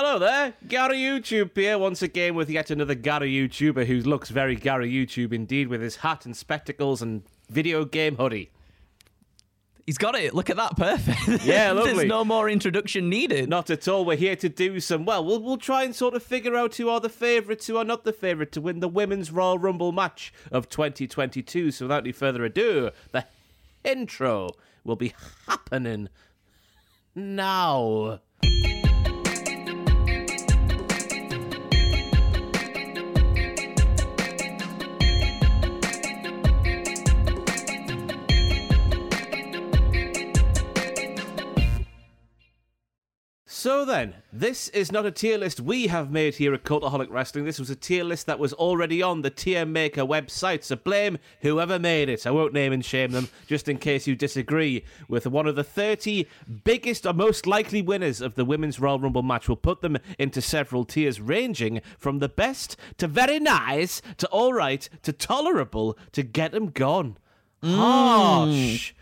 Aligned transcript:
Hello 0.00 0.16
there, 0.16 0.54
Gary 0.68 0.98
YouTube 0.98 1.56
here 1.56 1.76
once 1.76 2.02
again 2.02 2.36
with 2.36 2.48
yet 2.48 2.70
another 2.70 2.94
Gary 2.94 3.32
YouTuber 3.32 3.84
who 3.84 3.98
looks 3.98 4.30
very 4.30 4.54
Gary 4.54 4.88
YouTube 4.88 5.32
indeed 5.32 5.66
with 5.66 5.82
his 5.82 5.96
hat 5.96 6.24
and 6.24 6.36
spectacles 6.36 7.02
and 7.02 7.24
video 7.50 7.84
game 7.84 8.14
hoodie. 8.14 8.52
He's 9.86 9.98
got 9.98 10.14
it. 10.14 10.34
Look 10.34 10.50
at 10.50 10.56
that. 10.56 10.76
Perfect. 10.76 11.42
Yeah, 11.44 11.72
lovely. 11.72 11.94
There's 11.94 12.08
no 12.08 12.24
more 12.24 12.48
introduction 12.48 13.08
needed. 13.08 13.48
Not 13.48 13.70
at 13.70 13.88
all. 13.88 14.04
We're 14.04 14.16
here 14.16 14.36
to 14.36 14.48
do 14.48 14.78
some. 14.78 15.04
Well, 15.04 15.24
we'll 15.24 15.42
we'll 15.42 15.56
try 15.56 15.82
and 15.82 15.96
sort 15.96 16.14
of 16.14 16.22
figure 16.22 16.54
out 16.54 16.76
who 16.76 16.88
are 16.88 17.00
the 17.00 17.08
favourites, 17.08 17.66
who 17.66 17.76
are 17.76 17.84
not 17.84 18.04
the 18.04 18.12
favourite 18.12 18.52
to 18.52 18.60
win 18.60 18.78
the 18.78 18.86
women's 18.86 19.32
Royal 19.32 19.58
Rumble 19.58 19.90
match 19.90 20.32
of 20.52 20.68
2022. 20.68 21.72
So 21.72 21.86
without 21.86 22.04
any 22.04 22.12
further 22.12 22.44
ado, 22.44 22.92
the 23.10 23.24
intro 23.82 24.50
will 24.84 24.94
be 24.94 25.12
happening 25.48 26.08
now. 27.16 28.20
So 43.68 43.84
then, 43.84 44.14
this 44.32 44.68
is 44.68 44.90
not 44.90 45.04
a 45.04 45.10
tier 45.10 45.36
list 45.36 45.60
we 45.60 45.88
have 45.88 46.10
made 46.10 46.36
here 46.36 46.54
at 46.54 46.64
Cultaholic 46.64 47.10
Wrestling. 47.10 47.44
This 47.44 47.58
was 47.58 47.68
a 47.68 47.76
tier 47.76 48.02
list 48.02 48.24
that 48.24 48.38
was 48.38 48.54
already 48.54 49.02
on 49.02 49.20
the 49.20 49.28
Tier 49.28 49.66
Maker 49.66 50.06
website. 50.06 50.64
So 50.64 50.74
blame 50.74 51.18
whoever 51.42 51.78
made 51.78 52.08
it. 52.08 52.26
I 52.26 52.30
won't 52.30 52.54
name 52.54 52.72
and 52.72 52.82
shame 52.82 53.10
them, 53.10 53.28
just 53.46 53.68
in 53.68 53.76
case 53.76 54.06
you 54.06 54.16
disagree 54.16 54.86
with 55.06 55.26
one 55.26 55.46
of 55.46 55.54
the 55.54 55.64
30 55.64 56.26
biggest 56.64 57.04
or 57.04 57.12
most 57.12 57.46
likely 57.46 57.82
winners 57.82 58.22
of 58.22 58.36
the 58.36 58.44
Women's 58.46 58.80
Royal 58.80 59.00
Rumble 59.00 59.22
match. 59.22 59.48
We'll 59.48 59.56
put 59.56 59.82
them 59.82 59.98
into 60.18 60.40
several 60.40 60.86
tiers, 60.86 61.20
ranging 61.20 61.82
from 61.98 62.20
the 62.20 62.28
best 62.30 62.74
to 62.96 63.06
very 63.06 63.38
nice 63.38 64.00
to 64.16 64.26
all 64.28 64.54
right 64.54 64.88
to 65.02 65.12
tolerable 65.12 65.98
to 66.12 66.22
get 66.22 66.52
them 66.52 66.70
gone. 66.70 67.18
Hmm. 67.62 67.74
Harsh. 67.74 68.94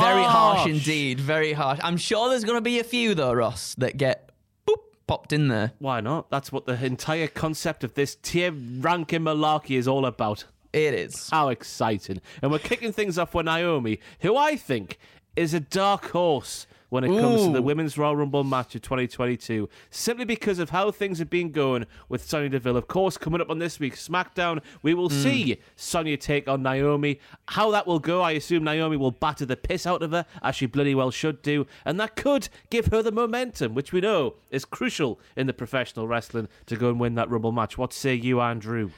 Very 0.00 0.24
harsh 0.24 0.66
indeed. 0.66 1.20
Very 1.20 1.52
harsh. 1.52 1.80
I'm 1.82 1.96
sure 1.96 2.28
there's 2.30 2.44
going 2.44 2.56
to 2.56 2.62
be 2.62 2.78
a 2.78 2.84
few 2.84 3.14
though, 3.14 3.32
Ross, 3.32 3.74
that 3.76 3.96
get 3.96 4.30
boop 4.66 4.76
popped 5.06 5.32
in 5.32 5.48
there. 5.48 5.72
Why 5.78 6.00
not? 6.00 6.30
That's 6.30 6.50
what 6.50 6.66
the 6.66 6.82
entire 6.84 7.28
concept 7.28 7.84
of 7.84 7.94
this 7.94 8.16
tier 8.16 8.52
ranking 8.52 9.20
malarkey 9.20 9.76
is 9.76 9.86
all 9.86 10.06
about. 10.06 10.44
It 10.72 10.94
is. 10.94 11.28
How 11.30 11.50
exciting. 11.50 12.20
And 12.40 12.50
we're 12.50 12.58
kicking 12.58 12.92
things 12.92 13.18
off 13.18 13.34
with 13.34 13.44
Naomi, 13.44 14.00
who 14.20 14.36
I 14.36 14.56
think 14.56 14.98
is 15.36 15.52
a 15.52 15.60
dark 15.60 16.10
horse 16.10 16.66
when 16.92 17.04
it 17.04 17.20
comes 17.22 17.46
to 17.46 17.52
the 17.52 17.62
Women's 17.62 17.96
Royal 17.96 18.14
Rumble 18.16 18.44
match 18.44 18.74
of 18.74 18.82
2022, 18.82 19.66
simply 19.88 20.26
because 20.26 20.58
of 20.58 20.68
how 20.68 20.90
things 20.90 21.18
have 21.20 21.30
been 21.30 21.50
going 21.50 21.86
with 22.10 22.22
Sonya 22.22 22.50
Deville. 22.50 22.76
Of 22.76 22.86
course, 22.86 23.16
coming 23.16 23.40
up 23.40 23.48
on 23.48 23.60
this 23.60 23.80
week's 23.80 24.06
SmackDown, 24.06 24.60
we 24.82 24.92
will 24.92 25.08
hmm. 25.08 25.22
see 25.22 25.58
Sonya 25.74 26.18
take 26.18 26.48
on 26.48 26.62
Naomi. 26.62 27.18
How 27.48 27.70
that 27.70 27.86
will 27.86 27.98
go, 27.98 28.20
I 28.20 28.32
assume 28.32 28.64
Naomi 28.64 28.98
will 28.98 29.10
batter 29.10 29.46
the 29.46 29.56
piss 29.56 29.86
out 29.86 30.02
of 30.02 30.10
her, 30.10 30.26
as 30.42 30.54
she 30.54 30.66
bloody 30.66 30.94
well 30.94 31.10
should 31.10 31.40
do, 31.40 31.66
and 31.86 31.98
that 31.98 32.14
could 32.14 32.50
give 32.68 32.88
her 32.88 33.02
the 33.02 33.10
momentum, 33.10 33.74
which 33.74 33.94
we 33.94 34.02
know 34.02 34.34
is 34.50 34.66
crucial 34.66 35.18
in 35.34 35.46
the 35.46 35.54
professional 35.54 36.06
wrestling 36.06 36.46
to 36.66 36.76
go 36.76 36.90
and 36.90 37.00
win 37.00 37.14
that 37.14 37.30
Rumble 37.30 37.52
match. 37.52 37.78
What 37.78 37.94
say 37.94 38.16
you, 38.16 38.42
Andrew? 38.42 38.90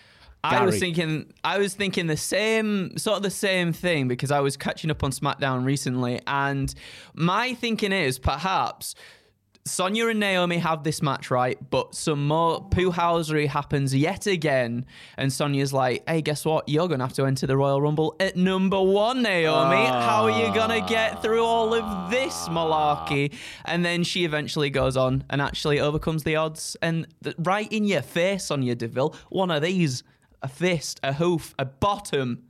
I 0.44 0.64
was 0.64 0.78
thinking 0.78 1.32
I 1.42 1.58
was 1.58 1.74
thinking 1.74 2.06
the 2.06 2.16
same 2.16 2.96
sort 2.98 3.16
of 3.18 3.22
the 3.22 3.30
same 3.30 3.72
thing 3.72 4.08
because 4.08 4.30
I 4.30 4.40
was 4.40 4.56
catching 4.56 4.90
up 4.90 5.02
on 5.02 5.10
SmackDown 5.10 5.64
recently 5.64 6.20
and 6.26 6.72
my 7.14 7.54
thinking 7.54 7.92
is 7.92 8.18
perhaps 8.18 8.94
Sonya 9.66 10.08
and 10.08 10.20
Naomi 10.20 10.58
have 10.58 10.84
this 10.84 11.00
match 11.00 11.30
right, 11.30 11.58
but 11.70 11.94
some 11.94 12.26
more 12.26 12.60
poo-housery 12.68 13.46
happens 13.46 13.94
yet 13.94 14.26
again, 14.26 14.84
and 15.16 15.32
Sonya's 15.32 15.72
like, 15.72 16.06
"Hey, 16.06 16.20
guess 16.20 16.44
what? 16.44 16.68
You're 16.68 16.86
gonna 16.86 17.04
have 17.04 17.14
to 17.14 17.24
enter 17.24 17.46
the 17.46 17.56
Royal 17.56 17.80
Rumble 17.80 18.14
at 18.20 18.36
number 18.36 18.78
one, 18.78 19.22
Naomi. 19.22 19.86
How 19.86 20.24
are 20.24 20.38
you 20.46 20.54
gonna 20.54 20.86
get 20.86 21.22
through 21.22 21.42
all 21.42 21.72
of 21.72 22.10
this 22.10 22.46
malarkey?" 22.50 23.32
And 23.64 23.82
then 23.82 24.04
she 24.04 24.26
eventually 24.26 24.68
goes 24.68 24.98
on 24.98 25.24
and 25.30 25.40
actually 25.40 25.80
overcomes 25.80 26.24
the 26.24 26.36
odds, 26.36 26.76
and 26.82 27.06
th- 27.22 27.34
right 27.38 27.72
in 27.72 27.84
your 27.86 28.02
face, 28.02 28.44
Sonya 28.44 28.74
Deville, 28.74 29.14
one 29.30 29.50
of 29.50 29.62
these, 29.62 30.02
a 30.44 30.48
fist, 30.48 31.00
a 31.02 31.14
hoof, 31.14 31.54
a 31.58 31.64
bottom, 31.64 32.44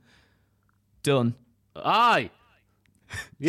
done. 1.01 1.33
Aye. 1.75 2.29
Yeah. 2.29 2.35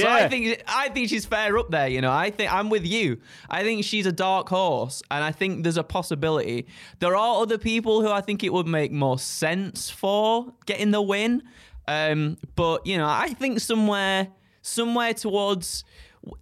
So 0.03 0.09
I 0.11 0.29
think 0.29 0.62
I 0.69 0.89
think 0.91 1.09
she's 1.09 1.25
fair 1.25 1.57
up 1.59 1.71
there. 1.71 1.89
You 1.89 2.01
know, 2.03 2.12
I 2.12 2.31
think 2.31 2.53
I'm 2.53 2.69
with 2.69 2.84
you. 2.87 3.19
I 3.49 3.62
think 3.65 3.84
she's 3.84 4.05
a 4.07 4.12
dark 4.12 4.49
horse, 4.51 5.03
and 5.11 5.25
I 5.25 5.33
think 5.33 5.62
there's 5.65 5.79
a 5.79 5.83
possibility. 5.83 6.67
There 6.99 7.17
are 7.17 7.43
other 7.43 7.57
people 7.59 8.03
who 8.03 8.11
I 8.11 8.21
think 8.21 8.45
it 8.45 8.53
would 8.53 8.67
make 8.69 8.93
more 8.93 9.19
sense 9.19 9.91
for 9.91 10.53
getting 10.67 10.91
the 10.91 11.01
win, 11.01 11.43
um, 11.89 12.37
but 12.55 12.87
you 12.87 12.99
know, 12.99 13.07
I 13.09 13.28
think 13.41 13.61
somewhere 13.61 14.28
somewhere 14.61 15.15
towards 15.15 15.84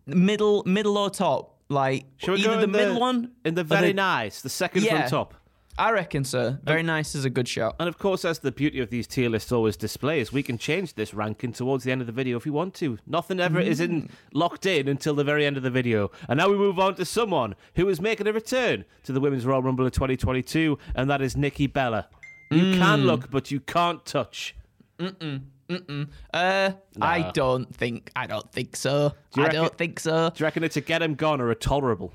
middle 0.06 0.64
middle 0.66 0.98
or 0.98 1.08
top, 1.08 1.60
like 1.68 2.06
Shall 2.16 2.34
we 2.34 2.40
either 2.40 2.48
go 2.54 2.56
the 2.58 2.64
in 2.64 2.70
middle 2.72 3.00
one 3.00 3.30
in 3.44 3.54
the 3.54 3.64
very 3.64 3.92
nice, 3.92 4.42
the 4.42 4.48
second 4.50 4.82
Yeah. 4.82 5.02
from 5.02 5.10
top. 5.10 5.34
I 5.76 5.90
reckon 5.90 6.22
so. 6.24 6.56
Very 6.62 6.84
nice 6.84 7.16
is 7.16 7.24
a 7.24 7.30
good 7.30 7.48
shout. 7.48 7.74
And 7.80 7.88
of 7.88 7.98
course, 7.98 8.24
as 8.24 8.38
the 8.38 8.52
beauty 8.52 8.80
of 8.80 8.90
these 8.90 9.08
tier 9.08 9.28
lists 9.28 9.50
always 9.50 9.76
displays, 9.76 10.32
we 10.32 10.42
can 10.42 10.56
change 10.56 10.94
this 10.94 11.12
ranking 11.12 11.52
towards 11.52 11.82
the 11.82 11.90
end 11.90 12.00
of 12.00 12.06
the 12.06 12.12
video 12.12 12.36
if 12.36 12.44
we 12.44 12.52
want 12.52 12.74
to. 12.74 12.98
Nothing 13.06 13.40
ever 13.40 13.58
is 13.58 13.80
Mm. 13.80 13.84
in 13.84 14.10
locked 14.32 14.66
in 14.66 14.86
until 14.86 15.14
the 15.14 15.24
very 15.24 15.44
end 15.44 15.56
of 15.56 15.64
the 15.64 15.70
video. 15.70 16.12
And 16.28 16.38
now 16.38 16.48
we 16.48 16.56
move 16.56 16.78
on 16.78 16.94
to 16.94 17.04
someone 17.04 17.56
who 17.74 17.88
is 17.88 18.00
making 18.00 18.28
a 18.28 18.32
return 18.32 18.84
to 19.02 19.12
the 19.12 19.18
Women's 19.20 19.44
Royal 19.44 19.62
Rumble 19.62 19.84
of 19.86 19.92
2022, 19.92 20.78
and 20.94 21.10
that 21.10 21.20
is 21.20 21.36
Nikki 21.36 21.66
Bella. 21.66 22.06
You 22.52 22.62
Mm. 22.62 22.78
can 22.78 23.06
look, 23.06 23.30
but 23.32 23.50
you 23.50 23.58
can't 23.58 24.04
touch. 24.06 24.54
Uh, 25.00 26.70
I 27.00 27.30
don't 27.34 27.74
think. 27.74 28.10
I 28.14 28.26
don't 28.28 28.50
think 28.52 28.76
so. 28.76 29.14
you 29.34 29.42
I 29.42 29.46
reckon- 29.46 29.60
don't 29.62 29.76
think 29.78 29.98
so. 29.98 30.30
Do 30.30 30.34
you 30.40 30.44
reckon 30.46 30.62
it's 30.62 30.76
a 30.76 30.80
get 30.80 31.02
him 31.02 31.14
gone 31.14 31.40
or 31.40 31.50
a 31.50 31.54
tolerable? 31.56 32.12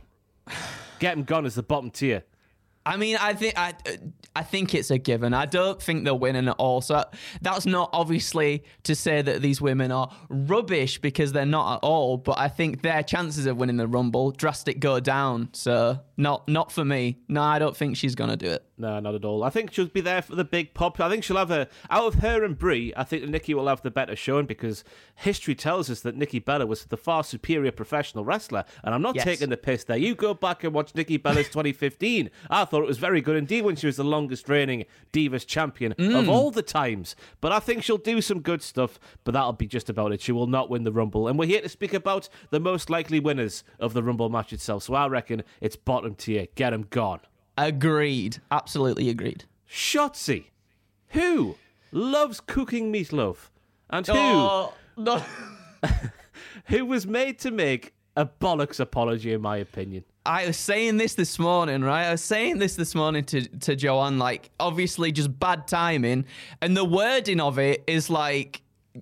Get 1.00 1.18
him 1.18 1.24
gone 1.24 1.46
is 1.46 1.56
the 1.56 1.64
bottom 1.64 1.92
tier. 1.92 2.24
I 2.90 2.98
mean, 2.98 3.18
I 3.22 3.36
think 3.36 3.54
I, 3.56 3.74
I 4.36 4.42
think 4.42 4.74
it's 4.74 4.90
a 4.90 4.98
given. 4.98 5.32
I 5.32 5.46
don't 5.46 5.80
think 5.80 6.06
they're 6.06 6.16
winning 6.16 6.48
at 6.48 6.56
all. 6.58 6.82
So 6.82 7.04
that's 7.40 7.68
not 7.68 7.92
obviously 7.94 8.64
to 8.84 8.96
say 8.96 9.22
that 9.22 9.44
these 9.44 9.62
women 9.62 9.92
are 9.92 10.10
rubbish 10.28 11.00
because 11.00 11.32
they're 11.32 11.46
not 11.46 11.76
at 11.76 11.80
all. 11.84 12.18
But 12.18 12.40
I 12.40 12.48
think 12.48 12.82
their 12.82 13.04
chances 13.04 13.46
of 13.46 13.58
winning 13.58 13.78
the 13.78 13.88
rumble 13.88 14.32
drastic 14.32 14.80
go 14.80 15.00
down. 15.00 15.50
So 15.54 16.00
not 16.18 16.48
not 16.48 16.72
for 16.72 16.84
me. 16.84 17.20
No, 17.28 17.44
I 17.44 17.60
don't 17.60 17.78
think 17.78 17.96
she's 17.96 18.16
gonna 18.16 18.38
do 18.38 18.48
it. 18.48 18.66
No, 18.80 18.98
not 19.02 19.14
at 19.14 19.26
all. 19.26 19.44
I 19.44 19.50
think 19.50 19.74
she'll 19.74 19.88
be 19.88 20.00
there 20.00 20.22
for 20.22 20.36
the 20.36 20.46
big 20.46 20.74
pop. 20.74 21.00
I 21.02 21.10
think 21.10 21.26
she'll 21.26 21.36
have 21.38 21.52
a 21.52 21.68
out 21.90 22.06
of 22.06 22.14
her 22.22 22.46
and 22.46 22.58
Brie. 22.58 22.94
I 22.96 23.04
think 23.04 23.28
Nikki 23.28 23.54
will 23.54 23.68
have 23.68 23.82
the 23.82 23.92
better 23.92 24.16
showing 24.16 24.46
because 24.46 24.86
history 25.16 25.54
tells 25.54 25.90
us 25.90 26.00
that 26.02 26.16
Nikki 26.16 26.40
Bella 26.40 26.66
was 26.66 26.86
the 26.86 26.96
far 26.96 27.26
superior 27.26 27.74
professional 27.74 28.24
wrestler. 28.24 28.64
And 28.84 28.96
I'm 28.96 29.02
not 29.02 29.16
Yes. 29.16 29.26
taking 29.26 29.50
the 29.50 29.58
piss 29.58 29.84
there. 29.84 29.98
You 29.98 30.16
go 30.16 30.34
back 30.34 30.64
and 30.64 30.74
watch 30.74 30.96
Nikki 30.96 31.18
Bella's 31.18 31.48
2015. 31.50 32.30
I 32.50 32.64
thought 32.64 32.84
it 32.84 32.88
was 32.88 33.00
very 33.00 33.20
good 33.20 33.36
indeed 33.36 33.64
when 33.66 33.76
she 33.76 33.86
was 33.88 33.98
the 33.98 34.04
longest 34.06 34.48
reigning 34.48 34.86
Divas 35.12 35.46
champion 35.46 35.92
of 35.92 35.98
mm. 35.98 36.30
all 36.30 36.50
the 36.50 36.62
times. 36.62 37.18
But 37.42 37.52
I 37.52 37.60
think 37.60 37.84
she'll 37.84 37.98
do 37.98 38.22
some 38.22 38.40
good 38.40 38.62
stuff. 38.62 38.98
But 39.26 39.34
that'll 39.34 39.52
be 39.54 39.68
just 39.68 39.90
about 39.90 40.14
it. 40.14 40.22
She 40.22 40.32
will 40.32 40.48
not 40.48 40.70
win 40.70 40.86
the 40.86 40.94
Rumble. 40.94 41.28
And 41.28 41.38
we're 41.38 41.48
here 41.48 41.62
to 41.62 41.70
speak 41.70 41.94
about 41.94 42.30
the 42.50 42.62
most 42.62 42.90
likely 42.90 43.20
winners 43.20 43.66
of 43.78 43.94
the 43.94 44.04
Rumble 44.04 44.30
match 44.30 44.54
itself. 44.54 44.84
So 44.84 44.94
I 44.94 45.08
reckon 45.08 45.44
it's 45.60 45.76
bottom 45.76 46.16
tier. 46.16 46.48
Get 46.56 46.70
them 46.70 46.86
gone. 46.90 47.20
Agreed. 47.60 48.38
Absolutely 48.52 49.10
agreed. 49.10 49.44
Shotzi, 49.70 50.46
who 51.10 51.58
loves 51.92 52.40
cooking 52.40 52.92
meatloaf, 52.92 53.50
and 53.90 54.08
who 54.08 54.14
Oh, 54.16 54.74
no. 54.96 55.22
who 56.68 56.86
was 56.86 57.06
made 57.06 57.38
to 57.40 57.52
make 57.52 57.94
a 58.16 58.26
bollocks 58.26 58.80
apology, 58.80 59.34
in 59.34 59.42
my 59.42 59.58
opinion. 59.58 60.06
I 60.26 60.48
was 60.48 60.56
saying 60.56 60.98
this 60.98 61.16
this 61.16 61.38
morning, 61.38 61.82
right? 61.82 62.06
I 62.06 62.12
was 62.12 62.24
saying 62.24 62.60
this 62.60 62.78
this 62.78 62.96
morning 62.96 63.26
to, 63.26 63.42
to 63.42 63.76
Joanne, 63.76 64.20
like, 64.20 64.52
obviously 64.58 65.12
just 65.12 65.38
bad 65.38 65.68
timing. 65.68 66.26
And 66.62 66.78
the 66.78 66.86
wording 66.86 67.42
of 67.42 67.60
it 67.60 67.84
is 67.88 68.10
like, 68.10 68.62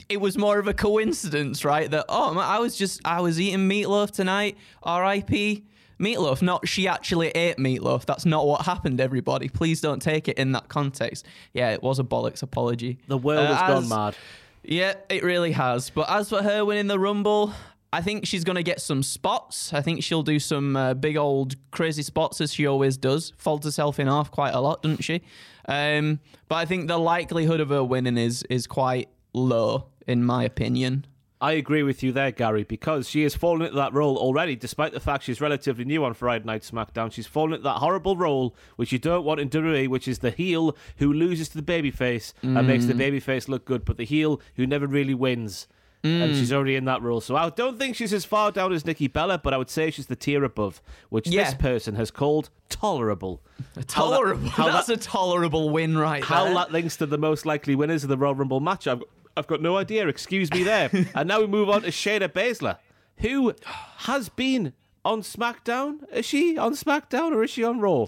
it 0.10 0.18
was 0.18 0.36
more 0.36 0.58
of 0.58 0.68
a 0.68 0.74
coincidence, 0.74 1.64
right? 1.64 1.92
That, 1.92 2.06
oh, 2.10 2.36
I 2.40 2.58
was 2.58 2.76
just, 2.76 3.02
I 3.06 3.22
was 3.22 3.40
eating 3.40 3.70
meatloaf 3.70 4.10
tonight, 4.10 4.58
RIP 4.84 5.64
meatloaf. 6.00 6.42
Not 6.42 6.68
she 6.68 6.88
actually 6.88 7.30
ate 7.30 7.58
meatloaf. 7.58 8.06
That's 8.06 8.26
not 8.26 8.46
what 8.48 8.62
happened, 8.66 9.00
everybody. 9.02 9.50
Please 9.50 9.82
don't 9.82 10.02
take 10.02 10.28
it 10.28 10.38
in 10.38 10.52
that 10.54 10.68
context. 10.70 11.26
Yeah, 11.54 11.72
it 11.72 11.82
was 11.84 12.00
a 12.00 12.04
bollocks 12.04 12.44
apology. 12.44 13.00
The 13.08 13.18
world 13.18 13.48
Uh, 13.48 13.56
has 13.56 13.74
gone 13.74 13.90
mad. 13.90 14.16
yeah, 14.64 14.94
it 15.10 15.24
really 15.24 15.52
has. 15.54 15.90
But 15.90 16.10
as 16.10 16.30
for 16.30 16.42
her 16.44 16.64
winning 16.66 16.88
the 16.88 17.00
Rumble, 17.00 17.54
I 17.94 18.02
think 18.02 18.26
she's 18.28 18.44
going 18.44 18.58
to 18.58 18.64
get 18.64 18.82
some 18.82 19.02
spots. 19.02 19.74
I 19.74 19.82
think 19.82 20.04
she'll 20.04 20.24
do 20.24 20.40
some 20.40 20.76
uh, 20.76 20.94
big 20.94 21.16
old 21.18 21.56
crazy 21.72 22.02
spots 22.04 22.42
as 22.42 22.54
she 22.54 22.68
always 22.68 22.98
does. 22.98 23.32
Folds 23.38 23.66
herself 23.66 23.98
in 24.00 24.08
half 24.08 24.30
quite 24.30 24.54
a 24.54 24.60
lot, 24.60 24.84
doesn't 24.84 25.04
she? 25.04 25.22
Um, 25.70 26.20
but 26.50 26.56
I 26.56 26.66
think 26.66 26.88
the 26.90 26.98
likelihood 26.98 27.60
of 27.62 27.70
her 27.70 27.84
winning 27.84 28.18
is 28.18 28.44
is 28.50 28.68
quite 28.68 29.10
low, 29.34 29.88
in 30.06 30.24
my 30.24 30.44
opinion. 30.44 31.06
I 31.40 31.52
agree 31.54 31.84
with 31.84 32.02
you 32.02 32.12
there, 32.12 32.32
Gary, 32.32 32.64
because 32.64 33.08
she 33.08 33.22
has 33.24 33.36
fallen 33.36 33.62
into 33.62 33.76
that 33.76 33.94
role 33.94 34.18
already, 34.18 34.56
despite 34.56 34.92
the 34.92 35.00
fact 35.00 35.24
she's 35.24 35.40
relatively 35.40 35.86
new 35.86 36.04
on 36.04 36.16
Friday 36.16 36.46
Night 36.46 36.64
SmackDown. 36.64 37.12
She's 37.12 37.28
fallen 37.28 37.54
into 37.54 37.64
that 37.64 37.78
horrible 37.78 38.18
role 38.18 38.56
which 38.76 38.92
you 38.92 38.98
don't 38.98 39.24
want 39.24 39.40
in 39.40 39.50
WWE, 39.50 39.88
which 39.88 40.08
is 40.08 40.20
the 40.20 40.32
heel 40.32 40.76
who 40.98 41.14
loses 41.14 41.50
to 41.50 41.62
the 41.62 41.64
babyface 41.64 42.34
and 42.42 42.66
makes 42.68 42.86
the 42.86 42.94
mm. 42.94 43.20
babyface 43.20 43.48
look 43.48 43.66
good, 43.66 43.86
but 43.86 43.98
the 43.98 44.06
heel 44.06 44.42
who 44.56 44.66
never 44.66 44.88
really 44.88 45.14
wins. 45.14 45.68
And 46.04 46.36
she's 46.36 46.52
mm. 46.52 46.56
already 46.56 46.76
in 46.76 46.86
that 46.86 47.02
role. 47.02 47.20
So 47.20 47.36
I 47.36 47.50
don't 47.50 47.78
think 47.78 47.96
she's 47.96 48.14
as 48.14 48.24
far 48.24 48.52
down 48.52 48.72
as 48.72 48.86
Nikki 48.86 49.08
Bella, 49.08 49.38
but 49.38 49.54
I 49.54 49.58
would 49.58 49.70
say 49.70 49.92
she's 49.92 50.06
the 50.06 50.16
tier 50.16 50.44
above, 50.44 50.82
which 51.10 51.28
Yeah. 51.28 51.44
this 51.46 51.54
person 51.56 51.96
has 51.96 52.12
called 52.12 52.50
tolerable. 52.70 53.42
How 53.58 53.64
that- 53.76 53.88
Tolerable. 53.88 54.50
how 54.50 54.70
That's 54.70 54.88
that- 54.88 55.00
a 55.00 55.04
tolerable 55.04 55.70
win 55.70 55.98
right 55.98 56.24
how 56.24 56.46
there. 56.46 56.54
that 56.54 56.72
links 56.72 56.98
to 56.98 57.06
the 57.08 57.18
most 57.18 57.46
likely 57.46 57.76
winners 57.76 58.04
of 58.04 58.10
the 58.10 58.18
Royal 58.18 58.36
Rumble 58.36 58.60
match, 58.60 58.88
I've, 58.88 59.04
I've 59.38 59.48
got 59.48 59.62
no 59.62 59.78
idea. 59.78 60.08
Excuse 60.08 60.52
me 60.52 60.64
there. 60.64 60.90
and 61.16 61.28
now 61.28 61.40
we 61.40 61.48
move 61.48 61.70
on 61.70 61.84
to 61.84 61.90
Shayna 61.90 62.28
Baszler, 62.30 62.78
who 63.20 63.54
has 63.98 64.30
been 64.30 64.74
on 65.06 65.22
SmackDown. 65.22 66.00
Is 66.12 66.26
she 66.26 66.58
on 66.58 66.74
SmackDown 66.74 67.32
or 67.34 67.44
is 67.44 67.50
she 67.52 67.64
on 67.64 67.80
Raw? 67.80 68.08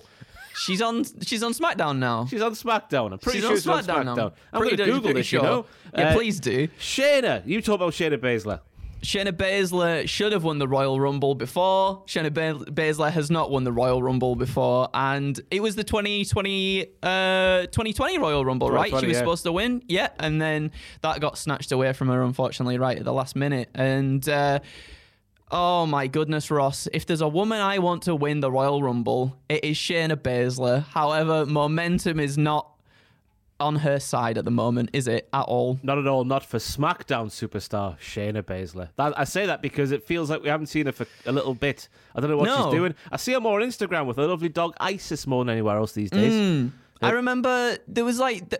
she's 0.55 0.81
on 0.81 1.05
she's 1.21 1.41
on 1.43 1.53
SmackDown 1.53 1.99
now. 1.99 2.25
She's 2.25 2.41
on 2.41 2.51
SmackDown. 2.53 3.13
I'm 3.13 3.19
pretty 3.19 3.37
She's 3.39 3.43
sure 3.43 3.51
on 3.51 3.57
she's 3.57 3.67
on 3.67 3.83
SmackDown 3.83 4.03
SmackDown. 4.03 4.15
now. 4.17 4.33
I'm 4.51 4.61
going 4.61 4.69
Pretty- 4.69 4.75
to 4.77 4.85
Google 4.85 5.01
pretty 5.01 5.19
this, 5.21 5.31
you 5.31 5.41
know. 5.41 5.65
Yeah, 5.97 6.09
Uh, 6.09 6.13
please 6.15 6.39
do. 6.39 6.67
Shayna, 6.79 7.45
you 7.47 7.61
talk 7.61 7.75
about 7.75 7.93
Shayna 7.93 8.17
Baszler. 8.17 8.59
Shayna 9.01 9.31
Baszler 9.31 10.07
should 10.07 10.33
have 10.33 10.43
won 10.43 10.59
the 10.59 10.67
Royal 10.67 10.99
Rumble 10.99 11.35
before. 11.35 12.03
Shayna 12.05 12.33
ba- 12.33 12.65
Baszler 12.71 13.11
has 13.11 13.31
not 13.31 13.49
won 13.49 13.63
the 13.63 13.71
Royal 13.71 14.03
Rumble 14.03 14.35
before, 14.35 14.89
and 14.93 15.39
it 15.51 15.61
was 15.61 15.75
the 15.75 15.83
2020 15.83 16.87
uh, 17.01 17.61
2020 17.67 18.17
Royal 18.17 18.43
Rumble, 18.43 18.69
right? 18.69 18.89
She 18.89 18.95
was 18.95 19.13
yeah. 19.13 19.19
supposed 19.19 19.43
to 19.43 19.51
win, 19.51 19.83
yeah, 19.87 20.09
and 20.19 20.41
then 20.41 20.71
that 21.01 21.19
got 21.21 21.37
snatched 21.37 21.71
away 21.71 21.93
from 21.93 22.09
her, 22.09 22.21
unfortunately, 22.23 22.77
right 22.77 22.97
at 22.97 23.05
the 23.05 23.13
last 23.13 23.35
minute. 23.35 23.69
And 23.73 24.27
uh, 24.27 24.59
oh 25.49 25.85
my 25.85 26.07
goodness, 26.07 26.51
Ross, 26.51 26.87
if 26.93 27.05
there's 27.05 27.21
a 27.21 27.27
woman 27.27 27.61
I 27.61 27.79
want 27.79 28.03
to 28.03 28.15
win 28.15 28.41
the 28.41 28.51
Royal 28.51 28.83
Rumble, 28.83 29.37
it 29.47 29.63
is 29.63 29.77
Shayna 29.77 30.15
Baszler. 30.15 30.83
However, 30.83 31.45
momentum 31.45 32.19
is 32.19 32.37
not 32.37 32.69
on 33.59 33.77
her 33.77 33.99
side 33.99 34.37
at 34.37 34.45
the 34.45 34.51
moment, 34.51 34.89
is 34.93 35.07
it 35.07 35.27
at 35.33 35.41
all? 35.43 35.79
Not 35.83 35.97
at 35.97 36.07
all. 36.07 36.23
Not 36.23 36.45
for 36.45 36.57
SmackDown 36.57 37.27
superstar 37.29 37.97
Shayna 37.99 38.41
Baszler. 38.43 38.89
That, 38.97 39.17
I 39.19 39.23
say 39.23 39.45
that 39.45 39.61
because 39.61 39.91
it 39.91 40.03
feels 40.03 40.29
like 40.29 40.41
we 40.43 40.49
haven't 40.49 40.67
seen 40.67 40.85
her 40.85 40.91
for 40.91 41.05
a 41.25 41.31
little 41.31 41.53
bit. 41.53 41.89
I 42.15 42.19
don't 42.21 42.29
know 42.29 42.37
what 42.37 42.45
No. 42.45 42.63
she's 42.65 42.73
doing. 42.73 42.95
I 43.11 43.17
see 43.17 43.33
her 43.33 43.39
more 43.39 43.61
on 43.61 43.67
Instagram 43.67 44.05
with 44.05 44.17
her 44.17 44.27
lovely 44.27 44.49
dog 44.49 44.75
Isis 44.79 45.27
more 45.27 45.43
than 45.43 45.51
anywhere 45.51 45.77
else 45.77 45.91
these 45.93 46.09
days. 46.09 46.33
Mm. 46.33 46.71
I 47.01 47.11
remember 47.11 47.77
there 47.87 48.03
was 48.03 48.19
like 48.19 48.53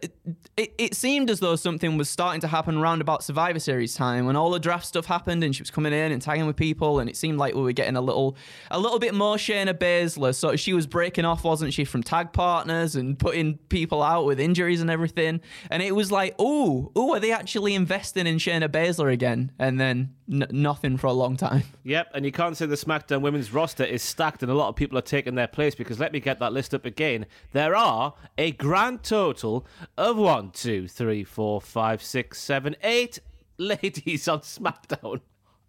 it, 0.56 0.74
it 0.78 0.96
seemed 0.96 1.30
as 1.30 1.40
though 1.40 1.56
something 1.56 1.98
was 1.98 2.10
starting 2.10 2.42
to 2.42 2.48
happen 2.48 2.78
around 2.78 3.02
about 3.02 3.24
Survivor 3.24 3.60
Series 3.60 3.96
time 3.96 4.26
when 4.26 4.36
all 4.36 4.50
the 4.52 4.60
draft 4.60 4.86
stuff 4.86 5.06
happened 5.06 5.44
and 5.44 5.54
she 5.56 5.62
was 5.62 5.72
coming 5.72 5.92
in 5.92 6.12
and 6.12 6.22
tagging 6.22 6.48
with 6.48 6.56
people 6.56 7.00
and 7.00 7.10
it 7.10 7.18
seemed 7.18 7.38
like 7.38 7.54
we 7.54 7.62
were 7.62 7.74
getting 7.74 7.96
a 7.96 8.02
little 8.02 8.38
a 8.72 8.80
little 8.80 9.00
bit 9.00 9.14
more 9.14 9.36
Shayna 9.36 9.74
Baszler. 9.74 10.34
So 10.34 10.56
she 10.56 10.74
was 10.74 10.88
breaking 10.88 11.26
off, 11.26 11.44
wasn't 11.44 11.74
she, 11.74 11.84
from 11.84 12.02
tag 12.02 12.32
partners 12.32 12.96
and 12.96 13.20
putting 13.20 13.58
people 13.70 14.02
out 14.02 14.26
with 14.26 14.40
injuries 14.40 14.80
and 14.82 14.90
everything. 14.90 15.42
And 15.70 15.84
it 15.84 15.96
was 15.96 16.12
like, 16.12 16.36
oh, 16.40 16.92
oh, 16.96 17.16
are 17.16 17.20
they 17.20 17.32
actually 17.32 17.76
investing 17.76 18.26
in 18.26 18.38
Shayna 18.38 18.70
Baszler 18.70 19.12
again? 19.12 19.52
And 19.60 19.80
then 19.80 20.16
n- 20.32 20.48
nothing 20.52 20.98
for 20.98 21.08
a 21.08 21.14
long 21.14 21.36
time. 21.38 21.64
Yep, 21.84 22.12
and 22.14 22.24
you 22.24 22.32
can't 22.32 22.56
say 22.56 22.68
the 22.68 22.76
SmackDown 22.76 23.22
women's 23.22 23.52
roster 23.52 23.84
is 23.84 24.04
stacked 24.04 24.44
and 24.44 24.52
a 24.52 24.56
lot 24.56 24.70
of 24.70 24.76
people 24.76 24.98
are 24.98 25.02
taking 25.02 25.34
their 25.34 25.48
place 25.48 25.74
because 25.74 26.00
let 26.00 26.14
me 26.14 26.20
get 26.20 26.38
that 26.40 26.54
list 26.54 26.76
up 26.76 26.86
again. 26.86 27.26
There 27.52 27.76
are 27.76 28.14
a 28.38 28.52
grand 28.52 29.02
total 29.02 29.66
of 29.98 30.18
one, 30.18 30.52
two, 30.52 30.88
three, 30.88 31.24
four, 31.24 31.60
five, 31.62 32.04
six, 32.04 32.40
seven, 32.40 32.76
eight 32.84 33.20
ladies 33.58 34.28
on 34.28 34.42
SmackDown. 34.42 35.22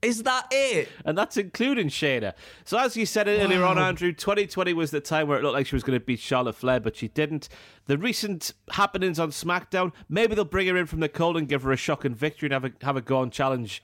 Is 0.03 0.23
that 0.23 0.47
it? 0.51 0.89
And 1.05 1.17
that's 1.17 1.37
including 1.37 1.89
Shayna. 1.89 2.33
So, 2.65 2.79
as 2.79 2.97
you 2.97 3.05
said 3.05 3.29
earlier 3.29 3.65
on, 3.65 3.79
Andrew, 3.79 4.13
2020 4.13 4.73
was 4.73 4.91
the 4.91 5.01
time 5.01 5.29
where 5.29 5.39
it 5.39 5.43
looked 5.43 5.55
like 5.55 5.67
she 5.67 5.77
was 5.77 5.83
going 5.83 5.99
to 5.99 6.05
beat 6.05 6.21
Charlotte 6.21 6.55
Flair, 6.55 6.81
but 6.81 6.97
she 6.97 7.09
didn't. 7.09 7.51
The 7.85 7.99
recent 7.99 8.55
happenings 8.71 9.19
on 9.19 9.31
SmackDown, 9.31 9.93
maybe 10.09 10.35
they'll 10.35 10.45
bring 10.47 10.69
her 10.69 10.77
in 10.77 10.87
from 10.87 11.01
the 11.01 11.09
cold 11.09 11.37
and 11.37 11.47
give 11.47 11.63
her 11.65 11.73
a 11.73 11.77
shocking 11.77 12.15
victory 12.15 12.47
and 12.47 12.53
have 12.55 12.65
a, 12.65 12.73
have 12.85 12.97
a 12.97 13.03
go 13.03 13.23
and 13.23 13.31
challenge 13.31 13.83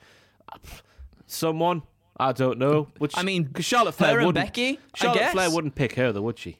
someone. 1.27 1.83
I 2.19 2.33
don't 2.33 2.59
know. 2.59 2.89
Which 2.99 3.13
I 3.17 3.23
mean, 3.23 3.45
because 3.45 3.65
Charlotte 3.67 3.95
her 3.95 3.99
Flair 3.99 4.19
and 4.19 4.27
wouldn't. 4.29 4.47
Becky, 4.47 4.79
I 4.95 4.99
Charlotte 4.99 5.19
guess. 5.19 5.33
Flair 5.33 5.51
wouldn't 5.51 5.75
pick 5.75 5.95
her, 5.97 6.13
though, 6.13 6.23
would 6.23 6.39
she? 6.39 6.59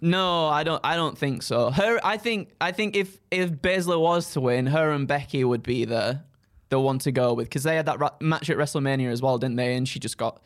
No, 0.00 0.46
I 0.46 0.62
don't. 0.64 0.80
I 0.84 0.96
don't 0.96 1.16
think 1.16 1.42
so. 1.42 1.70
Her, 1.70 1.98
I 2.04 2.18
think, 2.18 2.50
I 2.60 2.72
think 2.72 2.94
if 2.94 3.18
if 3.30 3.50
Baszler 3.50 4.00
was 4.00 4.32
to 4.32 4.40
win, 4.40 4.66
her 4.66 4.90
and 4.92 5.08
Becky 5.08 5.42
would 5.44 5.62
be 5.62 5.84
the 5.86 6.20
the 6.68 6.78
one 6.78 6.98
to 7.00 7.10
go 7.10 7.32
with 7.32 7.46
because 7.48 7.62
they 7.62 7.74
had 7.76 7.86
that 7.86 7.98
ra- 7.98 8.10
match 8.20 8.50
at 8.50 8.58
WrestleMania 8.58 9.10
as 9.10 9.22
well, 9.22 9.38
didn't 9.38 9.56
they? 9.56 9.74
And 9.74 9.88
she 9.88 9.98
just 9.98 10.18
got 10.18 10.40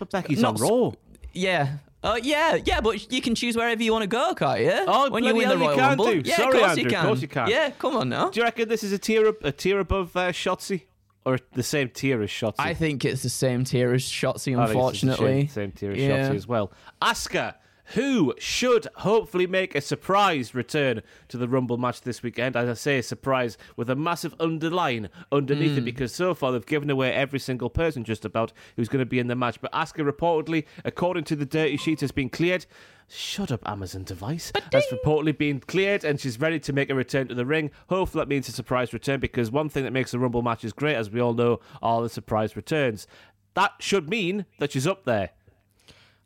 But 0.00 0.10
Becky's 0.10 0.40
Not 0.40 0.60
on 0.60 0.68
Raw. 0.68 0.92
yeah. 1.32 1.76
Oh 2.02 2.16
yeah, 2.16 2.56
yeah, 2.64 2.80
but 2.80 3.12
you 3.12 3.20
can 3.22 3.34
choose 3.34 3.56
wherever 3.56 3.80
you 3.82 3.92
want 3.92 4.02
to 4.02 4.06
go, 4.08 4.34
can't 4.34 4.60
you? 4.60 4.72
Oh, 4.86 5.10
when 5.10 5.22
you 5.22 5.34
win 5.34 5.48
the 5.48 5.54
hell 5.54 5.58
you 5.58 5.64
Royal 5.66 5.76
can 5.76 5.88
Rumble. 5.90 6.04
do. 6.06 6.22
Yeah, 6.24 6.36
Sorry, 6.36 6.48
of 6.48 6.52
course 6.54 6.70
Andrew, 6.70 6.80
you 6.82 6.86
of 6.88 6.92
can. 6.94 7.06
course 7.06 7.22
you 7.22 7.28
can. 7.28 7.48
Yeah, 7.48 7.70
come 7.70 7.96
on 7.96 8.08
now. 8.08 8.30
Do 8.30 8.40
you 8.40 8.44
reckon 8.44 8.68
this 8.70 8.82
is 8.82 8.92
a 8.92 8.98
tier 8.98 9.28
up, 9.28 9.44
a 9.44 9.52
tier 9.52 9.78
above 9.80 10.16
uh, 10.16 10.32
Shotzi, 10.32 10.82
or 11.30 11.38
the 11.52 11.62
same 11.62 11.88
tier 11.88 12.22
as 12.22 12.30
Shotzi? 12.30 12.54
I 12.58 12.74
think 12.74 13.04
it's 13.04 13.22
the 13.22 13.28
same 13.28 13.64
tier 13.64 13.92
as 13.94 14.02
Shotzi, 14.02 14.32
I 14.32 14.32
think 14.32 14.38
it's 14.40 14.46
the 14.46 14.60
unfortunately. 14.62 15.40
Same, 15.46 15.48
same 15.48 15.72
tier 15.72 15.92
as 15.92 15.98
Yeah. 15.98 16.28
Shotzi 16.30 16.34
as 16.36 16.46
well. 16.46 16.72
Asuka, 17.02 17.54
who 17.94 18.34
should 18.38 18.86
hopefully 18.96 19.46
make 19.46 19.74
a 19.74 19.80
surprise 19.80 20.54
return 20.54 21.02
to 21.28 21.36
the 21.36 21.48
Rumble 21.48 21.76
match 21.78 22.02
this 22.02 22.22
weekend. 22.22 22.56
As 22.56 22.68
I 22.68 22.74
say, 22.74 22.98
a 22.98 23.02
surprise 23.02 23.58
with 23.76 23.90
a 23.90 23.96
massive 23.96 24.34
underline 24.40 25.08
underneath 25.32 25.72
Hmm. 25.72 25.78
it 25.78 25.84
because 25.84 26.14
so 26.14 26.34
far 26.34 26.52
they've 26.52 26.64
given 26.66 26.90
away 26.90 27.12
every 27.12 27.38
single 27.38 27.70
person 27.70 28.04
just 28.04 28.24
about 28.24 28.52
who's 28.76 28.88
going 28.88 29.00
to 29.00 29.06
be 29.06 29.18
in 29.18 29.26
the 29.26 29.34
match. 29.36 29.60
But 29.60 29.72
Asuka 29.72 30.08
reportedly, 30.10 30.64
according 30.84 31.24
to 31.24 31.36
the 31.36 31.46
dirty 31.46 31.76
sheet, 31.76 32.00
has 32.00 32.12
been 32.12 32.28
cleared. 32.28 32.66
Shut 33.08 33.50
up, 33.50 33.68
Amazon 33.68 34.04
device. 34.04 34.52
Has 34.72 34.86
reportedly 34.92 35.36
been 35.36 35.58
cleared 35.58 36.04
and 36.04 36.20
she's 36.20 36.38
ready 36.38 36.60
to 36.60 36.72
make 36.72 36.90
a 36.90 36.94
return 36.94 37.26
to 37.26 37.34
the 37.34 37.44
ring. 37.44 37.72
Hopefully 37.88 38.22
that 38.22 38.28
means 38.28 38.48
a 38.48 38.52
surprise 38.52 38.92
return 38.92 39.18
because 39.18 39.50
one 39.50 39.68
thing 39.68 39.82
that 39.82 39.92
makes 39.92 40.12
the 40.12 40.18
Rumble 40.20 40.42
matches 40.42 40.72
great, 40.72 40.94
as 40.94 41.10
we 41.10 41.20
all 41.20 41.34
know, 41.34 41.58
are 41.82 42.02
the 42.02 42.08
surprise 42.08 42.54
returns. 42.54 43.08
That 43.54 43.72
should 43.80 44.08
mean 44.08 44.46
that 44.60 44.70
she's 44.70 44.86
up 44.86 45.04
there. 45.06 45.30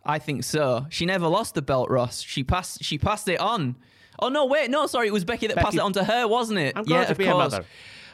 I 0.06 0.18
think 0.18 0.44
so. 0.44 0.86
She 0.90 1.06
never 1.06 1.26
lost 1.28 1.54
the 1.54 1.62
belt, 1.62 1.90
Ross. 1.90 2.20
She 2.20 2.44
passed. 2.44 2.82
She 2.84 2.98
passed 2.98 3.28
it 3.28 3.40
on. 3.40 3.76
Oh 4.18 4.28
no, 4.28 4.46
wait, 4.46 4.70
no, 4.70 4.86
sorry, 4.86 5.08
it 5.08 5.12
was 5.12 5.24
Becky 5.24 5.46
that 5.48 5.56
passed 5.56 5.74
it 5.74 5.80
on 5.80 5.92
to 5.94 6.04
her, 6.04 6.28
wasn't 6.28 6.58
it? 6.60 6.76
I'm 6.76 6.84
yeah, 6.86 7.04
to 7.06 7.12
of 7.12 7.18
be 7.18 7.26
a 7.26 7.32
course. 7.32 7.52
mother. 7.52 7.64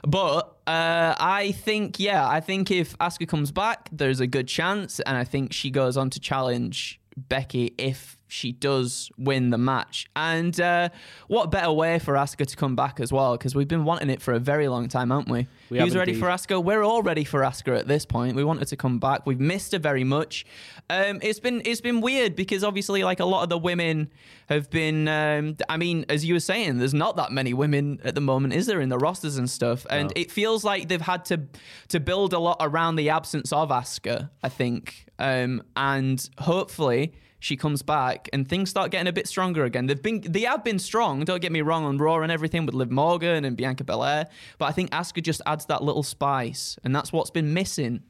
But 0.03 0.57
uh, 0.67 1.15
I 1.19 1.53
think, 1.53 2.01
yeah, 2.01 2.27
I 2.27 2.41
think 2.41 2.71
if 2.71 2.97
Asuka 2.99 3.29
comes 3.29 3.53
back, 3.53 3.91
there's 3.93 4.21
a 4.21 4.27
good 4.27 4.49
chance, 4.49 5.01
and 5.01 5.17
I 5.17 5.25
think 5.25 5.53
she 5.53 5.71
goes 5.71 5.97
on 5.97 6.09
to 6.11 6.21
challenge 6.21 7.01
Becky 7.17 7.75
if 7.77 8.17
she 8.33 8.53
does 8.53 9.11
win 9.19 9.51
the 9.51 9.59
match. 9.59 10.09
And 10.15 10.59
uh, 10.61 10.91
what 11.29 11.51
better 11.51 11.73
way 11.73 11.99
for 11.99 12.15
Asuka 12.15 12.47
to 12.47 12.57
come 12.57 12.77
back 12.77 13.01
as 13.01 13.13
well? 13.13 13.37
Because 13.37 13.55
we've 13.55 13.69
been 13.69 13.85
wanting 13.85 14.11
it 14.11 14.23
for 14.23 14.33
a 14.33 14.39
very 14.39 14.69
long 14.69 14.89
time, 14.89 15.11
haven't 15.11 15.29
we? 15.29 15.47
We 15.69 15.79
Who's 15.79 15.93
have 15.93 16.01
ready 16.01 16.15
for 16.15 16.27
Asuka? 16.27 16.63
We're 16.63 16.83
all 16.83 17.03
ready 17.03 17.25
for 17.25 17.41
Asuka 17.41 17.79
at 17.79 17.87
this 17.87 18.05
point. 18.05 18.37
We 18.37 18.45
want 18.45 18.61
her 18.61 18.65
to 18.67 18.77
come 18.77 18.99
back. 18.99 19.27
We've 19.27 19.41
missed 19.41 19.73
her 19.73 19.79
very 19.79 20.05
much. 20.05 20.45
Um, 20.89 21.19
it's 21.23 21.41
been 21.41 21.63
it's 21.65 21.81
been 21.81 22.01
weird 22.01 22.35
because 22.35 22.65
obviously, 22.65 23.05
like 23.05 23.21
a 23.21 23.25
lot 23.25 23.43
of 23.43 23.49
the 23.49 23.59
women 23.59 24.11
have 24.49 24.71
been. 24.71 25.09
Um, 25.09 25.57
I 25.69 25.77
mean, 25.77 26.07
as 26.09 26.25
you 26.25 26.35
were 26.35 26.41
saying, 26.41 26.79
there's 26.79 26.95
not 26.95 27.17
that 27.17 27.33
many 27.33 27.55
women 27.55 28.01
at 28.05 28.15
the 28.15 28.21
moment, 28.21 28.55
is 28.55 28.67
there, 28.67 28.81
in 28.81 28.89
the 28.89 28.99
rosters 28.99 29.37
and 29.37 29.49
stuff? 29.49 29.87
And 29.91 30.13
it 30.17 30.31
feels 30.31 30.65
like 30.65 30.89
they've 30.89 31.01
had 31.01 31.25
to 31.27 31.43
to 31.89 32.01
build 32.01 32.33
a 32.33 32.39
lot 32.39 32.59
around 32.61 32.97
the 32.97 33.11
absence 33.11 33.53
of 33.53 33.71
Asuka. 33.71 34.31
I 34.43 34.49
think, 34.49 35.07
um, 35.19 35.63
and 35.77 36.29
hopefully 36.39 37.13
she 37.41 37.57
comes 37.57 37.83
back 37.83 38.29
and 38.33 38.49
things 38.49 38.71
start 38.71 38.91
getting 38.91 39.09
a 39.09 39.13
bit 39.13 39.27
stronger 39.27 39.65
again. 39.65 39.87
They've 39.87 40.01
been 40.01 40.21
they 40.21 40.43
have 40.43 40.63
been 40.63 40.79
strong. 40.79 41.25
Don't 41.25 41.41
get 41.41 41.51
me 41.51 41.63
wrong 41.63 41.85
on 41.85 41.99
Raw 41.99 42.21
and 42.21 42.31
everything 42.31 42.67
with 42.67 42.75
Liv 42.75 42.91
Morgan 42.91 43.45
and 43.45 43.57
Bianca 43.57 43.83
Belair, 43.83 44.29
but 44.59 44.67
I 44.67 44.73
think 44.73 44.91
Asuka 44.91 45.23
just 45.23 45.41
adds 45.47 45.67
that 45.67 45.83
little 45.83 46.03
spice, 46.03 46.79
and 46.85 46.95
that's 46.95 47.13
what's 47.13 47.31
been 47.31 47.53
missing. 47.53 48.03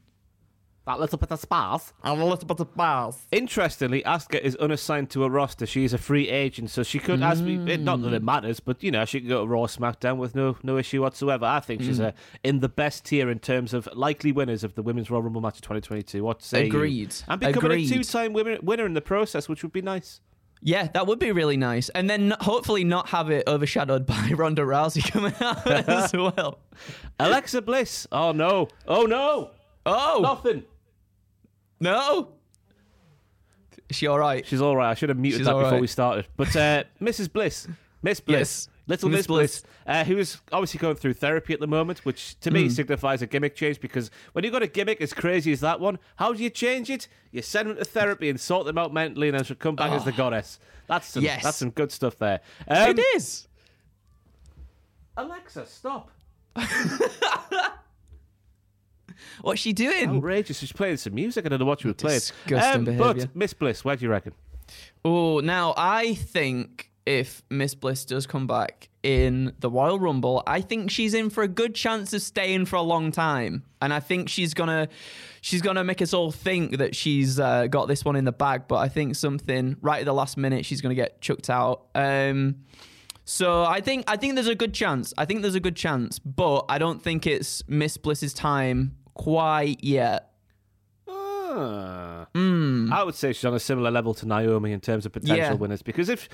That 0.87 0.99
little 0.99 1.19
bit 1.19 1.31
of 1.31 1.39
sparse. 1.39 1.93
A 2.03 2.11
little 2.13 2.47
bit 2.47 2.59
of 2.59 2.67
spice. 2.73 3.27
Interestingly, 3.31 4.01
Asuka 4.01 4.39
is 4.41 4.55
unassigned 4.55 5.11
to 5.11 5.23
a 5.23 5.29
roster. 5.29 5.67
She's 5.67 5.93
a 5.93 5.99
free 5.99 6.27
agent, 6.27 6.71
so 6.71 6.81
she 6.81 6.97
could, 6.97 7.21
as 7.21 7.43
we, 7.43 7.57
it, 7.71 7.81
not 7.81 8.01
that 8.01 8.13
it 8.13 8.23
matters, 8.23 8.59
but 8.59 8.81
you 8.81 8.89
know, 8.89 9.05
she 9.05 9.19
could 9.21 9.29
go 9.29 9.41
to 9.41 9.47
Raw, 9.47 9.67
SmackDown 9.67 10.17
with 10.17 10.33
no 10.33 10.57
no 10.63 10.77
issue 10.79 11.01
whatsoever. 11.03 11.45
I 11.45 11.59
think 11.59 11.83
she's 11.83 11.99
uh, 11.99 12.13
in 12.43 12.61
the 12.61 12.69
best 12.69 13.05
tier 13.05 13.29
in 13.29 13.37
terms 13.37 13.75
of 13.75 13.87
likely 13.93 14.31
winners 14.31 14.63
of 14.63 14.73
the 14.73 14.81
Women's 14.81 15.11
Royal 15.11 15.21
Rumble 15.21 15.41
match 15.41 15.57
of 15.57 15.61
2022. 15.61 16.23
What 16.23 16.41
say 16.41 16.61
you? 16.61 16.67
Agreed. 16.67 17.13
And 17.27 17.39
becoming 17.39 17.71
Agreed. 17.71 17.91
a 17.91 17.93
two-time 17.93 18.33
winner, 18.33 18.57
winner 18.63 18.85
in 18.87 18.95
the 18.95 19.01
process, 19.01 19.47
which 19.47 19.61
would 19.61 19.73
be 19.73 19.83
nice. 19.83 20.19
Yeah, 20.63 20.87
that 20.93 21.05
would 21.05 21.19
be 21.19 21.31
really 21.31 21.57
nice, 21.57 21.89
and 21.89 22.09
then 22.09 22.29
not- 22.29 22.41
hopefully 22.41 22.83
not 22.83 23.09
have 23.09 23.29
it 23.29 23.43
overshadowed 23.47 24.07
by 24.07 24.31
Ronda 24.35 24.63
Rousey 24.63 25.03
coming 25.11 25.33
out 25.41 25.65
as 25.89 26.11
well. 26.13 26.57
Alexa 27.19 27.61
Bliss. 27.61 28.07
Oh 28.11 28.31
no! 28.31 28.67
Oh 28.87 29.03
no! 29.03 29.51
Oh 29.85 30.19
Nothing. 30.21 30.63
No, 31.81 32.29
is 33.89 33.97
she 33.97 34.07
all 34.07 34.17
right? 34.19 34.45
She's 34.45 34.61
all 34.61 34.75
right. 34.77 34.91
I 34.91 34.93
should 34.93 35.09
have 35.09 35.17
muted 35.17 35.39
She's 35.39 35.47
that 35.47 35.53
all 35.53 35.59
before 35.59 35.73
right. 35.73 35.81
we 35.81 35.87
started. 35.87 36.27
But 36.37 36.55
uh, 36.55 36.83
Mrs. 37.01 37.31
Bliss, 37.31 37.67
Miss 38.01 38.19
Bliss, 38.21 38.67
Yes. 38.67 38.69
little 38.87 39.09
Miss 39.09 39.17
Miss 39.19 39.27
Bliss, 39.27 39.63
uh, 39.85 40.03
who 40.05 40.17
is 40.17 40.37
obviously 40.53 40.77
going 40.79 40.95
through 40.95 41.13
therapy 41.15 41.53
at 41.53 41.59
the 41.59 41.67
moment, 41.67 42.05
which 42.05 42.39
to 42.39 42.49
Hmm. 42.49 42.53
me 42.55 42.69
signifies 42.69 43.21
a 43.21 43.27
gimmick 43.27 43.55
change 43.55 43.79
because 43.81 44.09
when 44.31 44.43
you've 44.45 44.53
got 44.53 44.63
a 44.63 44.67
gimmick 44.67 45.01
as 45.01 45.13
crazy 45.13 45.51
as 45.51 45.59
that 45.59 45.79
one, 45.81 45.99
how 46.15 46.31
do 46.33 46.41
you 46.41 46.49
change 46.49 46.89
it? 46.89 47.07
You 47.31 47.41
send 47.41 47.69
them 47.69 47.77
to 47.77 47.83
therapy 47.85 48.29
and 48.29 48.39
sort 48.39 48.65
them 48.65 48.77
out 48.77 48.93
mentally, 48.93 49.27
and 49.27 49.37
then 49.37 49.43
she'll 49.43 49.55
come 49.57 49.75
back 49.75 49.91
as 49.91 50.05
the 50.05 50.11
goddess. 50.13 50.57
That's 50.87 51.07
some. 51.07 51.23
Yes. 51.23 51.43
that's 51.43 51.57
some 51.57 51.69
good 51.71 51.91
stuff 51.91 52.17
there. 52.17 52.39
Um, 52.67 52.91
it 52.91 52.99
is. 53.15 53.47
Alexa, 55.17 55.65
stop! 55.65 56.11
What's 59.41 59.59
she 59.61 59.73
doing? 59.73 60.09
Outrageous. 60.09 60.59
She's 60.59 60.71
playing 60.71 60.97
some 60.97 61.15
music. 61.15 61.45
I 61.45 61.49
don't 61.49 61.59
know 61.59 61.65
what 61.65 61.81
she 61.81 61.87
was 61.87 61.95
playing. 61.97 62.19
Disgusting 62.19 62.79
Um, 62.79 62.85
behaviour. 62.85 63.25
but 63.27 63.35
Miss 63.35 63.53
Bliss, 63.53 63.83
where 63.85 63.95
do 63.95 64.05
you 64.05 64.11
reckon? 64.11 64.33
Oh, 65.03 65.39
now 65.39 65.73
I 65.77 66.13
think 66.13 66.89
if 67.05 67.41
Miss 67.49 67.73
Bliss 67.75 68.05
does 68.05 68.27
come 68.27 68.45
back 68.47 68.87
in 69.03 69.53
the 69.59 69.69
Royal 69.69 69.99
Rumble, 69.99 70.43
I 70.45 70.61
think 70.61 70.91
she's 70.91 71.13
in 71.15 71.29
for 71.31 71.43
a 71.43 71.47
good 71.47 71.73
chance 71.73 72.13
of 72.13 72.21
staying 72.21 72.65
for 72.67 72.75
a 72.75 72.81
long 72.83 73.11
time, 73.11 73.63
and 73.81 73.91
I 73.91 73.99
think 73.99 74.29
she's 74.29 74.53
gonna 74.53 74.87
she's 75.41 75.61
gonna 75.63 75.83
make 75.83 76.01
us 76.01 76.13
all 76.13 76.31
think 76.31 76.77
that 76.77 76.95
she's 76.95 77.39
uh, 77.39 77.65
got 77.67 77.87
this 77.87 78.05
one 78.05 78.15
in 78.15 78.25
the 78.25 78.31
bag. 78.31 78.63
But 78.67 78.75
I 78.77 78.87
think 78.87 79.15
something 79.15 79.75
right 79.81 79.99
at 80.01 80.05
the 80.05 80.13
last 80.13 80.37
minute 80.37 80.63
she's 80.65 80.79
gonna 80.81 80.93
get 80.95 81.19
chucked 81.21 81.49
out. 81.49 81.87
Um, 81.95 82.57
so 83.25 83.63
I 83.63 83.81
think 83.81 84.03
I 84.07 84.15
think 84.17 84.35
there's 84.35 84.47
a 84.47 84.55
good 84.55 84.73
chance. 84.73 85.13
I 85.17 85.25
think 85.25 85.41
there's 85.41 85.55
a 85.55 85.59
good 85.59 85.75
chance, 85.75 86.19
but 86.19 86.65
I 86.69 86.77
don't 86.77 87.01
think 87.01 87.25
it's 87.25 87.63
Miss 87.67 87.97
Bliss's 87.97 88.33
time 88.33 88.95
quite 89.13 89.83
yet. 89.83 90.31
Ah. 91.07 92.27
Hmm. 92.33 92.91
I 92.93 93.03
would 93.03 93.15
say 93.15 93.33
she's 93.33 93.45
on 93.45 93.53
a 93.53 93.59
similar 93.59 93.91
level 93.91 94.13
to 94.15 94.25
Naomi 94.27 94.71
in 94.71 94.79
terms 94.79 95.05
of 95.05 95.11
potential 95.11 95.37
Yeah. 95.37 95.53
winners 95.53 95.81
because 95.81 96.09
if. 96.09 96.29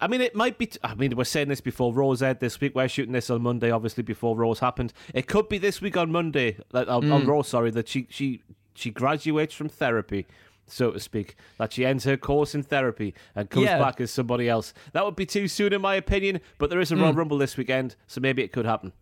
I 0.00 0.08
mean, 0.08 0.20
it 0.20 0.34
might 0.34 0.58
be. 0.58 0.66
T- 0.66 0.78
I 0.82 0.94
mean, 0.94 1.14
we're 1.14 1.22
saying 1.24 1.48
this 1.48 1.60
before 1.60 1.92
Raw's 1.92 2.22
aired 2.22 2.40
this 2.40 2.60
week. 2.60 2.74
We're 2.74 2.88
shooting 2.88 3.12
this 3.12 3.30
on 3.30 3.42
Monday, 3.42 3.70
obviously 3.70 4.02
before 4.02 4.36
Raw's 4.36 4.58
happened. 4.58 4.92
It 5.14 5.28
could 5.28 5.48
be 5.48 5.58
this 5.58 5.80
week 5.80 5.96
on 5.96 6.10
Monday, 6.10 6.56
on, 6.74 7.02
Hmm. 7.04 7.12
on 7.12 7.26
Raw. 7.26 7.42
Sorry, 7.42 7.70
that 7.70 7.86
she 7.88 8.06
she 8.10 8.42
she 8.74 8.90
graduates 8.90 9.54
from 9.54 9.68
therapy, 9.68 10.26
so 10.66 10.90
to 10.92 10.98
speak. 10.98 11.36
That 11.58 11.72
she 11.74 11.84
ends 11.86 12.02
her 12.04 12.16
course 12.16 12.52
in 12.54 12.62
therapy 12.64 13.14
and 13.36 13.48
comes 13.50 13.66
Yeah. 13.66 13.78
back 13.78 14.00
as 14.00 14.10
somebody 14.10 14.48
else. 14.48 14.72
That 14.92 15.04
would 15.04 15.14
be 15.14 15.26
too 15.26 15.46
soon, 15.46 15.72
in 15.72 15.80
my 15.82 15.94
opinion. 15.94 16.40
But 16.58 16.70
there 16.70 16.80
is 16.80 16.90
a 16.90 16.96
Hmm. 16.96 17.02
Royal 17.02 17.12
Rumble 17.14 17.38
this 17.38 17.56
weekend, 17.56 17.94
so 18.08 18.20
maybe 18.20 18.42
it 18.42 18.50
could 18.50 18.64
happen. 18.66 18.92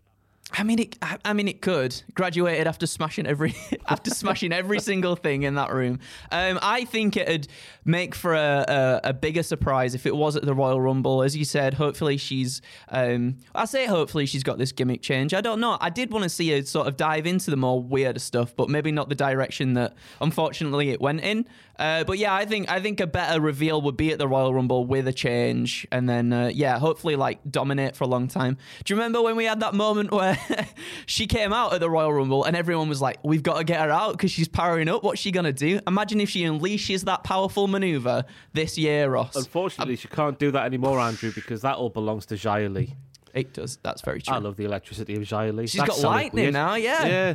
I 0.53 0.63
mean, 0.63 0.79
it. 0.79 0.97
I- 1.01 1.17
I 1.23 1.33
mean, 1.33 1.47
it 1.47 1.61
could 1.61 2.01
graduated 2.13 2.67
after 2.67 2.85
smashing 2.85 3.25
every 3.25 3.55
after 3.87 4.09
smashing 4.11 4.51
every 4.51 4.79
single 4.91 5.15
thing 5.15 5.43
in 5.43 5.55
that 5.55 5.71
room. 5.73 5.99
Um, 6.31 6.59
I 6.61 6.85
think 6.85 7.15
it'd 7.15 7.47
make 7.85 8.13
for 8.15 8.33
a, 8.33 8.65
a, 8.67 9.09
a 9.09 9.13
bigger 9.13 9.43
surprise 9.43 9.95
if 9.95 10.05
it 10.05 10.15
was 10.15 10.35
at 10.35 10.43
the 10.43 10.53
Royal 10.53 10.81
Rumble. 10.81 11.23
As 11.23 11.37
you 11.37 11.45
said, 11.45 11.75
hopefully 11.75 12.17
she's. 12.17 12.61
Um, 12.89 13.37
I 13.55 13.65
say 13.65 13.85
hopefully 13.85 14.25
she's 14.25 14.43
got 14.43 14.57
this 14.57 14.71
gimmick 14.71 15.01
change. 15.01 15.33
I 15.33 15.41
don't 15.41 15.59
know. 15.61 15.77
I 15.79 15.89
did 15.89 16.11
want 16.11 16.23
to 16.23 16.29
see 16.29 16.51
her 16.51 16.63
sort 16.65 16.87
of 16.87 16.97
dive 16.97 17.25
into 17.25 17.49
the 17.49 17.57
more 17.57 17.81
weird 17.81 18.19
stuff, 18.19 18.53
but 18.55 18.69
maybe 18.69 18.91
not 18.91 19.09
the 19.09 19.15
direction 19.15 19.73
that 19.75 19.93
unfortunately 20.19 20.89
it 20.89 20.99
went 21.01 21.21
in. 21.21 21.45
Uh, 21.79 22.03
but 22.03 22.17
yeah, 22.17 22.33
I 22.33 22.45
think 22.45 22.69
I 22.69 22.79
think 22.79 22.99
a 22.99 23.07
better 23.07 23.41
reveal 23.41 23.81
would 23.81 23.97
be 23.97 24.11
at 24.11 24.19
the 24.19 24.27
Royal 24.27 24.53
Rumble 24.53 24.85
with 24.85 25.07
a 25.07 25.13
change, 25.13 25.87
and 25.91 26.07
then 26.07 26.31
uh, 26.31 26.51
yeah, 26.53 26.77
hopefully 26.79 27.15
like 27.15 27.39
dominate 27.49 27.95
for 27.95 28.03
a 28.03 28.07
long 28.07 28.27
time. 28.27 28.57
Do 28.83 28.93
you 28.93 28.97
remember 28.97 29.21
when 29.21 29.35
we 29.35 29.45
had 29.45 29.61
that 29.61 29.73
moment 29.73 30.11
where 30.11 30.37
she 31.05 31.27
came 31.27 31.53
out 31.53 31.73
at 31.73 31.79
the 31.79 31.89
Royal 31.89 32.13
Rumble 32.13 32.43
and 32.43 32.55
everyone 32.55 32.89
was 32.89 33.01
like, 33.01 33.17
"We've 33.23 33.43
got 33.43 33.57
to 33.57 33.63
get 33.63 33.79
her 33.81 33.89
out 33.89 34.13
because 34.13 34.31
she's 34.31 34.47
powering 34.47 34.89
up. 34.89 35.03
What's 35.03 35.19
she 35.19 35.31
gonna 35.31 35.53
do?" 35.53 35.79
Imagine 35.87 36.21
if 36.21 36.29
she 36.29 36.43
unleashes 36.43 37.05
that 37.05 37.23
powerful 37.23 37.67
maneuver 37.67 38.25
this 38.53 38.77
year, 38.77 39.09
Ross. 39.09 39.35
Unfortunately, 39.35 39.95
she 39.95 40.07
can't 40.07 40.37
do 40.37 40.51
that 40.51 40.65
anymore, 40.65 40.99
Andrew, 40.99 41.31
because 41.33 41.61
that 41.61 41.77
all 41.77 41.89
belongs 41.89 42.25
to 42.27 42.37
Jaya 42.37 42.69
Lee. 42.69 42.95
It 43.33 43.53
does. 43.53 43.77
That's 43.81 44.01
very 44.01 44.21
true. 44.21 44.35
I 44.35 44.39
love 44.39 44.57
the 44.57 44.65
electricity 44.65 45.15
of 45.15 45.23
Jaya 45.23 45.53
Lee. 45.53 45.67
She's 45.67 45.79
That's 45.79 46.01
got 46.01 46.09
lightning 46.09 46.45
weird. 46.45 46.53
now, 46.53 46.75
yeah. 46.75 47.05
Yeah. 47.05 47.33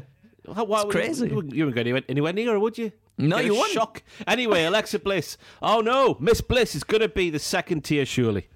How, 0.54 0.64
why, 0.64 0.82
It's 0.82 0.90
crazy. 0.90 1.28
You, 1.28 1.34
wouldn't- 1.36 1.54
you 1.54 1.64
wouldn't 1.64 1.74
go 1.76 1.80
anywhere, 1.80 2.02
anywhere 2.08 2.32
near 2.32 2.52
her, 2.52 2.58
would 2.60 2.78
you? 2.78 2.92
No, 3.18 3.36
Get 3.36 3.46
you 3.46 3.54
wouldn't. 3.54 3.72
Shock. 3.72 4.02
Anyway, 4.26 4.64
Alexa 4.64 4.98
Bliss. 4.98 5.38
Oh 5.62 5.80
no, 5.80 6.16
Miss 6.20 6.40
Bliss 6.40 6.74
is 6.74 6.84
going 6.84 7.00
to 7.00 7.08
be 7.08 7.30
the 7.30 7.38
second 7.38 7.82
tier, 7.84 8.04
surely. 8.04 8.48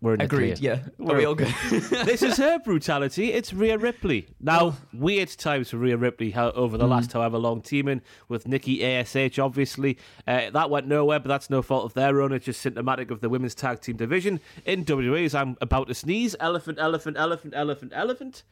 We're 0.00 0.14
in 0.14 0.20
Agreed. 0.20 0.58
Yeah. 0.58 0.80
Are 1.06 1.16
we 1.16 1.24
all 1.24 1.34
good? 1.34 1.48
this 1.70 2.22
is 2.22 2.36
her 2.36 2.58
brutality. 2.64 3.32
It's 3.32 3.54
Rhea 3.54 3.78
Ripley. 3.78 4.26
Now, 4.38 4.76
weird 4.92 5.30
times 5.30 5.70
for 5.70 5.78
Rhea 5.78 5.96
Ripley 5.96 6.30
how, 6.32 6.50
over 6.50 6.76
the 6.76 6.86
last 6.86 7.14
however 7.14 7.38
long 7.38 7.62
teaming 7.62 8.02
with 8.28 8.46
Nikki 8.46 8.84
ASH, 8.84 9.38
obviously. 9.38 9.96
Uh, 10.26 10.50
that 10.50 10.68
went 10.68 10.86
nowhere, 10.88 11.20
but 11.20 11.28
that's 11.28 11.48
no 11.48 11.62
fault 11.62 11.86
of 11.86 11.94
their 11.94 12.20
own. 12.20 12.32
It's 12.32 12.44
just 12.44 12.60
symptomatic 12.60 13.10
of 13.10 13.22
the 13.22 13.30
women's 13.30 13.54
tag 13.54 13.80
team 13.80 13.96
division 13.96 14.40
in 14.66 14.84
WWE. 14.84 15.24
As 15.24 15.34
I'm 15.34 15.56
about 15.62 15.88
to 15.88 15.94
sneeze, 15.94 16.36
elephant, 16.38 16.78
elephant, 16.78 17.16
elephant, 17.16 17.54
elephant, 17.56 17.92
elephant. 17.94 18.42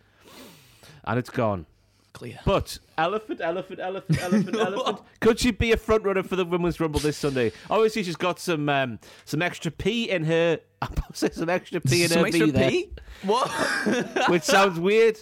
And 1.04 1.18
it's 1.18 1.30
gone. 1.30 1.66
Clear. 2.12 2.38
But 2.44 2.78
elephant, 2.99 3.40
elephant, 3.40 3.80
elephant, 3.80 4.21
elephant, 4.21 4.56
elephant. 4.61 5.00
Could 5.21 5.40
she 5.40 5.50
be 5.50 5.73
a 5.73 5.76
front 5.76 6.04
runner 6.04 6.23
for 6.23 6.37
the 6.37 6.44
women's 6.44 6.78
rumble 6.78 7.00
this 7.00 7.16
Sunday? 7.16 7.52
Obviously, 7.71 8.02
she's 8.02 8.16
got 8.16 8.38
some 8.38 8.68
um, 8.68 8.99
some 9.25 9.40
extra 9.40 9.71
pee 9.71 10.11
in 10.11 10.25
her. 10.25 10.59
I'm 10.82 10.92
about 10.92 11.16
say 11.16 11.30
some 11.30 11.49
extra 11.49 11.80
pee 11.80 12.02
in 12.02 12.11
Some 12.11 12.21
her 12.21 12.26
extra 12.26 12.47
V 12.47 12.52
there, 12.52 12.71
pee? 12.71 12.92
What? 13.23 13.49
which 14.28 14.42
sounds 14.42 14.78
weird. 14.78 15.18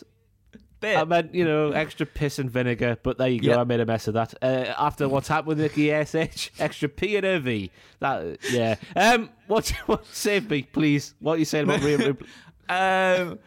Bit. 0.81 0.97
I 0.97 1.05
meant, 1.05 1.35
you 1.35 1.45
know, 1.45 1.73
extra 1.73 2.07
piss 2.07 2.39
and 2.39 2.51
vinegar, 2.51 2.97
but 3.03 3.19
there 3.19 3.29
you 3.29 3.39
go. 3.39 3.49
Yep. 3.49 3.59
I 3.59 3.65
made 3.65 3.81
a 3.81 3.87
mess 3.87 4.09
of 4.09 4.15
that. 4.15 4.33
Uh, 4.41 4.73
after 4.79 5.11
what's 5.11 5.29
happened 5.29 5.49
with 5.49 5.61
Nikki 5.61 5.93
Ash, 5.93 6.15
extra 6.59 6.89
P 6.89 7.17
and 7.17 7.27
her 7.27 7.39
V. 7.39 7.71
That, 7.99 8.39
yeah. 8.51 8.77
Um, 8.97 9.29
what, 9.47 9.69
what, 9.85 10.07
save 10.07 10.49
me, 10.49 10.63
please. 10.63 11.15
What 11.21 11.35
are 11.35 11.37
you 11.37 11.45
saying 11.45 11.65
about 11.65 11.83
Rhea 11.83 11.99
Ripley? 11.99 12.29
Um, 12.71 13.39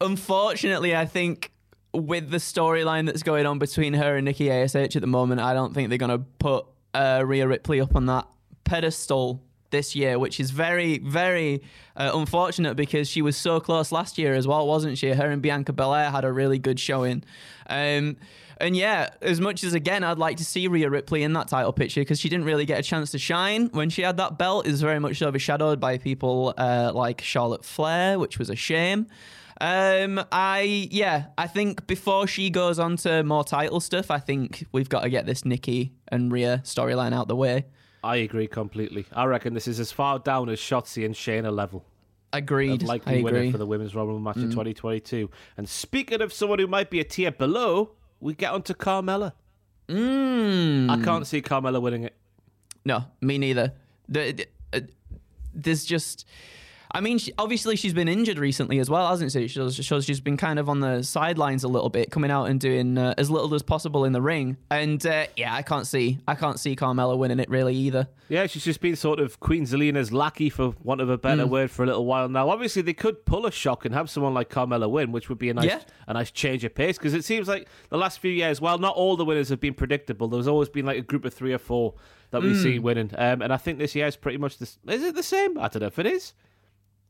unfortunately, 0.00 0.96
I 0.96 1.06
think 1.06 1.52
with 1.96 2.30
the 2.30 2.38
storyline 2.38 3.06
that's 3.06 3.22
going 3.22 3.46
on 3.46 3.58
between 3.58 3.94
her 3.94 4.16
and 4.16 4.24
Nikki 4.24 4.50
Ash 4.50 4.74
at 4.74 4.92
the 4.92 5.06
moment, 5.06 5.40
I 5.40 5.54
don't 5.54 5.74
think 5.74 5.88
they're 5.88 5.98
going 5.98 6.10
to 6.10 6.24
put 6.38 6.66
uh, 6.94 7.22
Rhea 7.24 7.46
Ripley 7.46 7.80
up 7.80 7.96
on 7.96 8.06
that 8.06 8.26
pedestal 8.64 9.42
this 9.70 9.94
year, 9.94 10.18
which 10.18 10.40
is 10.40 10.50
very, 10.50 10.98
very 10.98 11.62
uh, 11.96 12.10
unfortunate 12.14 12.76
because 12.76 13.08
she 13.08 13.22
was 13.22 13.36
so 13.36 13.60
close 13.60 13.92
last 13.92 14.18
year 14.18 14.34
as 14.34 14.46
well, 14.46 14.66
wasn't 14.66 14.98
she? 14.98 15.10
Her 15.10 15.30
and 15.30 15.42
Bianca 15.42 15.72
Belair 15.72 16.10
had 16.10 16.24
a 16.24 16.32
really 16.32 16.58
good 16.58 16.78
showing. 16.78 17.24
Um, 17.68 18.16
and 18.58 18.74
yeah, 18.74 19.10
as 19.20 19.40
much 19.40 19.64
as 19.64 19.74
again, 19.74 20.02
I'd 20.02 20.18
like 20.18 20.38
to 20.38 20.44
see 20.44 20.66
Rhea 20.66 20.88
Ripley 20.88 21.22
in 21.22 21.34
that 21.34 21.48
title 21.48 21.72
picture 21.72 22.00
because 22.00 22.18
she 22.18 22.28
didn't 22.28 22.46
really 22.46 22.64
get 22.64 22.78
a 22.78 22.82
chance 22.82 23.10
to 23.10 23.18
shine 23.18 23.66
when 23.72 23.90
she 23.90 24.02
had 24.02 24.16
that 24.16 24.38
belt. 24.38 24.66
Was 24.66 24.80
very 24.80 24.98
much 24.98 25.20
overshadowed 25.22 25.78
by 25.78 25.98
people 25.98 26.54
uh, 26.56 26.90
like 26.94 27.20
Charlotte 27.20 27.64
Flair, 27.64 28.18
which 28.18 28.38
was 28.38 28.48
a 28.48 28.56
shame. 28.56 29.08
Um, 29.60 30.22
I 30.32 30.88
yeah, 30.90 31.26
I 31.38 31.46
think 31.46 31.86
before 31.86 32.26
she 32.26 32.50
goes 32.50 32.78
on 32.78 32.96
to 32.98 33.22
more 33.22 33.44
title 33.44 33.80
stuff, 33.80 34.10
I 34.10 34.18
think 34.18 34.66
we've 34.72 34.88
got 34.88 35.02
to 35.02 35.10
get 35.10 35.26
this 35.26 35.44
Nikki 35.44 35.92
and 36.08 36.30
Rhea 36.32 36.60
storyline 36.64 37.14
out 37.14 37.28
the 37.28 37.36
way. 37.36 37.66
I 38.04 38.16
agree 38.16 38.46
completely. 38.46 39.06
I 39.12 39.24
reckon 39.24 39.54
this 39.54 39.66
is 39.66 39.80
as 39.80 39.90
far 39.90 40.18
down 40.18 40.48
as 40.48 40.58
Shotzi 40.60 41.04
and 41.04 41.14
Shayna 41.14 41.52
level. 41.52 41.84
Agreed. 42.32 42.82
I 42.84 42.86
likely 42.86 43.22
winner 43.22 43.38
agree. 43.38 43.48
Mm. 43.48 43.52
for 43.52 43.58
the 43.58 43.66
women's 43.66 43.94
Rumble 43.94 44.18
match 44.18 44.36
in 44.36 44.50
2022. 44.50 45.30
And 45.56 45.68
speaking 45.68 46.20
of 46.20 46.32
someone 46.32 46.58
who 46.58 46.66
might 46.66 46.90
be 46.90 47.00
a 47.00 47.04
tier 47.04 47.30
below, 47.30 47.92
we 48.20 48.34
get 48.34 48.52
onto 48.52 48.74
Carmella. 48.74 49.32
Mm. 49.88 50.90
I 50.90 51.02
can't 51.02 51.26
see 51.26 51.40
Carmella 51.40 51.80
winning 51.80 52.04
it. 52.04 52.14
No, 52.84 53.04
me 53.20 53.38
neither. 53.38 53.72
The, 54.08 54.32
the- 54.32 54.48
uh, 54.72 54.80
there's 55.54 55.84
just. 55.84 56.26
I 56.92 57.00
mean, 57.00 57.18
she, 57.18 57.32
obviously 57.38 57.76
she's 57.76 57.92
been 57.92 58.08
injured 58.08 58.38
recently 58.38 58.78
as 58.78 58.88
well, 58.88 59.08
hasn't 59.08 59.32
she? 59.32 59.48
Shows, 59.48 59.74
shows 59.76 60.04
she's 60.04 60.20
been 60.20 60.36
kind 60.36 60.58
of 60.58 60.68
on 60.68 60.80
the 60.80 61.02
sidelines 61.02 61.64
a 61.64 61.68
little 61.68 61.88
bit, 61.90 62.10
coming 62.10 62.30
out 62.30 62.44
and 62.44 62.58
doing 62.60 62.96
uh, 62.96 63.14
as 63.18 63.30
little 63.30 63.52
as 63.54 63.62
possible 63.62 64.04
in 64.04 64.12
the 64.12 64.22
ring. 64.22 64.56
And 64.70 65.04
uh, 65.06 65.26
yeah, 65.36 65.54
I 65.54 65.62
can't 65.62 65.86
see, 65.86 66.18
I 66.28 66.34
can't 66.34 66.58
see 66.60 66.76
Carmella 66.76 67.18
winning 67.18 67.40
it 67.40 67.50
really 67.50 67.74
either. 67.74 68.08
Yeah, 68.28 68.46
she's 68.46 68.64
just 68.64 68.80
been 68.80 68.96
sort 68.96 69.20
of 69.20 69.40
Queen 69.40 69.64
Zelina's 69.66 70.12
lackey, 70.12 70.48
for 70.50 70.74
want 70.82 71.00
of 71.00 71.10
a 71.10 71.18
better 71.18 71.44
Mm. 71.44 71.50
word, 71.50 71.70
for 71.70 71.82
a 71.82 71.86
little 71.86 72.06
while 72.06 72.28
now. 72.28 72.50
Obviously, 72.50 72.82
they 72.82 72.94
could 72.94 73.24
pull 73.24 73.46
a 73.46 73.52
shock 73.52 73.84
and 73.84 73.94
have 73.94 74.08
someone 74.08 74.34
like 74.34 74.48
Carmella 74.48 74.88
win, 74.90 75.12
which 75.12 75.28
would 75.28 75.38
be 75.38 75.50
a 75.50 75.54
nice, 75.54 75.66
Yeah. 75.66 75.80
a 76.08 76.14
nice 76.14 76.30
change 76.30 76.64
of 76.64 76.74
pace. 76.74 76.98
Because 76.98 77.14
it 77.14 77.24
seems 77.24 77.46
like 77.48 77.68
the 77.90 77.98
last 77.98 78.18
few 78.20 78.30
years, 78.32 78.60
while 78.60 78.78
not 78.78 78.94
all 78.96 79.16
the 79.16 79.24
winners 79.24 79.48
have 79.48 79.60
been 79.60 79.74
predictable, 79.74 80.28
there's 80.28 80.48
always 80.48 80.68
been 80.68 80.86
like 80.86 80.98
a 80.98 81.02
group 81.02 81.24
of 81.24 81.34
three 81.34 81.52
or 81.52 81.58
four 81.58 81.94
that 82.30 82.42
we 82.42 82.50
Mm. 82.52 82.62
see 82.62 82.78
winning. 82.78 83.10
Um, 83.18 83.42
and 83.42 83.52
I 83.52 83.56
think 83.56 83.78
this 83.78 83.94
year 83.94 84.06
is 84.06 84.16
pretty 84.16 84.38
much 84.38 84.58
this. 84.58 84.78
Is 84.88 85.02
it 85.04 85.14
the 85.14 85.22
same? 85.22 85.58
I 85.58 85.68
don't 85.68 85.80
know 85.82 85.86
if 85.88 85.98
it 85.98 86.06
is. 86.06 86.32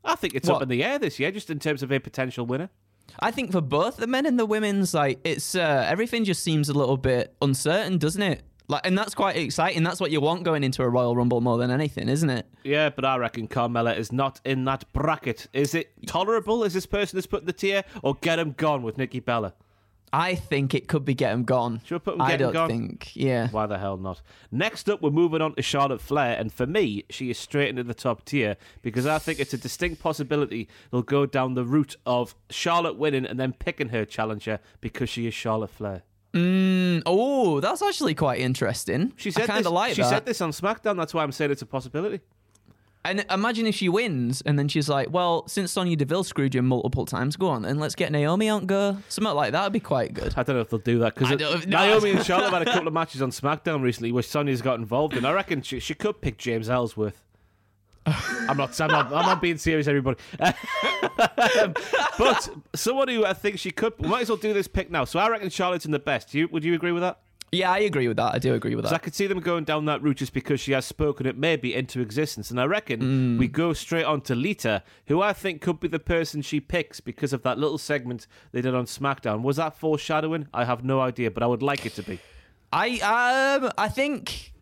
I 0.06 0.14
think 0.14 0.34
it's 0.34 0.48
up 0.48 0.62
in 0.62 0.68
the 0.68 0.82
air 0.84 0.98
this 0.98 1.18
year, 1.18 1.30
just 1.30 1.50
in 1.50 1.58
terms 1.58 1.82
of 1.82 1.92
a 1.92 1.98
potential 1.98 2.46
winner. 2.46 2.70
I 3.20 3.30
think 3.30 3.52
for 3.52 3.60
both 3.60 3.96
the 3.98 4.06
men 4.06 4.26
and 4.26 4.38
the 4.38 4.46
women's, 4.46 4.94
like 4.94 5.20
it's 5.24 5.54
uh, 5.54 5.84
everything 5.88 6.24
just 6.24 6.42
seems 6.42 6.68
a 6.68 6.74
little 6.74 6.96
bit 6.96 7.34
uncertain, 7.40 7.98
doesn't 7.98 8.22
it? 8.22 8.42
Like, 8.68 8.84
and 8.84 8.98
that's 8.98 9.14
quite 9.14 9.36
exciting. 9.36 9.84
That's 9.84 10.00
what 10.00 10.10
you 10.10 10.20
want 10.20 10.42
going 10.42 10.64
into 10.64 10.82
a 10.82 10.88
Royal 10.88 11.14
Rumble 11.14 11.40
more 11.40 11.56
than 11.56 11.70
anything, 11.70 12.08
isn't 12.08 12.28
it? 12.28 12.46
Yeah, 12.64 12.90
but 12.90 13.04
I 13.04 13.16
reckon 13.16 13.46
Carmella 13.46 13.96
is 13.96 14.10
not 14.10 14.40
in 14.44 14.64
that 14.64 14.92
bracket. 14.92 15.46
Is 15.52 15.74
it 15.74 15.92
tolerable? 16.06 16.64
Is 16.64 16.74
this 16.74 16.86
person 16.86 17.16
that's 17.16 17.28
put 17.28 17.42
in 17.42 17.46
the 17.46 17.52
tier, 17.52 17.84
or 18.02 18.16
get 18.16 18.40
him 18.40 18.52
gone 18.56 18.82
with 18.82 18.98
Nikki 18.98 19.20
Bella? 19.20 19.54
I 20.18 20.34
think 20.34 20.74
it 20.74 20.88
could 20.88 21.04
be 21.04 21.14
get 21.14 21.32
'em 21.32 21.44
gone. 21.44 21.80
Should 21.84 21.96
we 21.96 21.98
put 21.98 22.14
'em 22.14 22.22
I 22.22 22.30
get 22.30 22.40
'em 22.40 22.46
don't 22.46 22.52
gone? 22.54 22.68
think. 22.68 23.14
Yeah. 23.14 23.48
Why 23.50 23.66
the 23.66 23.76
hell 23.78 23.96
not? 23.98 24.22
Next 24.50 24.88
up, 24.88 25.02
we're 25.02 25.10
moving 25.10 25.42
on 25.42 25.54
to 25.56 25.62
Charlotte 25.62 26.00
Flair, 26.00 26.36
and 26.38 26.50
for 26.52 26.66
me, 26.66 27.04
she 27.10 27.28
is 27.28 27.38
straight 27.38 27.68
into 27.68 27.82
the 27.84 27.92
top 27.94 28.24
tier 28.24 28.56
because 28.82 29.06
I 29.06 29.18
think 29.18 29.40
it's 29.40 29.52
a 29.52 29.58
distinct 29.58 30.00
possibility 30.00 30.68
they'll 30.90 31.02
go 31.02 31.26
down 31.26 31.54
the 31.54 31.64
route 31.64 31.96
of 32.06 32.34
Charlotte 32.50 32.96
winning 32.96 33.26
and 33.26 33.38
then 33.38 33.52
picking 33.52 33.90
her 33.90 34.04
challenger 34.06 34.58
because 34.80 35.10
she 35.10 35.26
is 35.26 35.34
Charlotte 35.34 35.70
Flair. 35.70 36.02
Mm, 36.34 37.02
oh, 37.06 37.60
that's 37.60 37.80
actually 37.82 38.14
quite 38.14 38.40
interesting. 38.40 39.12
She 39.16 39.30
said 39.30 39.44
I 39.44 39.46
kind 39.54 39.66
of 39.66 39.72
like 39.72 39.94
She 39.94 40.02
that. 40.02 40.08
said 40.10 40.26
this 40.26 40.40
on 40.40 40.50
SmackDown. 40.50 40.96
That's 40.96 41.14
why 41.14 41.22
I'm 41.22 41.32
saying 41.32 41.50
it's 41.50 41.62
a 41.62 41.66
possibility. 41.66 42.20
And 43.06 43.24
imagine 43.30 43.66
if 43.66 43.76
she 43.76 43.88
wins, 43.88 44.42
and 44.44 44.58
then 44.58 44.66
she's 44.66 44.88
like, 44.88 45.10
"Well, 45.10 45.46
since 45.46 45.70
Sonya 45.70 45.96
Deville 45.96 46.24
screwed 46.24 46.54
you 46.54 46.62
multiple 46.62 47.06
times, 47.06 47.36
go 47.36 47.48
on, 47.48 47.62
then 47.62 47.78
let's 47.78 47.94
get 47.94 48.10
Naomi 48.10 48.48
out 48.48 48.62
and 48.62 48.68
go." 48.68 48.98
Something 49.08 49.34
like 49.34 49.52
that 49.52 49.62
would 49.62 49.72
be 49.72 49.80
quite 49.80 50.12
good. 50.12 50.34
I 50.36 50.42
don't 50.42 50.56
know 50.56 50.62
if 50.62 50.70
they'll 50.70 50.80
do 50.80 50.98
that 50.98 51.14
because 51.14 51.38
no. 51.38 51.56
Naomi 51.66 52.10
and 52.10 52.26
Charlotte 52.26 52.50
have 52.50 52.54
had 52.54 52.68
a 52.68 52.72
couple 52.72 52.88
of 52.88 52.94
matches 52.94 53.22
on 53.22 53.30
SmackDown 53.30 53.80
recently 53.80 54.10
where 54.10 54.24
Sonya's 54.24 54.60
got 54.60 54.78
involved, 54.80 55.14
and 55.16 55.24
I 55.24 55.32
reckon 55.32 55.62
she, 55.62 55.78
she 55.78 55.94
could 55.94 56.20
pick 56.20 56.36
James 56.36 56.68
Ellsworth. 56.68 57.22
I'm 58.06 58.56
not. 58.56 58.80
I'm 58.80 58.90
not. 58.90 59.06
I'm 59.06 59.26
not 59.26 59.40
being 59.40 59.58
serious, 59.58 59.86
everybody. 59.86 60.18
but 61.18 62.48
someone 62.74 63.08
who 63.08 63.24
I 63.24 63.34
think 63.34 63.58
she 63.58 63.70
could. 63.70 63.94
We 63.98 64.08
might 64.08 64.22
as 64.22 64.28
well 64.28 64.38
do 64.38 64.52
this 64.52 64.68
pick 64.68 64.90
now. 64.90 65.04
So 65.04 65.18
I 65.18 65.28
reckon 65.28 65.50
Charlotte's 65.50 65.86
in 65.86 65.92
the 65.92 65.98
best. 65.98 66.34
You 66.34 66.48
would 66.48 66.64
you 66.64 66.74
agree 66.74 66.92
with 66.92 67.02
that? 67.02 67.20
Yeah, 67.52 67.70
I 67.70 67.78
agree 67.78 68.08
with 68.08 68.16
that. 68.16 68.34
I 68.34 68.38
do 68.38 68.54
agree 68.54 68.74
with 68.74 68.84
Because 68.84 68.92
I 68.92 68.98
could 68.98 69.14
see 69.14 69.26
them 69.26 69.40
going 69.40 69.64
down 69.64 69.84
that 69.84 70.02
route 70.02 70.16
just 70.16 70.32
because 70.32 70.60
she 70.60 70.72
has 70.72 70.84
spoken 70.84 71.26
it 71.26 71.38
maybe 71.38 71.74
into 71.74 72.00
existence. 72.00 72.50
And 72.50 72.60
I 72.60 72.64
reckon 72.64 73.38
we 73.38 73.46
go 73.48 73.72
straight 73.72 74.04
on 74.04 74.20
to 74.22 74.34
Lita, 74.34 74.82
who 75.06 75.22
I 75.22 75.32
think 75.32 75.60
could 75.60 75.80
be 75.80 75.88
the 75.88 76.00
person 76.00 76.42
she 76.42 76.60
picks 76.60 77.00
because 77.00 77.32
of 77.32 77.42
that 77.42 77.58
little 77.58 77.78
segment 77.78 78.26
they 78.52 78.60
did 78.60 78.74
on 78.74 78.86
SmackDown. 78.86 79.42
Was 79.42 79.56
that 79.56 79.78
foreshadowing? 79.78 80.48
I 80.52 80.64
have 80.64 80.84
no 80.84 81.00
idea, 81.00 81.30
but 81.30 81.42
I 81.42 81.46
would 81.46 81.62
like 81.62 81.86
it 81.86 81.94
to 81.94 82.02
be. 82.02 82.18
I 82.72 83.58
um, 83.60 83.70
I 83.78 83.88
think. 83.88 84.52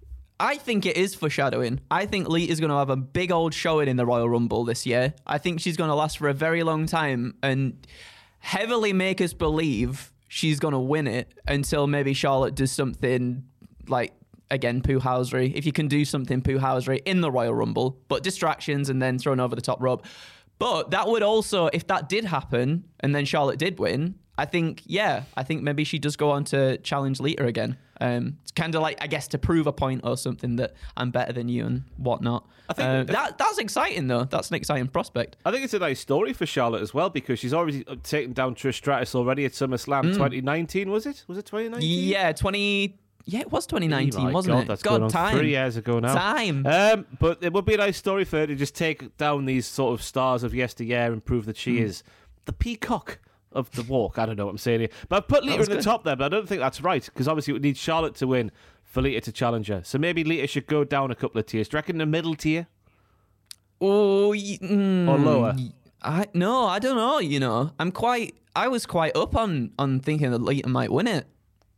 I 0.40 0.56
think 0.56 0.84
it 0.84 0.96
is 0.96 1.14
foreshadowing. 1.14 1.80
I 1.92 2.06
think 2.06 2.28
Lita's 2.28 2.58
going 2.58 2.70
to 2.70 2.76
have 2.76 2.90
a 2.90 2.96
big 2.96 3.30
old 3.30 3.54
showing 3.54 3.86
in 3.86 3.96
the 3.96 4.04
Royal 4.04 4.28
Rumble 4.28 4.64
this 4.64 4.84
year. 4.84 5.14
I 5.24 5.38
think 5.38 5.60
she's 5.60 5.76
going 5.76 5.90
to 5.90 5.94
last 5.94 6.18
for 6.18 6.28
a 6.28 6.34
very 6.34 6.64
long 6.64 6.86
time 6.86 7.36
and 7.40 7.86
heavily 8.40 8.92
make 8.92 9.20
us 9.20 9.32
believe 9.32 10.12
she's 10.34 10.58
going 10.58 10.72
to 10.72 10.80
win 10.80 11.06
it 11.06 11.32
until 11.46 11.86
maybe 11.86 12.12
Charlotte 12.12 12.56
does 12.56 12.72
something 12.72 13.44
like 13.86 14.12
again 14.50 14.82
poo 14.82 14.98
housery. 14.98 15.54
If 15.54 15.64
you 15.64 15.70
can 15.70 15.86
do 15.86 16.04
something 16.04 16.42
poo 16.42 16.58
housery 16.58 17.00
in 17.04 17.20
the 17.20 17.30
Royal 17.30 17.54
Rumble, 17.54 18.00
but 18.08 18.24
distractions 18.24 18.90
and 18.90 19.00
then 19.00 19.16
thrown 19.16 19.38
over 19.38 19.54
the 19.54 19.62
top 19.62 19.80
rope. 19.80 20.04
But 20.58 20.90
that 20.90 21.06
would 21.06 21.23
also, 21.23 21.68
if 21.73 21.86
that 21.86 22.08
did 22.08 22.25
happen 22.25 22.82
and 22.99 23.14
then 23.14 23.25
Charlotte 23.25 23.60
did 23.60 23.78
win, 23.78 24.16
I 24.36 24.44
think 24.47 24.82
yeah, 24.86 25.25
I 25.36 25.42
think 25.44 25.62
maybe 25.62 25.84
she 25.84 25.99
does 25.99 26.16
go 26.16 26.30
on 26.30 26.44
to 26.47 26.78
challenge 26.78 27.20
Lita 27.20 27.47
again. 27.47 27.76
Um, 28.00 28.38
it's 28.42 28.50
kind 28.50 28.75
of 28.75 28.82
like 28.82 28.99
I 29.00 29.06
guess 29.06 29.28
to 29.28 29.38
prove 29.38 29.66
a 29.68 29.73
point 29.73 30.00
or 30.04 30.16
something 30.16 30.56
that 30.56 30.75
I'm 30.97 31.10
better 31.12 31.32
than 31.32 31.49
you 31.49 31.64
and 31.64 31.84
whatnot. 31.97 32.44
I 32.68 32.73
think- 32.73 33.10
Uh, 33.10 33.12
that 33.12 33.38
that's 33.38 33.58
exciting 33.58 34.08
though. 34.08 34.25
That's 34.25 34.49
an 34.49 34.56
exciting 34.56 34.88
prospect. 34.88 35.36
I 35.44 35.52
think 35.52 35.64
it's 35.64 35.75
a 35.75 35.78
nice 35.78 36.00
story 36.00 36.32
for 36.32 36.47
Charlotte 36.47 36.82
as 36.82 36.92
well 36.92 37.10
because 37.10 37.38
she's 37.38 37.54
already 37.54 37.84
taken 38.02 38.32
down 38.32 38.56
Trish 38.56 38.75
Stratus 38.75 39.14
already 39.14 39.44
at 39.44 39.52
SummerSlam 39.52 40.12
2019, 40.14 40.90
was 40.90 41.06
it? 41.06 41.25
Was 41.28 41.38
it 41.38 41.47
2019? 41.47 42.08
Yeah, 42.08 42.32
twenty. 42.32 42.99
Yeah, 43.26 43.40
it 43.40 43.50
was 43.52 43.66
2019, 43.66 44.20
Oh 44.20 44.25
my 44.25 44.32
wasn't 44.32 44.54
God, 44.56 44.62
it? 44.64 44.68
That's 44.68 44.82
God, 44.82 45.08
time. 45.08 45.38
three 45.38 45.49
years 45.50 45.78
ago 45.78 45.99
now. 45.99 46.12
Time. 46.14 46.66
Um, 46.66 47.06
but 47.18 47.42
it 47.42 47.54
would 47.54 47.64
be 47.64 47.73
a 47.73 47.78
nice 47.78 47.97
story 47.97 48.25
for 48.26 48.36
her 48.40 48.47
to 48.47 48.54
just 48.54 48.75
take 48.75 49.16
down 49.16 49.47
these 49.47 49.66
sort 49.66 49.94
of 49.99 50.04
stars 50.04 50.42
of 50.42 50.54
yesteryear 50.54 51.10
and 51.10 51.25
prove 51.25 51.47
that 51.47 51.56
she 51.56 51.78
is 51.78 52.02
the 52.44 52.52
peacock 52.52 53.20
of 53.54 53.71
the 53.73 53.82
walk. 53.82 54.19
I 54.19 54.26
don't 54.26 54.36
know 54.36 54.47
what 54.47 54.52
I'm 54.52 54.58
saying 54.58 54.80
here. 54.80 54.88
But 55.08 55.17
I've 55.17 55.28
put 55.28 55.45
Lita 55.45 55.62
in 55.62 55.69
the 55.69 55.75
good. 55.76 55.82
top 55.84 56.04
there, 56.04 56.17
but 56.17 56.25
I 56.26 56.28
don't 56.28 56.49
think 56.49 56.60
that's 56.60 56.80
right 56.80 57.04
because 57.04 57.28
obviously 57.28 57.52
it 57.52 57.54
would 57.54 57.62
need 57.62 57.76
Charlotte 57.76 58.14
to 58.17 58.26
win 58.26 58.50
for 58.82 59.02
Lita 59.02 59.21
to 59.23 59.32
challenge 59.32 59.69
her. 59.69 59.82
So 59.84 59.99
maybe 59.99 60.25
Lita 60.25 60.47
should 60.47 60.67
go 60.67 60.84
down 60.84 61.10
a 61.10 61.14
couple 61.14 61.38
of 61.38 61.47
tiers. 61.47 61.69
Do 61.69 61.75
you 61.76 61.78
reckon 61.78 61.99
the 61.99 62.06
middle 62.06 62.34
tier 62.34 62.67
Oh, 63.80 64.30
mm, 64.32 65.08
or 65.08 65.19
lower? 65.19 65.56
I 66.02 66.26
no, 66.34 66.67
I 66.67 66.78
don't 66.78 66.97
know. 66.97 67.19
You 67.19 67.40
know, 67.40 67.71
I'm 67.78 67.90
quite. 67.93 68.34
I 68.56 68.69
was 68.69 68.86
quite 68.86 69.17
up 69.17 69.34
on 69.36 69.73
on 69.78 70.00
thinking 70.00 70.30
that 70.30 70.43
Lita 70.43 70.69
might 70.69 70.93
win 70.93 71.06
it. 71.06 71.26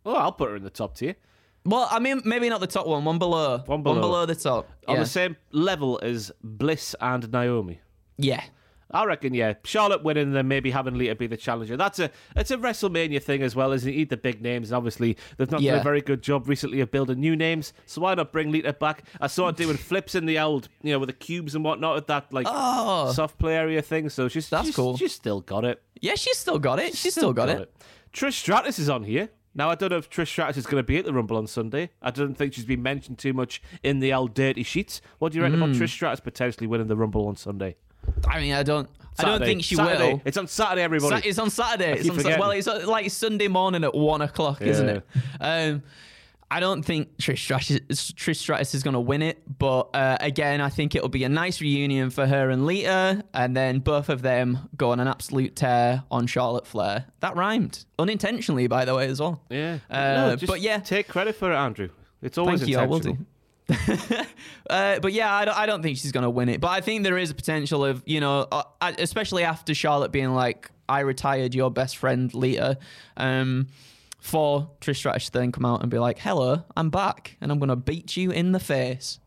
Oh, 0.05 0.15
I'll 0.15 0.33
put 0.33 0.51
her 0.51 0.57
in 0.57 0.63
the 0.63 0.71
top 0.71 0.97
tier. 0.97 1.17
Well, 1.65 1.89
I 1.91 1.99
mean, 1.99 2.23
maybe 2.25 2.49
not 2.49 2.61
the 2.61 2.69
top 2.69 2.87
one. 2.87 3.05
One 3.05 3.19
below. 3.19 3.59
One 3.67 3.83
below. 3.83 4.25
the 4.25 4.37
top. 4.37 4.69
On 4.87 4.95
yeah. 4.95 5.01
the 5.03 5.09
same 5.09 5.37
level 5.51 5.99
as 6.01 6.31
Bliss 6.45 6.95
and 7.01 7.31
Naomi. 7.33 7.81
yeah. 8.19 8.45
I 8.91 9.05
reckon, 9.05 9.35
yeah. 9.35 9.55
Charlotte 9.65 10.05
winning 10.05 10.25
and 10.29 10.37
then 10.37 10.47
maybe 10.47 10.71
having 10.71 10.95
Lita 10.97 11.15
be 11.17 11.27
the 11.27 11.37
challenger. 11.37 11.77
That's 11.77 11.99
a 11.99 12.11
it's 12.37 12.51
a 12.53 12.57
WrestleMania 12.57 13.21
thing 13.23 13.43
as 13.43 13.57
well, 13.57 13.73
isn't 13.73 13.89
it? 13.93 13.97
Need 13.97 14.11
the 14.11 14.17
big 14.17 14.41
names. 14.41 14.71
And 14.71 14.77
obviously, 14.77 15.17
they've 15.37 15.51
not 15.51 15.61
done 15.63 15.81
a 15.81 15.83
very 15.83 16.01
good 16.01 16.23
job 16.23 16.49
recently 16.49 16.81
of 16.81 16.91
building 16.93 17.19
new 17.19 17.35
names. 17.35 17.73
So 17.87 18.01
why 18.03 18.15
not 18.15 18.31
bring 18.33 18.53
Lita 18.53 18.73
back? 18.73 19.03
I 19.21 19.27
saw 19.27 19.47
her 19.47 19.53
doing 19.57 19.77
flips 19.77 20.15
in 20.15 20.27
the 20.27 20.39
old, 20.39 20.69
you 20.83 20.93
know, 20.93 20.99
with 21.01 21.09
the 21.09 21.13
cubes 21.15 21.55
and 21.57 21.65
whatnot 21.65 21.97
at 21.97 22.07
that 22.07 22.33
like 22.33 22.47
Oh. 22.49 23.11
soft 23.13 23.39
play 23.39 23.57
area 23.57 23.83
thing. 23.83 24.09
So 24.09 24.29
she's 24.29 24.49
That's 24.49 24.67
she's, 24.67 24.77
cool. 24.77 24.97
She's 24.97 25.13
still 25.15 25.41
got 25.41 25.65
it. 25.65 25.83
Yeah, 26.01 26.15
she's 26.15 26.37
still 26.39 26.59
got 26.61 26.79
it. 26.79 26.95
She's 26.97 27.15
still 27.15 27.33
got 27.33 27.49
it. 27.49 27.73
Trish 28.13 28.35
Stratus 28.35 28.79
is 28.79 28.89
on 28.89 29.03
here. 29.03 29.31
Now, 29.55 29.71
I 29.71 29.75
don't 29.75 29.91
know 29.91 29.97
if 29.97 30.09
Trish 30.11 30.29
Stratus 30.29 30.59
is 30.59 30.67
going 30.67 30.79
to 30.83 30.87
be 30.87 30.99
at 30.99 31.07
the 31.07 31.13
Rumble 31.15 31.39
on 31.39 31.47
Sunday. 31.47 31.89
I 32.03 32.11
don't 32.11 32.35
think 32.35 32.53
she's 32.53 32.67
been 32.67 32.83
mentioned 32.83 33.19
too 33.19 33.33
much 33.33 33.63
in 33.83 34.01
the 34.01 34.13
old 34.13 34.35
dirty 34.35 34.63
sheets. 34.63 35.01
What 35.19 35.33
do 35.33 35.39
you 35.39 35.43
reckon 35.43 35.59
Hmm. 35.59 35.65
about 35.65 35.77
Trish 35.77 35.89
Stratus 35.91 36.21
potentially 36.21 36.67
winning 36.67 36.89
the 36.89 36.97
Rumble 36.97 37.27
on 37.27 37.37
Sunday? 37.37 37.77
I 38.29 38.41
mean, 38.41 38.53
I 38.53 38.63
don't. 38.63 38.89
I 39.19 39.25
don't 39.25 39.41
think 39.41 39.65
she 39.65 39.77
Saturday. 39.77 40.15
will. 40.15 40.23
It's 40.27 40.37
on 40.37 40.47
Saturday, 40.47 40.83
everybody. 40.83 41.23
Sa- 41.23 41.29
it's 41.29 41.39
on 41.39 41.49
Saturday. 41.49 41.93
It's 42.01 42.11
on 42.11 42.21
Sa- 42.21 42.39
well, 42.39 42.51
it's 42.51 42.67
uh, 42.69 42.85
like 42.87 43.11
Sunday 43.11 43.49
morning 43.49 43.83
at 43.83 43.95
one 43.95 44.21
o'clock, 44.21 44.61
isn't 44.61 44.89
it? 44.89 45.07
Um, 45.41 45.83
I 46.51 46.61
don't 46.61 46.83
think 46.83 47.17
Trish 47.17 47.39
Stratus, 47.39 47.81
Trish 48.13 48.37
Stratus 48.37 48.75
is 48.75 48.85
going 48.85 48.95
to 48.95 49.01
win 49.01 49.21
it, 49.23 49.43
but 49.59 49.91
uh, 49.95 50.17
again, 50.21 50.61
I 50.61 50.69
think 50.69 50.95
it'll 50.95 51.09
be 51.09 51.25
a 51.25 51.29
nice 51.29 51.61
reunion 51.61 52.11
for 52.11 52.25
her 52.25 52.51
and 52.51 52.67
Lita, 52.67 53.25
and 53.35 53.57
then 53.57 53.81
both 53.81 54.09
of 54.09 54.23
them 54.23 54.69
go 54.77 54.91
on 54.93 55.01
an 55.01 55.09
absolute 55.09 55.57
tear 55.57 56.05
on 56.09 56.29
Charlotte 56.29 56.67
Flair. 56.67 57.07
That 57.21 57.35
rhymed 57.37 57.85
unintentionally, 57.99 58.69
by 58.69 58.85
the 58.85 58.95
way, 58.95 59.09
as 59.09 59.21
well. 59.21 59.43
Yeah. 59.51 59.79
Uh, 59.91 60.15
no, 60.15 60.37
just 60.37 60.49
but 60.49 60.61
yeah. 60.61 60.79
take 60.79 61.09
credit 61.09 61.35
for 61.35 61.51
it, 61.51 61.57
Andrew. 61.57 61.89
It's 62.23 62.39
always 62.39 62.61
Thank 62.61 62.71
you. 62.71 62.79
I 62.79 62.87
will 62.87 63.01
do. 63.01 63.19
uh, 64.71 65.01
but 65.01 65.13
yeah, 65.13 65.33
I 65.35 65.45
don't, 65.45 65.57
I 65.57 65.67
don't 65.67 65.83
think 65.83 65.99
she's 65.99 66.13
going 66.13 66.25
to 66.25 66.31
win 66.31 66.49
it. 66.49 66.61
But 66.61 66.69
I 66.69 66.81
think 66.81 67.03
there 67.03 67.19
is 67.19 67.31
a 67.31 67.35
potential 67.35 67.85
of, 67.85 68.03
you 68.07 68.21
know, 68.21 68.47
uh, 68.51 68.63
especially 68.99 69.45
after 69.45 69.75
Charlotte 69.75 70.13
being 70.13 70.33
like, 70.35 70.71
I 70.89 71.01
retired 71.01 71.55
your 71.55 71.71
best 71.71 71.97
friend, 71.97 72.33
Lita, 72.33 72.79
um, 73.17 73.69
for 74.21 74.71
Trish 74.81 74.97
Stratus 74.97 75.27
to 75.27 75.33
then 75.33 75.53
come 75.53 75.65
out 75.65 75.83
and 75.83 75.91
be 75.91 75.99
like, 75.99 76.19
hello, 76.19 76.63
I'm 76.77 76.91
back 76.91 77.37
and 77.41 77.51
I'm 77.51 77.59
going 77.59 77.71
to 77.71 77.77
beat 77.77 78.17
you 78.17 78.31
in 78.31 78.53
the 78.53 78.61
face. 78.61 79.19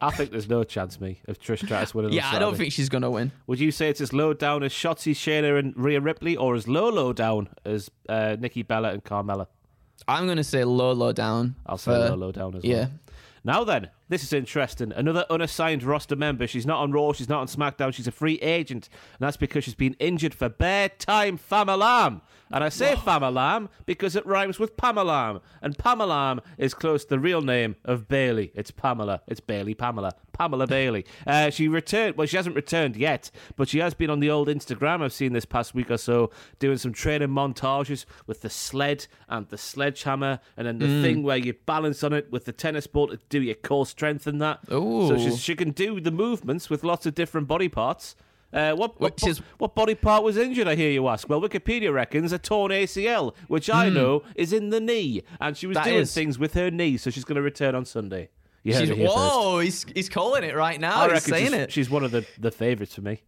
I 0.00 0.10
think 0.10 0.32
there's 0.32 0.48
no 0.48 0.64
chance, 0.64 1.00
me, 1.00 1.20
of 1.28 1.40
Trish 1.40 1.64
Stratus 1.64 1.94
winning. 1.94 2.12
Yeah, 2.12 2.30
I 2.30 2.38
don't 2.38 2.56
think 2.56 2.72
she's 2.72 2.88
going 2.88 3.02
to 3.02 3.10
win. 3.10 3.32
Would 3.46 3.58
you 3.58 3.72
say 3.72 3.88
it's 3.88 4.00
as 4.00 4.12
low 4.12 4.34
down 4.34 4.62
as 4.62 4.72
Shotzi, 4.72 5.12
Shayna, 5.12 5.58
and 5.58 5.74
Rhea 5.76 6.00
Ripley, 6.00 6.36
or 6.36 6.54
as 6.54 6.68
low, 6.68 6.90
low 6.90 7.12
down 7.12 7.48
as 7.64 7.90
uh, 8.08 8.36
Nikki 8.38 8.62
Bella 8.62 8.90
and 8.90 9.02
Carmella? 9.02 9.46
I'm 10.06 10.26
going 10.26 10.36
to 10.36 10.44
say 10.44 10.62
low, 10.64 10.92
low 10.92 11.12
down. 11.12 11.54
I'll 11.64 11.78
say 11.78 11.92
for- 11.92 12.10
low, 12.10 12.14
low 12.16 12.32
down 12.32 12.56
as 12.56 12.62
well. 12.62 12.72
Yeah. 12.72 12.86
Now 13.46 13.62
then, 13.62 13.90
This 14.08 14.22
is 14.22 14.32
interesting. 14.32 14.92
Another 14.92 15.26
unassigned 15.28 15.82
roster 15.82 16.16
member. 16.16 16.46
She's 16.46 16.66
not 16.66 16.80
on 16.80 16.92
Raw. 16.92 17.12
She's 17.12 17.28
not 17.28 17.40
on 17.40 17.46
SmackDown. 17.46 17.92
She's 17.92 18.06
a 18.06 18.12
free 18.12 18.36
agent, 18.40 18.88
and 19.12 19.26
that's 19.26 19.36
because 19.36 19.64
she's 19.64 19.74
been 19.74 19.96
injured 19.98 20.34
for 20.34 20.48
bare 20.48 20.88
time. 20.88 21.38
Famalam. 21.38 22.20
And 22.52 22.62
I 22.62 22.68
say 22.68 22.94
Famalam 22.94 23.68
because 23.86 24.14
it 24.16 24.24
rhymes 24.26 24.58
with 24.58 24.76
Pamalam. 24.76 25.40
And 25.62 25.76
Pamalam 25.76 26.40
is 26.58 26.74
close 26.74 27.02
to 27.04 27.10
the 27.10 27.18
real 27.18 27.40
name 27.40 27.76
of 27.84 28.06
Bayley. 28.08 28.52
It's 28.54 28.70
Pamela. 28.70 29.22
It's 29.26 29.40
Bayley 29.40 29.74
Pamela. 29.74 30.12
Pamela 30.32 30.66
Bayley. 30.66 31.04
Uh, 31.26 31.50
she 31.50 31.68
returned. 31.68 32.16
Well, 32.16 32.26
she 32.26 32.36
hasn't 32.36 32.56
returned 32.56 32.96
yet, 32.96 33.30
but 33.56 33.68
she 33.68 33.78
has 33.78 33.94
been 33.94 34.10
on 34.10 34.20
the 34.20 34.30
old 34.30 34.48
Instagram. 34.48 35.02
I've 35.02 35.12
seen 35.12 35.32
this 35.32 35.44
past 35.44 35.74
week 35.74 35.90
or 35.90 35.96
so 35.96 36.30
doing 36.58 36.76
some 36.76 36.92
training 36.92 37.28
montages 37.28 38.04
with 38.26 38.42
the 38.42 38.50
sled 38.50 39.06
and 39.28 39.48
the 39.48 39.58
sledgehammer, 39.58 40.40
and 40.56 40.66
then 40.66 40.78
the 40.78 40.86
Mm. 40.86 41.02
thing 41.02 41.22
where 41.22 41.36
you 41.36 41.54
balance 41.66 42.02
on 42.04 42.12
it 42.12 42.30
with 42.30 42.44
the 42.44 42.52
tennis 42.52 42.86
ball 42.86 43.08
to 43.08 43.18
do 43.28 43.40
your 43.42 43.54
core 43.54 43.86
strength 43.86 44.26
and 44.26 44.40
that. 44.42 44.60
Ooh. 44.72 45.08
So 45.08 45.16
she's, 45.18 45.40
she 45.40 45.54
can 45.54 45.70
do 45.70 46.00
the 46.00 46.10
movements 46.10 46.68
with 46.68 46.84
lots 46.84 47.06
of 47.06 47.14
different 47.14 47.48
body 47.48 47.68
parts. 47.68 48.16
Uh, 48.54 48.72
what, 48.74 49.00
what, 49.00 49.20
is- 49.26 49.38
what 49.58 49.74
body 49.74 49.94
part 49.96 50.22
was 50.22 50.36
injured, 50.36 50.68
I 50.68 50.76
hear 50.76 50.90
you 50.90 51.08
ask? 51.08 51.28
Well, 51.28 51.40
Wikipedia 51.40 51.92
reckons 51.92 52.32
a 52.32 52.38
torn 52.38 52.70
ACL, 52.70 53.34
which 53.48 53.68
I 53.68 53.88
know 53.88 54.22
is 54.36 54.52
in 54.52 54.70
the 54.70 54.80
knee. 54.80 55.22
And 55.40 55.56
she 55.56 55.66
was. 55.66 55.74
That 55.74 55.84
doing 55.86 55.98
is. 56.00 56.14
things 56.14 56.38
with 56.38 56.54
her 56.54 56.70
knee, 56.70 56.96
so 56.96 57.10
she's 57.10 57.24
going 57.24 57.36
to 57.36 57.42
return 57.42 57.74
on 57.74 57.84
Sunday. 57.84 58.30
Heard 58.64 58.88
She's, 58.88 58.88
first. 58.88 59.00
whoa, 59.00 59.58
he's, 59.58 59.84
he's 59.94 60.08
calling 60.08 60.42
it 60.42 60.54
right 60.54 60.80
now. 60.80 61.00
I 61.00 61.02
he's 61.04 61.12
reckon 61.12 61.30
saying 61.34 61.44
she's, 61.46 61.52
it. 61.54 61.72
she's 61.72 61.90
one 61.90 62.02
of 62.04 62.12
the, 62.12 62.24
the 62.38 62.50
favourites 62.50 62.94
for 62.94 63.02
me. 63.02 63.20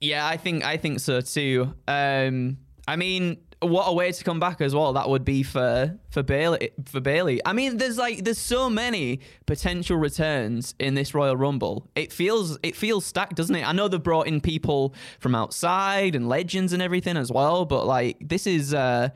Yeah, 0.00 0.24
I 0.24 0.36
think 0.36 0.64
I 0.64 0.76
think 0.76 1.00
so 1.00 1.20
too. 1.20 1.74
Um, 1.88 2.58
I 2.86 2.94
mean, 2.96 3.38
what 3.64 3.86
a 3.86 3.92
way 3.92 4.12
to 4.12 4.24
come 4.24 4.40
back 4.40 4.60
as 4.60 4.74
well. 4.74 4.92
That 4.92 5.08
would 5.08 5.24
be 5.24 5.42
for 5.42 5.98
for 6.10 6.22
Bayley. 6.22 6.70
For 6.86 7.00
Bayley, 7.00 7.40
I 7.44 7.52
mean, 7.52 7.76
there's 7.76 7.98
like 7.98 8.24
there's 8.24 8.38
so 8.38 8.70
many 8.70 9.20
potential 9.46 9.96
returns 9.96 10.74
in 10.78 10.94
this 10.94 11.14
Royal 11.14 11.36
Rumble. 11.36 11.88
It 11.94 12.12
feels 12.12 12.58
it 12.62 12.76
feels 12.76 13.04
stacked, 13.04 13.36
doesn't 13.36 13.54
it? 13.54 13.66
I 13.66 13.72
know 13.72 13.88
they've 13.88 14.02
brought 14.02 14.26
in 14.26 14.40
people 14.40 14.94
from 15.18 15.34
outside 15.34 16.14
and 16.14 16.28
legends 16.28 16.72
and 16.72 16.82
everything 16.82 17.16
as 17.16 17.30
well, 17.30 17.64
but 17.64 17.86
like 17.86 18.16
this 18.20 18.46
is. 18.46 18.74
Uh, 18.74 19.10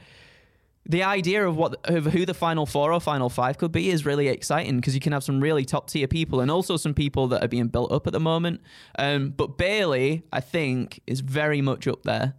the 0.90 1.02
idea 1.02 1.46
of 1.46 1.54
what 1.56 1.76
of 1.84 2.06
who 2.06 2.24
the 2.24 2.32
final 2.32 2.64
four 2.64 2.92
or 2.92 3.00
final 3.00 3.28
five 3.28 3.58
could 3.58 3.70
be 3.70 3.90
is 3.90 4.06
really 4.06 4.28
exciting 4.28 4.76
because 4.76 4.94
you 4.94 5.00
can 5.00 5.12
have 5.12 5.22
some 5.22 5.38
really 5.38 5.64
top 5.64 5.90
tier 5.90 6.08
people 6.08 6.40
and 6.40 6.50
also 6.50 6.78
some 6.78 6.94
people 6.94 7.28
that 7.28 7.44
are 7.44 7.48
being 7.48 7.68
built 7.68 7.92
up 7.92 8.06
at 8.06 8.14
the 8.14 8.20
moment. 8.20 8.62
Um, 8.98 9.28
but 9.28 9.58
Bayley, 9.58 10.22
I 10.32 10.40
think, 10.40 11.00
is 11.06 11.20
very 11.20 11.60
much 11.60 11.86
up 11.86 12.04
there. 12.04 12.34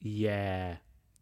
Yeah. 0.00 0.76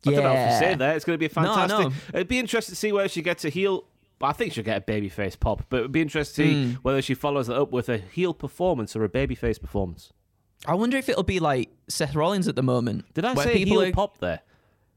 I 0.06 0.10
don't 0.12 0.22
know 0.22 0.30
if 0.30 0.34
you 0.36 0.40
Yeah. 0.44 0.58
say 0.60 0.74
that. 0.76 0.96
It's 0.96 1.04
going 1.04 1.14
to 1.14 1.18
be 1.18 1.28
fantastic. 1.28 1.78
no. 1.78 1.92
It'd 2.14 2.28
be 2.28 2.38
interesting 2.38 2.72
to 2.72 2.76
see 2.76 2.92
whether 2.92 3.08
she 3.08 3.22
gets 3.22 3.44
a 3.44 3.48
heel. 3.48 3.84
I 4.20 4.32
think 4.32 4.52
she'll 4.52 4.64
get 4.64 4.78
a 4.88 4.92
babyface 4.92 5.38
pop, 5.38 5.62
but 5.70 5.78
it'd 5.80 5.92
be 5.92 6.00
interesting 6.02 6.46
to 6.46 6.52
Hmm. 6.64 6.70
see 6.70 6.78
whether 6.82 7.02
she 7.02 7.14
follows 7.14 7.48
it 7.48 7.56
up 7.56 7.70
with 7.72 7.88
a 7.88 7.98
heel 7.98 8.34
performance 8.34 8.96
or 8.96 9.04
a 9.04 9.08
babyface 9.08 9.60
performance. 9.60 10.12
I 10.66 10.74
wonder 10.74 10.96
if 10.96 11.08
it'll 11.08 11.22
be 11.22 11.38
like 11.38 11.70
Seth 11.88 12.14
Rollins 12.16 12.48
at 12.48 12.56
the 12.56 12.62
moment. 12.64 13.04
Did 13.14 13.24
I 13.24 13.34
say 13.36 13.64
heel 13.64 13.80
are- 13.82 13.92
pop 13.92 14.18
there? 14.18 14.40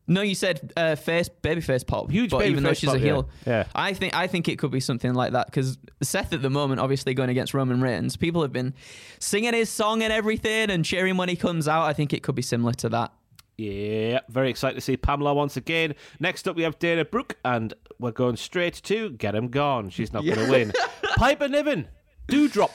No, 0.08 0.22
you 0.22 0.34
said 0.34 0.74
uh, 0.76 0.96
face 0.96 1.30
babyface 1.44 1.86
pop. 1.86 2.10
Huge 2.10 2.32
but 2.32 2.46
even 2.48 2.64
though 2.64 2.74
she's 2.74 2.90
pop, 2.90 2.96
a 2.98 3.00
yeah. 3.00 3.06
heel, 3.06 3.30
Yeah. 3.46 3.64
I 3.76 3.94
think 3.94 4.16
I 4.16 4.26
think 4.28 4.50
it 4.50 4.58
could 4.58 4.72
be 4.72 4.80
something 4.80 5.14
like 5.14 5.34
that 5.34 5.46
because 5.46 5.78
Seth 6.02 6.34
at 6.34 6.42
the 6.42 6.50
moment, 6.50 6.82
obviously 6.82 7.14
going 7.14 7.30
against 7.30 7.54
Roman 7.54 7.80
Reigns, 7.80 8.18
people 8.18 8.42
have 8.42 8.52
been 8.52 8.74
singing 9.20 9.54
his 9.54 9.70
song 9.70 10.02
and 10.02 10.12
everything 10.12 10.72
and 10.72 10.84
cheering 10.84 11.16
when 11.18 11.30
he 11.30 11.36
comes 11.36 11.68
out. 11.68 11.84
I 11.86 11.94
think 11.94 12.12
it 12.12 12.24
could 12.24 12.36
be 12.36 12.42
similar 12.42 12.74
to 12.74 12.90
that. 12.90 13.14
Yeah, 13.62 14.22
very 14.28 14.50
excited 14.50 14.74
to 14.74 14.82
see 14.82 14.98
Pamela 14.98 15.36
once 15.36 15.56
again. 15.56 15.94
Next 16.20 16.48
up, 16.48 16.56
we 16.56 16.64
have 16.64 16.80
Dana 16.80 17.06
Brooke, 17.06 17.38
and 17.46 17.76
we're 18.00 18.10
going 18.10 18.36
straight 18.36 18.74
to 18.86 19.12
Get 19.12 19.36
Him 19.36 19.50
Gone. 19.50 19.92
She's 19.92 20.12
not 20.12 20.26
going 20.26 20.40
to 20.40 20.50
win. 20.50 20.74
Piper 21.16 21.48
Niven, 21.48 21.88
Doudrop. 22.28 22.72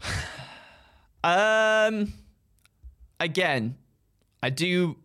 Um, 1.22 2.14
again, 3.18 3.76
I 4.42 4.48
do 4.48 4.96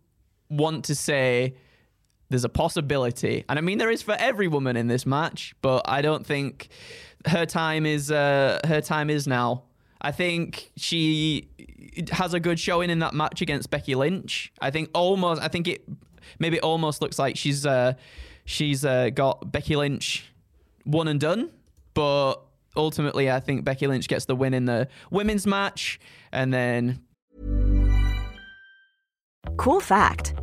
want 0.48 0.86
to 0.86 0.94
say 0.94 1.56
there's 2.30 2.44
a 2.44 2.48
possibility, 2.48 3.44
and 3.50 3.58
I 3.58 3.62
mean 3.62 3.76
there 3.76 3.90
is 3.90 4.00
for 4.00 4.16
every 4.18 4.48
woman 4.48 4.78
in 4.78 4.86
this 4.86 5.04
match, 5.04 5.54
but 5.60 5.82
I 5.84 6.00
don't 6.00 6.24
think 6.24 6.68
her 7.26 7.44
time 7.44 7.84
is 7.84 8.10
uh, 8.10 8.60
her 8.64 8.80
time 8.80 9.10
is 9.10 9.26
now. 9.26 9.64
I 10.00 10.12
think 10.12 10.70
she 10.76 11.48
has 12.12 12.34
a 12.34 12.40
good 12.40 12.58
showing 12.60 12.90
in 12.90 12.98
that 13.00 13.14
match 13.14 13.40
against 13.40 13.70
Becky 13.70 13.94
Lynch. 13.94 14.52
I 14.60 14.70
think 14.70 14.90
almost. 14.94 15.42
I 15.42 15.48
think 15.48 15.68
it 15.68 15.84
maybe 16.38 16.56
it 16.58 16.62
almost 16.62 17.00
looks 17.00 17.18
like 17.18 17.36
she's 17.36 17.64
uh, 17.64 17.94
she's 18.44 18.84
uh, 18.84 19.10
got 19.10 19.50
Becky 19.50 19.76
Lynch 19.76 20.30
one 20.84 21.08
and 21.08 21.18
done, 21.18 21.50
but 21.94 22.36
ultimately 22.76 23.30
I 23.30 23.40
think 23.40 23.64
Becky 23.64 23.86
Lynch 23.86 24.08
gets 24.08 24.26
the 24.26 24.36
win 24.36 24.54
in 24.54 24.66
the 24.66 24.88
women's 25.10 25.46
match, 25.46 25.98
and 26.32 26.52
then 26.52 27.02
Cool 29.56 29.80
fact 29.80 30.34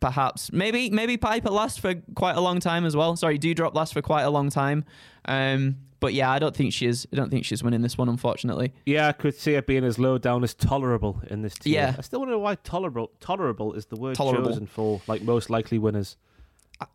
Perhaps 0.00 0.52
maybe 0.52 0.90
maybe 0.90 1.16
Piper 1.16 1.50
lasts 1.50 1.78
for 1.78 1.94
quite 2.14 2.36
a 2.36 2.40
long 2.40 2.60
time 2.60 2.84
as 2.84 2.94
well. 2.94 3.16
Sorry, 3.16 3.38
Doudrop 3.38 3.74
lasts 3.74 3.92
for 3.94 4.02
quite 4.02 4.22
a 4.22 4.30
long 4.30 4.50
time. 4.50 4.84
Um, 5.24 5.76
but 6.00 6.12
yeah, 6.12 6.30
I 6.30 6.38
don't 6.38 6.54
think 6.54 6.72
she's 6.72 7.06
I 7.12 7.16
don't 7.16 7.30
think 7.30 7.44
she's 7.44 7.62
winning 7.62 7.82
this 7.82 7.96
one, 7.96 8.08
unfortunately. 8.08 8.74
Yeah, 8.84 9.08
I 9.08 9.12
could 9.12 9.34
see 9.34 9.54
it 9.54 9.66
being 9.66 9.84
as 9.84 9.98
low 9.98 10.18
down 10.18 10.44
as 10.44 10.54
tolerable 10.54 11.22
in 11.28 11.42
this 11.42 11.54
tier. 11.54 11.74
Yeah. 11.74 11.94
I 11.98 12.02
still 12.02 12.20
wonder 12.20 12.38
why 12.38 12.56
tolerable 12.56 13.10
tolerable 13.20 13.72
is 13.72 13.86
the 13.86 13.96
word 13.96 14.16
Tolerable. 14.16 14.50
chosen 14.50 14.66
for 14.66 15.00
like 15.06 15.22
most 15.22 15.48
likely 15.50 15.78
winners. 15.78 16.16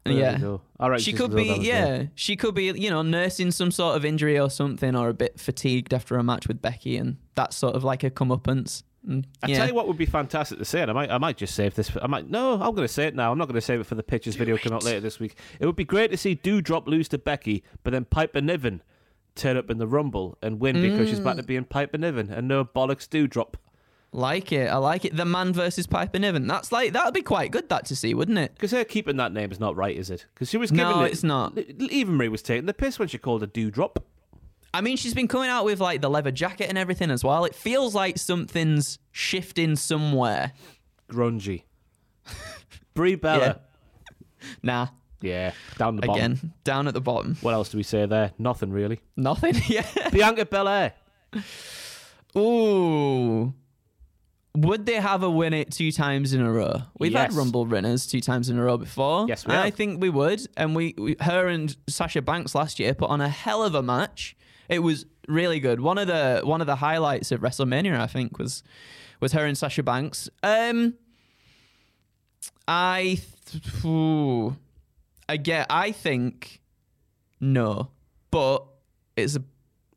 There 0.04 0.14
yeah. 0.14 0.58
All 0.80 0.90
right, 0.90 1.02
she 1.02 1.14
could 1.14 1.36
be, 1.36 1.46
yeah, 1.62 1.86
well. 1.86 2.08
she 2.14 2.36
could 2.36 2.54
be, 2.54 2.66
you 2.66 2.90
know, 2.92 3.02
nursing 3.02 3.50
some 3.50 3.72
sort 3.72 3.96
of 3.96 4.06
injury 4.06 4.40
or 4.40 4.50
something, 4.50 4.96
or 4.96 5.10
a 5.10 5.14
bit 5.14 5.40
fatigued 5.40 5.94
after 5.94 6.18
a 6.18 6.24
match 6.24 6.48
with 6.48 6.62
Becky, 6.62 6.98
and 6.98 7.18
that's 7.34 7.56
sort 7.56 7.76
of 7.76 7.84
like 7.84 8.04
a 8.04 8.12
comeuppance. 8.12 8.84
And, 9.08 9.26
I 9.42 9.48
tell 9.48 9.68
you 9.68 9.74
what 9.74 9.88
would 9.88 9.98
be 9.98 10.06
fantastic 10.06 10.60
to 10.60 10.66
say, 10.66 10.82
and 10.82 10.92
I 10.92 10.94
might, 10.94 11.10
I 11.10 11.18
might 11.18 11.38
just 11.38 11.56
save 11.56 11.74
this. 11.76 11.90
For, 11.90 12.04
I 12.04 12.08
might, 12.08 12.30
no, 12.30 12.54
I'm 12.54 12.76
going 12.76 12.88
to 12.88 12.88
say 12.88 13.08
it 13.08 13.16
now. 13.16 13.32
I'm 13.32 13.38
not 13.38 13.46
going 13.48 13.56
to 13.56 13.62
save 13.62 13.80
it 13.80 13.86
for 13.86 13.96
the 13.96 14.04
pictures 14.04 14.36
video 14.36 14.58
coming 14.58 14.76
out 14.76 14.84
later 14.84 15.00
this 15.00 15.20
week. 15.20 15.36
It 15.60 15.66
would 15.66 15.76
be 15.76 15.86
great 15.86 16.12
to 16.12 16.18
see 16.18 16.36
Doudrop 16.36 16.86
lose 16.88 17.08
to 17.10 17.18
Becky, 17.18 17.64
but 17.84 17.92
then 17.94 18.06
Piper 18.06 18.42
Niven 18.42 18.84
turn 19.34 19.58
up 19.58 19.70
in 19.72 19.80
the 19.80 19.88
Rumble 19.88 20.38
and 20.44 20.60
win 20.60 20.82
because 20.82 21.10
she's 21.10 21.20
Mm. 21.20 21.24
back 21.24 21.36
to 21.38 21.44
being 21.44 21.64
Piper 21.64 21.98
Niven 21.98 22.30
and 22.30 22.48
no 22.48 22.64
bollocks 22.64 23.08
Doudrop. 23.08 23.56
like 24.12 24.52
it. 24.52 24.70
I 24.70 24.76
like 24.76 25.06
it. 25.06 25.16
The 25.16 25.24
man 25.26 25.54
versus 25.54 25.88
Piper 25.88 26.20
Niven. 26.20 26.46
That's 26.46 26.72
like 26.72 26.92
that 26.94 27.06
would 27.06 27.14
be 27.14 27.22
quite 27.22 27.50
good. 27.52 27.70
That 27.70 27.86
to 27.86 27.96
see, 27.96 28.14
wouldn't 28.14 28.38
it? 28.38 28.54
Because 28.54 28.72
her 28.72 28.84
keeping 28.84 29.16
that 29.18 29.32
name 29.32 29.52
is 29.52 29.60
not 29.60 29.76
right, 29.78 29.96
is 29.96 30.10
it? 30.10 30.26
Because 30.34 30.50
she 30.50 30.58
was 30.58 30.70
giving 30.70 30.86
No, 30.86 31.04
it, 31.04 31.14
it's 31.14 31.24
not. 31.24 31.58
Even 31.58 32.16
Marie 32.18 32.28
was 32.28 32.42
taking 32.42 32.66
the 32.66 32.74
piss 32.74 33.00
when 33.00 33.08
she 33.08 33.18
called 33.18 33.40
her 33.42 33.48
Dewdrop. 33.48 34.04
I 34.74 34.82
mean, 34.82 34.98
she's 34.98 35.14
been 35.14 35.28
coming 35.28 35.50
out 35.50 35.66
with 35.66 35.80
like 35.80 36.02
the 36.02 36.10
leather 36.10 36.32
jacket 36.32 36.70
and 36.70 36.78
everything 36.78 37.12
as 37.12 37.24
well. 37.24 37.46
It 37.46 37.56
feels 37.56 37.94
like 37.94 38.18
something's 38.18 39.00
shifting 39.12 39.76
somewhere. 39.76 40.54
Grungy. 41.10 41.64
Brie 42.94 43.16
Bella. 43.16 43.60
Yeah. 44.42 44.48
Nah. 44.64 44.88
Yeah, 45.22 45.52
down 45.78 45.98
the 45.98 46.08
bottom. 46.08 46.16
again, 46.16 46.54
down 46.64 46.88
at 46.88 46.96
the 46.96 47.02
bottom. 47.02 47.38
What 47.42 47.54
else 47.54 47.70
do 47.70 47.78
we 47.78 47.84
say 47.84 48.08
there? 48.08 48.32
Nothing 48.40 48.72
really. 48.72 49.02
Nothing. 49.16 49.54
yeah. 49.68 49.86
Bianca 50.10 50.46
Belair. 50.46 50.94
Ooh. 52.36 53.54
Would 54.58 54.86
they 54.86 54.96
have 54.96 55.24
a 55.24 55.30
win 55.30 55.54
it 55.54 55.72
two 55.72 55.92
times 55.92 56.34
in 56.34 56.42
a 56.42 56.52
row? 56.52 56.82
We've 57.00 57.14
had 57.14 57.34
Rumble 57.34 57.66
winners 57.66 58.06
two 58.06 58.20
times 58.20 58.50
in 58.50 58.58
a 58.58 58.64
row 58.64 58.78
before. 58.78 59.26
Yes, 59.28 59.46
we 59.46 59.54
And 59.54 59.62
I 59.62 59.70
think 59.70 60.02
we 60.02 60.10
would. 60.10 60.42
And 60.58 60.76
we, 60.76 60.94
we, 60.98 61.16
her 61.22 61.48
and 61.48 61.76
Sasha 61.88 62.22
Banks 62.22 62.54
last 62.54 62.80
year 62.80 62.94
put 62.94 63.10
on 63.10 63.22
a 63.22 63.30
hell 63.30 63.64
of 63.64 63.76
a 63.76 63.82
match. 63.82 64.36
It 64.72 64.80
was 64.80 65.06
really 65.28 65.60
good. 65.60 65.82
One 65.82 65.98
of 65.98 66.08
the 66.08 66.42
one 66.44 66.62
of 66.62 66.68
the 66.68 66.78
highlights 66.78 67.32
of 67.32 67.42
WrestleMania, 67.42 68.00
I 68.00 68.08
think, 68.08 68.40
was 68.40 68.64
was 69.20 69.34
her 69.34 69.46
and 69.46 69.58
Sasha 69.58 69.84
Banks. 69.84 70.30
Um, 70.42 70.96
I, 72.68 73.20
th- 73.46 73.86
ooh. 73.86 74.56
again, 75.28 75.66
I 75.70 75.92
think 75.92 76.62
no, 77.40 77.90
but 78.32 78.64
it's 79.18 79.36
a 79.36 79.44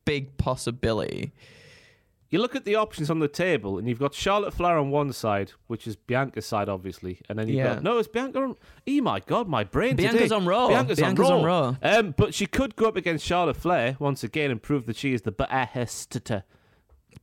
big 0.04 0.36
possibility. 0.38 1.32
You 2.34 2.40
look 2.40 2.56
at 2.56 2.64
the 2.64 2.74
options 2.74 3.10
on 3.10 3.20
the 3.20 3.28
table, 3.28 3.78
and 3.78 3.88
you've 3.88 4.00
got 4.00 4.12
Charlotte 4.12 4.52
Flair 4.54 4.76
on 4.76 4.90
one 4.90 5.12
side, 5.12 5.52
which 5.68 5.86
is 5.86 5.94
Bianca's 5.94 6.44
side, 6.44 6.68
obviously, 6.68 7.20
and 7.28 7.38
then 7.38 7.46
you've 7.46 7.58
Yeah. 7.58 7.74
got 7.74 7.84
no, 7.84 7.98
it's 7.98 8.08
Bianca. 8.08 8.40
On, 8.42 8.56
oh 8.88 9.00
my 9.02 9.20
god, 9.20 9.46
my 9.46 9.62
brain. 9.62 9.94
Bianca's 9.94 10.22
today. 10.22 10.34
on 10.34 10.44
Raw. 10.44 10.66
Bianca's, 10.66 10.98
Bianca's 10.98 11.30
on 11.30 11.38
on 11.38 11.44
Raw. 11.44 11.60
Raw. 11.80 11.98
Um, 11.98 12.12
but 12.16 12.34
she 12.34 12.46
could 12.46 12.74
go 12.74 12.88
up 12.88 12.96
against 12.96 13.24
Charlotte 13.24 13.54
Flair 13.56 13.94
once 14.00 14.24
again 14.24 14.50
and 14.50 14.60
prove 14.60 14.86
that 14.86 14.96
she 14.96 15.12
is 15.14 15.22
the 15.22 15.30
baddest. 15.30 16.18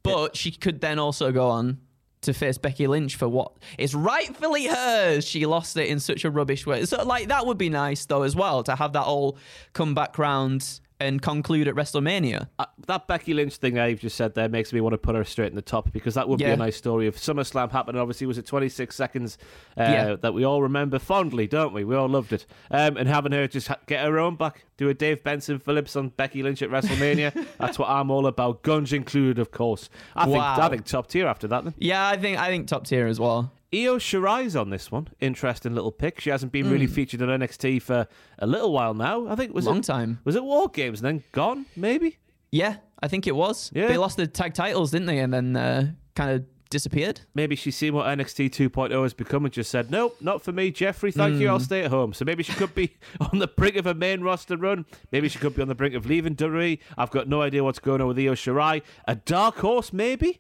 But 0.02 0.38
she 0.38 0.50
could 0.52 0.80
then 0.80 0.97
also 0.97 1.34
go 1.34 1.50
on 1.50 1.80
to 2.21 2.34
face 2.34 2.58
Becky 2.58 2.88
Lynch 2.88 3.17
for 3.17 3.28
what 3.28 3.52
is 3.78 3.93
rightfully 3.93 4.67
hers. 4.67 5.26
She 5.28 5.45
lost 5.45 5.76
it 5.76 5.89
in 5.89 6.00
such 6.00 6.24
a 6.24 6.32
rubbish 6.32 6.65
way. 6.65 6.86
So, 6.86 7.04
like, 7.04 7.28
that 7.28 7.45
would 7.45 7.58
be 7.58 7.67
nice, 7.69 8.06
though, 8.06 8.21
as 8.21 8.34
well, 8.34 8.63
to 8.63 8.78
have 8.78 8.93
that 8.93 9.04
all 9.04 9.38
come 9.74 9.93
back 9.93 10.17
round 10.17 10.80
and 11.01 11.21
conclude 11.21 11.67
at 11.67 11.75
WrestleMania. 11.75 12.47
Uh, 12.59 12.65
that 12.87 13.07
Becky 13.07 13.33
Lynch 13.33 13.57
thing 13.57 13.77
I've 13.79 13.99
just 13.99 14.15
said 14.15 14.35
there 14.35 14.47
makes 14.49 14.71
me 14.73 14.81
want 14.81 14.93
to 14.93 14.97
put 14.97 15.15
her 15.15 15.23
straight 15.23 15.49
in 15.49 15.55
the 15.55 15.61
top 15.61 15.91
because 15.91 16.13
that 16.15 16.27
would 16.29 16.39
be 16.39 16.45
a 16.45 16.55
nice 16.57 16.75
story 16.77 17.07
if 17.07 17.17
SummerSlam 17.17 17.71
happened. 17.71 17.97
Obviously, 17.97 18.27
was 18.27 18.37
it 18.37 18.45
26 18.45 18.95
seconds 18.95 19.37
uh, 19.77 19.81
Yeah. 19.83 20.15
that 20.21 20.33
we 20.33 20.43
all 20.43 20.61
remember 20.61 20.99
fondly, 20.99 21.47
don't 21.47 21.73
we? 21.73 21.83
We 21.83 21.95
all 21.95 22.09
loved 22.09 22.33
it. 22.33 22.45
Um, 22.69 22.97
and 22.97 23.07
having 23.09 23.31
her 23.31 23.47
just 23.47 23.67
ha- 23.67 23.77
get 23.87 24.03
her 24.05 24.17
own 24.19 24.35
back, 24.35 24.65
do 24.77 24.89
a 24.89 24.93
Dave 24.93 25.23
Benson 25.23 25.59
Phillips 25.59 25.95
on 25.95 26.09
Becky 26.09 26.43
Lynch 26.43 26.61
at 26.61 26.69
WrestleMania. 26.69 27.47
That's 27.59 27.77
what 27.79 27.89
I'm 27.89 28.09
all 28.11 28.27
about. 28.27 28.61
Guns 28.63 28.93
included, 28.93 29.39
of 29.39 29.51
course. 29.51 29.89
I 30.15 30.25
think 30.25 30.37
I 30.37 30.69
think 30.69 30.85
top 30.85 31.07
tier 31.07 31.27
after 31.27 31.47
that. 31.47 31.63
Then 31.63 31.73
Yeah, 31.77 32.07
I 32.07 32.17
think 32.17 32.37
I 32.39 32.47
think 32.47 32.67
top 32.67 32.85
tier 32.85 33.07
as 33.07 33.19
well. 33.19 33.51
Io 33.73 33.97
Shirai's 33.97 34.55
on 34.55 34.69
this 34.69 34.91
one. 34.91 35.07
Interesting 35.21 35.73
little 35.73 35.91
pick. 35.91 36.19
She 36.19 36.29
hasn't 36.29 36.51
been 36.51 36.69
really 36.69 36.88
featured 36.88 37.21
on 37.21 37.29
NXT 37.29 37.81
for 37.81 38.07
a 38.39 38.45
little 38.47 38.73
while 38.73 38.93
now. 38.93 39.27
I 39.27 39.36
think 39.36 39.53
was 39.53 39.65
Hmm. 39.65 39.69
Long 39.71 39.77
it, 39.79 39.84
time. 39.86 40.19
Was 40.25 40.36
it 40.36 40.43
War 40.43 40.67
Games 40.69 40.99
and 41.01 41.07
then 41.07 41.23
gone? 41.31 41.65
Maybe. 41.75 42.17
Yeah, 42.51 42.77
I 43.01 43.07
think 43.07 43.27
it 43.27 43.36
was. 43.36 43.71
Yeah. 43.73 43.88
They 43.88 43.97
lost 43.97 44.17
the 44.17 44.27
tag 44.27 44.53
titles, 44.53 44.91
didn't 44.91 45.07
they? 45.07 45.19
And 45.19 45.34
then 45.34 45.55
uh, 45.55 45.91
kind 46.15 46.31
of 46.31 46.45
disappeared. 46.69 47.19
maybe 47.34 47.53
she's 47.55 47.75
seen 47.75 47.93
what 47.93 48.05
NXT 48.07 48.49
2.0 48.49 49.03
has 49.03 49.13
become 49.13 49.43
and 49.43 49.53
just 49.53 49.69
said, 49.69 49.91
nope, 49.91 50.15
not 50.21 50.41
for 50.41 50.53
me, 50.53 50.71
Jeffrey. 50.71 51.12
Thank 51.12 51.38
you. 51.39 51.49
I'll 51.49 51.57
Hmm. 51.57 51.63
stay 51.63 51.84
at 51.84 51.91
home. 51.91 52.13
So 52.13 52.23
maybe 52.25 52.43
she 52.43 52.53
could 52.53 52.73
be 52.75 52.95
on 53.31 53.39
the 53.39 53.47
brink 53.47 53.75
of 53.77 53.86
a 53.88 53.93
main 53.93 54.21
roster 54.21 54.55
run. 54.57 54.86
Maybe 55.12 55.27
she 55.29 55.38
could 55.39 55.53
be 55.55 55.62
on 55.62 55.67
the 55.69 55.75
brink 55.75 55.95
of 55.95 56.05
leaving 56.05 56.36
WWE. 56.36 56.79
I've 56.97 57.12
got 57.12 57.27
no 57.29 57.41
idea 57.41 57.63
what's 57.63 57.79
going 57.79 57.99
on 58.01 58.07
with 58.07 58.17
Io 58.19 58.34
Shirai. 58.36 58.81
A 59.05 59.15
dark 59.15 59.57
horse, 59.60 59.91
maybe. 59.93 60.39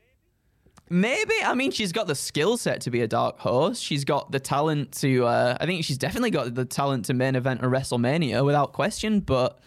Maybe. 0.91 1.33
I 1.43 1.55
mean, 1.55 1.71
she's 1.71 1.91
got 1.93 2.07
the 2.07 2.15
skill 2.15 2.57
set 2.57 2.81
to 2.81 2.91
be 2.91 3.01
a 3.01 3.07
dark 3.07 3.39
horse. 3.39 3.79
She's 3.79 4.03
got 4.03 4.31
the 4.31 4.39
talent 4.41 4.91
to. 4.99 5.25
Uh, 5.25 5.57
I 5.59 5.65
think 5.65 5.85
she's 5.85 5.97
definitely 5.97 6.31
got 6.31 6.53
the 6.53 6.65
talent 6.65 7.05
to 7.05 7.13
main 7.13 7.35
event 7.35 7.61
a 7.63 7.67
WrestleMania 7.67 8.45
without 8.45 8.73
question. 8.73 9.21
But 9.21 9.59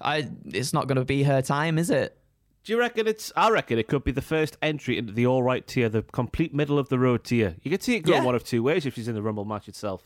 I, 0.00 0.28
it's 0.46 0.72
not 0.72 0.88
going 0.88 0.96
to 0.96 1.04
be 1.04 1.22
her 1.22 1.40
time, 1.40 1.78
is 1.78 1.88
it? 1.90 2.18
Do 2.64 2.72
you 2.72 2.80
reckon 2.80 3.06
it's? 3.06 3.32
I 3.36 3.48
reckon 3.50 3.78
it 3.78 3.86
could 3.86 4.02
be 4.02 4.10
the 4.10 4.20
first 4.22 4.56
entry 4.60 4.98
into 4.98 5.12
the 5.12 5.24
all 5.26 5.42
right 5.44 5.64
tier, 5.64 5.88
the 5.88 6.02
complete 6.02 6.52
middle 6.52 6.80
of 6.80 6.88
the 6.88 6.98
road 6.98 7.22
tier. 7.22 7.54
You 7.62 7.70
could 7.70 7.82
see 7.84 7.94
it 7.94 8.00
going 8.00 8.18
Yeah. 8.22 8.24
one 8.26 8.34
of 8.34 8.42
two 8.42 8.62
ways 8.64 8.84
if 8.86 8.94
she's 8.94 9.06
in 9.06 9.14
the 9.14 9.22
Rumble 9.22 9.44
match 9.44 9.68
itself. 9.68 10.02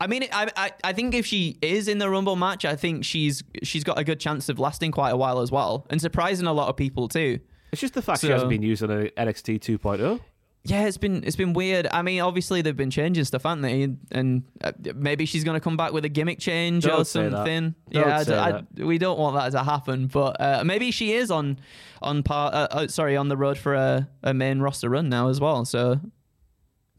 I 0.00 0.06
mean, 0.06 0.24
I, 0.32 0.48
I, 0.56 0.70
I 0.84 0.92
think 0.94 1.12
if 1.14 1.26
she 1.26 1.58
is 1.60 1.86
in 1.88 1.98
the 1.98 2.08
Rumble 2.08 2.36
match, 2.36 2.64
I 2.64 2.76
think 2.76 3.04
she's 3.04 3.42
she's 3.62 3.84
got 3.84 3.98
a 3.98 4.04
good 4.04 4.20
chance 4.20 4.48
of 4.48 4.58
lasting 4.58 4.92
quite 4.92 5.10
a 5.10 5.16
while 5.18 5.40
as 5.40 5.50
well, 5.52 5.86
and 5.90 6.00
surprising 6.00 6.46
a 6.46 6.52
lot 6.54 6.68
of 6.68 6.76
people 6.76 7.08
too. 7.08 7.40
It's 7.72 7.80
just 7.80 7.94
the 7.94 8.02
fact 8.02 8.20
she 8.20 8.28
hasn't 8.30 8.50
been 8.50 8.62
used 8.62 8.82
on 8.82 8.90
a 8.90 9.04
NXT 9.10 9.60
2.0. 9.60 10.20
Yeah, 10.64 10.86
it's 10.86 10.98
been 10.98 11.22
it's 11.24 11.36
been 11.36 11.52
weird. 11.54 11.86
I 11.90 12.02
mean, 12.02 12.20
obviously 12.20 12.60
they've 12.62 12.76
been 12.76 12.90
changing 12.90 13.24
stuff, 13.24 13.44
haven't 13.44 13.62
they? 13.62 13.88
And 14.10 14.42
uh, 14.62 14.72
maybe 14.94 15.24
she's 15.24 15.44
going 15.44 15.54
to 15.54 15.60
come 15.60 15.76
back 15.76 15.92
with 15.92 16.04
a 16.04 16.08
gimmick 16.10 16.40
change 16.40 16.84
or 16.84 16.88
Don't 16.88 16.98
that. 16.98 17.04
something. 17.06 17.74
Yeah, 17.90 18.22
I 18.28 18.50
I- 18.80 18.84
we 18.84 18.98
don't 18.98 19.18
want 19.18 19.36
that 19.36 19.56
to 19.56 19.64
happen. 19.64 20.08
But 20.08 20.38
uh, 20.40 20.64
maybe 20.64 20.90
she 20.90 21.12
is 21.14 21.30
on 21.30 21.58
on 22.02 22.22
part. 22.22 22.52
Uh, 22.54 22.68
uh, 22.70 22.88
sorry, 22.88 23.16
on 23.16 23.28
the 23.28 23.36
road 23.36 23.56
for 23.56 23.74
a, 23.74 24.08
a 24.22 24.34
main 24.34 24.58
roster 24.60 24.90
run 24.90 25.08
now 25.08 25.28
as 25.28 25.40
well. 25.40 25.64
So, 25.64 26.00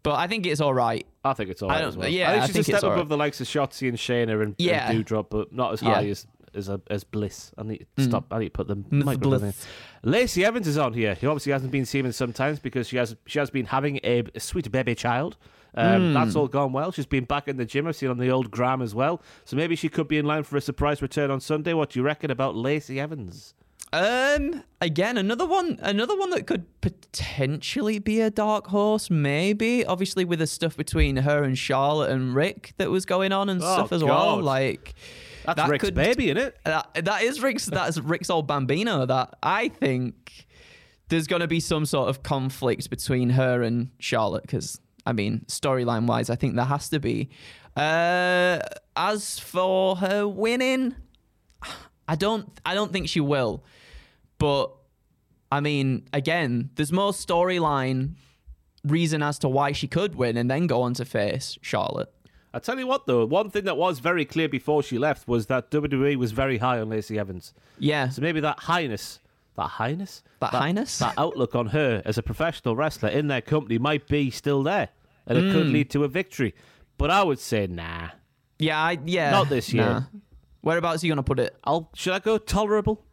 but 0.04 0.16
I 0.16 0.28
think 0.28 0.48
it's 0.48 0.62
all 0.62 0.74
right. 0.74 1.06
I 1.24 1.34
think 1.34 1.50
it's 1.52 1.62
all 1.62 1.70
I 1.70 1.74
right 1.74 1.80
don't- 1.82 1.90
as 1.90 1.98
well. 1.98 2.08
yeah, 2.08 2.30
I 2.30 2.32
think 2.32 2.44
I 2.44 2.46
she's 2.48 2.54
think 2.56 2.68
a 2.70 2.72
step 2.72 2.84
above 2.84 2.98
right. 2.98 3.10
the 3.10 3.18
likes 3.18 3.42
of 3.42 3.48
Shotzi 3.48 3.90
and 3.90 3.98
Shayna 3.98 4.42
and, 4.42 4.56
Yeah. 4.58 4.90
and 4.90 5.06
Doudrop, 5.06 5.28
but 5.30 5.54
not 5.54 5.74
as 5.74 5.82
Yeah. 5.84 5.94
high 5.96 6.08
as 6.08 6.26
as, 6.54 6.70
a, 6.70 6.82
as 6.90 7.04
Bliss. 7.04 7.52
I 7.58 7.64
need 7.64 7.86
to 7.98 8.04
stop. 8.04 8.26
I 8.32 8.40
need 8.40 8.46
to 8.46 8.52
put 8.52 8.68
them. 8.68 8.86
Ms. 8.90 9.06
microphone 9.06 9.34
in. 9.34 9.40
Bliss. 9.40 9.68
Lacey 10.04 10.46
Evans 10.46 10.68
is 10.68 10.78
on 10.78 10.94
here. 10.94 11.16
Who 11.16 11.28
obviously 11.28 11.52
hasn't 11.52 11.72
been 11.72 11.86
seen 11.86 12.06
in 12.06 12.14
some 12.14 12.34
times 12.34 12.60
because 12.60 12.88
she 12.88 12.98
has 12.98 13.16
she 13.26 13.40
has 13.40 13.50
been 13.50 13.66
having 13.68 14.00
a, 14.04 14.24
a 14.36 14.40
sweet 14.40 14.72
baby 14.72 14.96
child. 14.96 15.38
Um, 15.76 16.14
That's 16.16 16.36
all 16.36 16.48
gone 16.48 16.74
well. 16.74 16.92
She's 16.92 17.06
been 17.06 17.26
back 17.26 17.48
in 17.48 17.58
the 17.58 17.66
gym. 17.66 17.86
I've 17.86 17.96
seen 17.96 18.10
on 18.10 18.18
the 18.18 18.30
old 18.32 18.50
gram 18.50 18.82
as 18.82 18.96
well. 18.96 19.22
So 19.46 19.56
maybe 19.56 19.76
she 19.76 19.88
could 19.88 20.08
be 20.08 20.18
in 20.18 20.26
line 20.26 20.42
for 20.44 20.58
a 20.58 20.62
surprise 20.62 21.00
return 21.02 21.30
on 21.30 21.40
Sunday. 21.40 21.74
What 21.74 21.92
do 21.92 22.00
you 22.00 22.04
reckon 22.04 22.32
about 22.32 22.56
Lacey 22.56 23.00
Evans? 23.00 23.54
Um, 23.94 24.64
again, 24.82 25.18
another 25.18 25.46
one, 25.48 25.78
another 25.82 26.16
one 26.18 26.30
that 26.32 26.46
could 26.48 26.66
potentially 26.82 28.00
be 28.00 28.22
a 28.22 28.30
dark 28.30 28.68
horse. 28.68 29.10
Maybe, 29.10 29.86
obviously, 29.86 30.26
with 30.26 30.40
the 30.40 30.48
stuff 30.48 30.78
between 30.78 31.18
her 31.18 31.44
and 31.44 31.58
Charlotte 31.58 32.12
and 32.12 32.34
Rick 32.36 32.74
that 32.78 32.90
was 32.92 33.06
going 33.06 33.32
on 33.32 33.50
and 33.50 33.62
Oh, 33.64 33.74
stuff 33.74 33.92
as 33.92 34.04
well. 34.04 34.42
Like 34.42 34.94
That's 35.56 35.68
that 35.68 35.70
Rick's 35.70 35.86
could- 35.86 35.96
baby, 35.96 36.26
isn't 36.26 36.38
it? 36.38 36.58
That, 36.66 37.06
that 37.06 37.24
is 37.24 37.42
Rick's. 37.42 37.66
That's 37.66 37.98
Rick's 37.98 38.30
old 38.30 38.48
bambino. 38.48 39.06
That 39.06 39.36
I 39.42 39.70
think 39.70 40.48
there's 41.10 41.28
going 41.28 41.42
to 41.42 41.48
be 41.48 41.60
some 41.60 41.86
sort 41.86 42.10
of 42.10 42.24
conflict 42.24 42.90
between 42.90 43.32
her 43.32 43.62
and 43.64 43.90
Charlotte 44.00 44.44
because 44.44 44.80
I 45.06 45.14
mean, 45.14 45.46
storyline 45.48 46.06
wise, 46.06 46.30
I 46.30 46.36
think 46.36 46.56
there 46.56 46.66
has 46.66 46.90
to 46.90 47.00
be. 47.00 47.30
Uh, 47.76 48.60
as 48.96 49.40
for 49.40 49.96
her 49.98 50.28
winning, 50.28 50.96
I 52.08 52.16
don't. 52.16 52.48
I 52.66 52.74
don't 52.76 52.92
think 52.92 53.08
she 53.10 53.20
will. 53.20 53.64
But 54.38 54.72
I 55.52 55.60
mean, 55.62 56.08
again, 56.14 56.70
there's 56.76 56.92
more 56.92 57.12
storyline 57.12 58.16
reason 58.86 59.22
as 59.22 59.40
to 59.40 59.50
why 59.50 59.72
she 59.72 59.88
could 59.88 60.16
win 60.16 60.38
and 60.38 60.50
then 60.50 60.68
go 60.68 60.82
on 60.82 60.94
to 60.96 61.06
face 61.06 61.58
Charlotte. 61.62 62.12
I 62.54 62.60
tell 62.60 62.80
you 62.80 62.88
what, 62.88 63.06
though, 63.06 63.26
one 63.26 63.52
thing 63.52 63.66
that 63.66 63.78
was 63.78 64.00
very 64.00 64.26
clear 64.26 64.50
before 64.50 64.82
she 64.82 64.98
left 64.98 65.28
was 65.28 65.46
that 65.48 65.70
WWE 65.70 66.16
was 66.16 66.32
very 66.32 66.58
high 66.58 66.80
on 66.80 66.90
Lacey 66.90 67.20
Evans. 67.20 67.54
Yeah. 67.78 68.10
So 68.10 68.22
maybe 68.22 68.40
that 68.40 68.60
highness, 68.60 69.20
that 69.56 69.68
highness, 69.68 70.24
That 70.40 70.52
highness? 70.54 70.98
that 71.00 71.14
outlook 71.18 71.54
on 71.54 71.68
her 71.68 72.02
as 72.06 72.18
a 72.18 72.24
professional 72.24 72.76
wrestler 72.76 73.10
in 73.10 73.28
their 73.28 73.42
company 73.42 73.78
might 73.78 74.08
be 74.08 74.32
still 74.32 74.64
there, 74.64 74.90
and 75.28 75.38
it 75.38 75.54
could 75.54 75.68
mm. 75.68 75.74
lead 75.74 75.90
to 75.92 76.04
a 76.04 76.08
victory. 76.08 76.56
But 76.98 77.12
I 77.12 77.24
would 77.24 77.40
say, 77.40 77.68
nah. 77.68 78.10
Yeah, 78.58 78.80
I, 78.80 78.98
yeah. 79.06 79.32
Not 79.32 79.50
this 79.50 79.72
year. 79.72 79.86
Nah. 79.86 80.02
Whereabouts 80.62 81.04
are 81.04 81.08
you 81.08 81.12
going 81.12 81.18
to 81.18 81.24
put 81.24 81.40
it? 81.40 81.56
I'll 81.64 81.90
should 81.94 82.14
I 82.14 82.20
go 82.20 82.38
tolerable? 82.38 83.06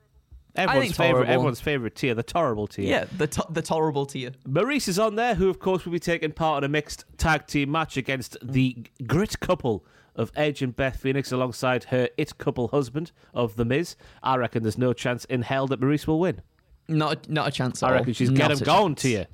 Everyone's 0.56 0.96
favorite, 0.96 1.28
everyone's 1.28 1.60
favorite 1.60 1.94
tier, 1.94 2.14
the 2.14 2.22
tolerable 2.22 2.66
tier. 2.66 2.84
Yeah, 2.86 3.04
the 3.16 3.26
to- 3.26 3.46
the 3.50 3.62
tolerable 3.62 4.06
tier. 4.06 4.30
Maryse 4.48 4.88
is 4.88 4.98
on 4.98 5.14
there, 5.16 5.34
who 5.34 5.48
of 5.50 5.58
course 5.58 5.84
will 5.84 5.92
be 5.92 5.98
taking 5.98 6.32
part 6.32 6.62
in 6.62 6.64
a 6.64 6.68
mixed 6.68 7.04
tag 7.18 7.46
team 7.46 7.70
match 7.70 7.96
against 7.96 8.36
the 8.42 8.76
grit 9.06 9.38
couple 9.40 9.84
of 10.14 10.32
Edge 10.34 10.62
and 10.62 10.74
Beth 10.74 10.96
Phoenix 10.96 11.30
alongside 11.30 11.84
her 11.84 12.08
it 12.16 12.38
couple 12.38 12.68
husband 12.68 13.12
of 13.34 13.56
The 13.56 13.64
Miz. 13.66 13.96
I 14.22 14.36
reckon 14.36 14.62
there's 14.62 14.78
no 14.78 14.92
chance 14.92 15.24
in 15.26 15.42
hell 15.42 15.66
that 15.66 15.80
Maryse 15.80 16.06
will 16.06 16.18
win. 16.20 16.40
Not 16.88 17.28
not 17.28 17.48
a 17.48 17.50
chance. 17.50 17.82
At 17.82 17.86
I 17.88 17.92
all. 17.92 17.98
reckon 17.98 18.14
she's 18.14 18.30
Not 18.30 18.38
get 18.48 18.50
him 18.52 18.58
going 18.64 18.94
you. 19.02 19.24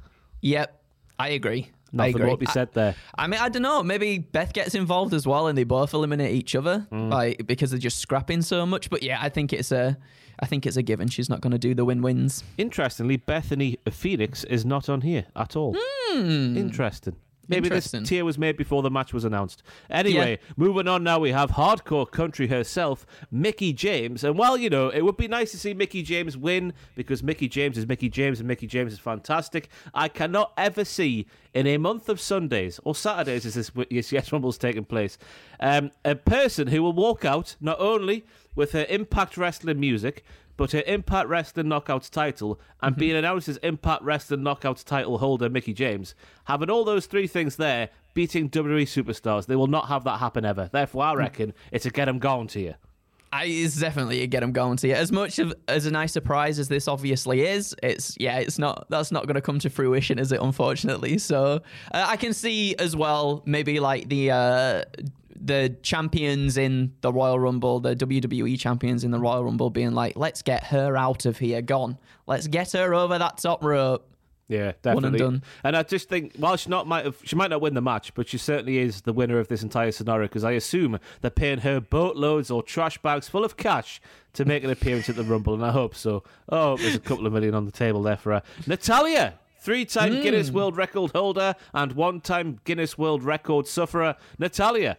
Yep, 0.40 0.82
I 1.18 1.28
agree. 1.28 1.70
Nothing 1.92 2.18
to 2.18 2.36
be 2.36 2.46
said 2.46 2.72
there. 2.72 2.94
I, 3.16 3.24
I 3.24 3.26
mean, 3.26 3.40
I 3.40 3.48
don't 3.48 3.62
know. 3.62 3.82
Maybe 3.82 4.18
Beth 4.18 4.52
gets 4.52 4.74
involved 4.74 5.12
as 5.14 5.26
well, 5.26 5.46
and 5.48 5.56
they 5.58 5.64
both 5.64 5.92
eliminate 5.94 6.34
each 6.34 6.54
other, 6.54 6.86
Mm. 6.90 7.10
like 7.10 7.46
because 7.46 7.70
they're 7.70 7.78
just 7.78 7.98
scrapping 7.98 8.42
so 8.42 8.64
much. 8.66 8.88
But 8.90 9.02
yeah, 9.02 9.18
I 9.20 9.28
think 9.28 9.52
it's 9.52 9.72
a, 9.72 9.96
I 10.40 10.46
think 10.46 10.66
it's 10.66 10.76
a 10.76 10.82
given. 10.82 11.08
She's 11.08 11.28
not 11.28 11.40
going 11.42 11.50
to 11.52 11.58
do 11.58 11.74
the 11.74 11.84
win-wins. 11.84 12.44
Interestingly, 12.58 13.16
Bethany 13.18 13.78
Phoenix 13.90 14.44
is 14.44 14.64
not 14.64 14.88
on 14.88 15.02
here 15.02 15.26
at 15.36 15.54
all. 15.56 15.76
Hmm. 15.78 16.56
Interesting. 16.56 17.16
Maybe 17.48 17.68
this 17.68 17.90
tier 18.04 18.24
was 18.24 18.38
made 18.38 18.56
before 18.56 18.82
the 18.82 18.90
match 18.90 19.12
was 19.12 19.24
announced. 19.24 19.62
Anyway, 19.90 20.38
moving 20.56 20.88
on 20.88 21.02
now, 21.02 21.18
we 21.18 21.32
have 21.32 21.52
hardcore 21.52 22.10
country 22.10 22.46
herself, 22.46 23.06
Mickie 23.30 23.72
James. 23.72 24.24
And 24.24 24.38
while, 24.38 24.56
you 24.56 24.70
know, 24.70 24.88
it 24.88 25.02
would 25.02 25.16
be 25.16 25.28
nice 25.28 25.50
to 25.52 25.58
see 25.58 25.74
Mickie 25.74 26.02
James 26.02 26.36
win 26.36 26.72
because 26.94 27.22
Mickie 27.22 27.48
James 27.48 27.76
is 27.76 27.86
Mickie 27.86 28.08
James 28.08 28.38
and 28.38 28.48
Mickie 28.48 28.66
James 28.66 28.92
is 28.92 28.98
fantastic, 28.98 29.68
I 29.92 30.08
cannot 30.08 30.52
ever 30.56 30.84
see 30.84 31.26
in 31.54 31.66
a 31.66 31.76
month 31.78 32.08
of 32.08 32.20
Sundays 32.20 32.80
or 32.84 32.94
Saturdays 32.94 33.44
as 33.44 33.54
this 33.54 33.70
yes, 33.90 34.12
yes 34.12 34.32
Rumble's 34.32 34.58
taking 34.58 34.84
place, 34.84 35.18
um, 35.60 35.90
a 36.04 36.14
person 36.14 36.68
who 36.68 36.82
will 36.82 36.92
walk 36.92 37.24
out 37.24 37.56
not 37.60 37.78
only 37.80 38.24
with 38.54 38.72
her 38.72 38.86
Impact 38.88 39.36
Wrestling 39.36 39.80
music, 39.80 40.24
but 40.56 40.72
her 40.72 40.82
Impact 40.86 41.28
Wrestling 41.28 41.66
Knockouts 41.66 42.10
title 42.10 42.60
and 42.82 42.96
being 42.96 43.16
announced 43.16 43.48
as 43.48 43.56
Impact 43.58 44.02
Wrestling 44.02 44.40
Knockouts 44.40 44.84
title 44.84 45.18
holder 45.18 45.48
Mickie 45.48 45.72
James, 45.74 46.14
having 46.44 46.70
all 46.70 46.84
those 46.84 47.06
three 47.06 47.26
things 47.26 47.56
there, 47.56 47.88
beating 48.14 48.50
WWE 48.50 48.82
superstars, 48.82 49.46
they 49.46 49.56
will 49.56 49.66
not 49.66 49.88
have 49.88 50.04
that 50.04 50.18
happen 50.18 50.44
ever. 50.44 50.68
Therefore, 50.70 51.04
I 51.04 51.14
reckon 51.14 51.54
it's 51.70 51.86
a 51.86 51.90
get 51.90 52.08
'em 52.08 52.18
gone 52.18 52.46
to 52.48 52.60
you. 52.60 52.74
I, 53.34 53.46
it's 53.46 53.80
definitely 53.80 54.20
a 54.20 54.26
get 54.26 54.42
'em 54.42 54.52
going 54.52 54.76
to 54.76 54.88
you. 54.88 54.94
As 54.94 55.10
much 55.10 55.38
of 55.38 55.54
as 55.66 55.86
a 55.86 55.90
nice 55.90 56.12
surprise 56.12 56.58
as 56.58 56.68
this 56.68 56.86
obviously 56.86 57.40
is, 57.46 57.74
it's 57.82 58.14
yeah, 58.20 58.36
it's 58.38 58.58
not. 58.58 58.86
That's 58.90 59.10
not 59.10 59.24
going 59.26 59.36
to 59.36 59.40
come 59.40 59.58
to 59.60 59.70
fruition, 59.70 60.18
is 60.18 60.32
it? 60.32 60.40
Unfortunately, 60.42 61.16
so 61.16 61.62
uh, 61.94 62.04
I 62.06 62.16
can 62.18 62.34
see 62.34 62.76
as 62.76 62.94
well 62.94 63.42
maybe 63.46 63.80
like 63.80 64.10
the 64.10 64.30
uh, 64.32 64.82
the 65.44 65.76
champions 65.82 66.56
in 66.56 66.92
the 67.00 67.12
Royal 67.12 67.38
Rumble, 67.38 67.80
the 67.80 67.96
WWE 67.96 68.58
champions 68.58 69.02
in 69.04 69.10
the 69.10 69.18
Royal 69.18 69.44
Rumble, 69.44 69.70
being 69.70 69.92
like, 69.92 70.16
let's 70.16 70.42
get 70.42 70.64
her 70.64 70.96
out 70.96 71.26
of 71.26 71.38
here, 71.38 71.60
gone. 71.62 71.98
Let's 72.26 72.46
get 72.46 72.72
her 72.72 72.94
over 72.94 73.18
that 73.18 73.38
top 73.38 73.62
rope. 73.64 74.08
Yeah, 74.48 74.72
One 74.82 75.04
and 75.04 75.12
definitely. 75.14 75.18
done. 75.18 75.42
And 75.64 75.76
I 75.76 75.82
just 75.82 76.08
think, 76.10 76.36
while 76.36 76.56
she 76.56 76.68
not 76.68 76.86
might 76.86 77.06
have, 77.06 77.16
she 77.24 77.36
might 77.36 77.48
not 77.48 77.62
win 77.62 77.72
the 77.74 77.80
match, 77.80 78.12
but 78.14 78.28
she 78.28 78.36
certainly 78.36 78.78
is 78.78 79.00
the 79.00 79.12
winner 79.12 79.38
of 79.38 79.48
this 79.48 79.62
entire 79.62 79.90
scenario 79.92 80.26
because 80.28 80.44
I 80.44 80.52
assume 80.52 80.98
they're 81.22 81.30
paying 81.30 81.60
her 81.60 81.80
boatloads 81.80 82.50
or 82.50 82.62
trash 82.62 82.98
bags 82.98 83.28
full 83.28 83.44
of 83.46 83.56
cash 83.56 84.00
to 84.34 84.44
make 84.44 84.62
an 84.62 84.68
appearance 84.70 85.08
at 85.08 85.16
the 85.16 85.24
Rumble, 85.24 85.54
and 85.54 85.64
I 85.64 85.70
hope 85.72 85.94
so. 85.94 86.22
Oh, 86.50 86.76
there's 86.76 86.94
a 86.94 87.00
couple 87.00 87.26
of 87.26 87.32
million 87.32 87.54
on 87.54 87.64
the 87.64 87.72
table 87.72 88.02
there 88.02 88.16
for 88.18 88.32
her. 88.32 88.42
Natalya, 88.66 89.34
three-time 89.60 90.16
Hmm. 90.16 90.22
Guinness 90.22 90.50
World 90.50 90.76
Record 90.76 91.12
holder 91.12 91.54
and 91.72 91.92
one-time 91.92 92.60
Guinness 92.64 92.98
World 92.98 93.22
Record 93.22 93.66
sufferer. 93.66 94.16
Natalya, 94.38 94.98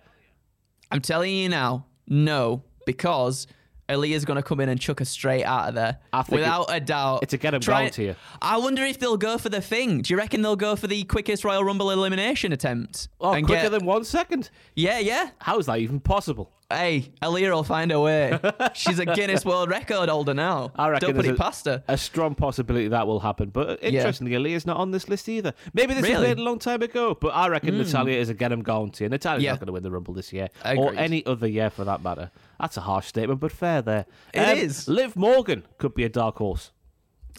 I'm 0.93 1.01
telling 1.01 1.33
you 1.33 1.49
now, 1.49 1.85
no, 2.07 2.63
because 2.85 3.47
Aliyah's 3.89 4.25
going 4.25 4.37
to 4.37 4.43
come 4.43 4.59
in 4.59 4.69
and 4.69 4.79
chuck 4.79 4.99
her 4.99 5.05
straight 5.05 5.43
out 5.43 5.69
of 5.69 5.75
there. 5.75 5.97
Without 6.29 6.65
a 6.69 6.79
doubt. 6.79 7.23
it's 7.23 7.33
a 7.33 7.37
get 7.37 7.53
'em 7.53 7.61
Try- 7.61 7.89
to 7.89 8.03
you. 8.03 8.15
I 8.41 8.57
wonder 8.57 8.83
if 8.83 8.99
they'll 8.99 9.17
go 9.17 9.37
for 9.37 9.49
the 9.49 9.59
thing. 9.61 10.01
Do 10.01 10.13
you 10.13 10.17
reckon 10.17 10.41
they'll 10.41 10.55
go 10.55 10.75
for 10.75 10.87
the 10.87 11.03
quickest 11.03 11.43
Royal 11.43 11.63
Rumble 11.63 11.91
elimination 11.91 12.53
attempt? 12.53 13.09
oh, 13.19 13.33
And 13.33 13.45
quicker 13.45 13.63
get- 13.63 13.71
than 13.71 13.85
one 13.85 14.03
second. 14.05 14.49
Yeah, 14.75 14.99
yeah. 14.99 15.31
How 15.39 15.57
is 15.59 15.65
that 15.65 15.79
even 15.79 15.99
possible? 15.99 16.51
Hey, 16.69 17.11
Aliyah 17.21 17.53
will 17.53 17.63
find 17.63 17.91
a 17.91 17.99
way. 17.99 18.39
She's 18.73 18.99
a 18.99 19.05
Guinness 19.05 19.45
World 19.45 19.69
Record 19.69 20.09
holder 20.09 20.33
now. 20.33 20.71
I 20.75 20.89
reckon 20.89 21.09
Don't 21.09 21.15
put 21.17 21.25
it 21.25 21.37
past 21.37 21.65
her. 21.65 21.83
A 21.87 21.97
strong 21.97 22.35
possibility 22.35 22.87
that 22.87 23.05
will 23.05 23.19
happen. 23.19 23.49
But 23.49 23.83
interestingly, 23.83 24.33
Aliyah's 24.33 24.65
not 24.65 24.77
on 24.77 24.91
this 24.91 25.07
list 25.07 25.29
either. 25.29 25.53
Maybe 25.73 25.93
this 25.93 26.01
was 26.01 26.11
Really? 26.11 26.27
made 26.29 26.39
a 26.39 26.43
long 26.43 26.59
time 26.59 26.81
ago, 26.81 27.15
but 27.19 27.29
I 27.29 27.47
reckon 27.49 27.73
hmm. 27.75 27.81
Natalya 27.81 28.17
is 28.17 28.29
a 28.29 28.33
get 28.33 28.51
'em 28.51 28.61
gone 28.61 28.91
you. 28.99 29.09
Natalya's 29.09 29.43
Yeah. 29.43 29.51
not 29.51 29.59
going 29.59 29.67
to 29.67 29.73
win 29.73 29.83
the 29.83 29.91
Rumble 29.91 30.13
this 30.13 30.31
year. 30.33 30.49
Or 30.65 30.93
any 30.95 31.25
other 31.25 31.47
year 31.47 31.69
for 31.69 31.83
that 31.83 32.01
matter. 32.01 32.31
That's 32.59 32.77
a 32.77 32.81
harsh 32.81 33.07
statement, 33.07 33.39
but 33.39 33.51
fair 33.51 33.81
there. 33.81 34.05
It 34.33 34.57
is. 34.57 34.79
is. 34.79 34.87
Liv 34.87 35.15
Morgan 35.15 35.65
could 35.77 35.93
be 35.93 36.03
a 36.03 36.09
dark 36.09 36.37
horse. 36.37 36.71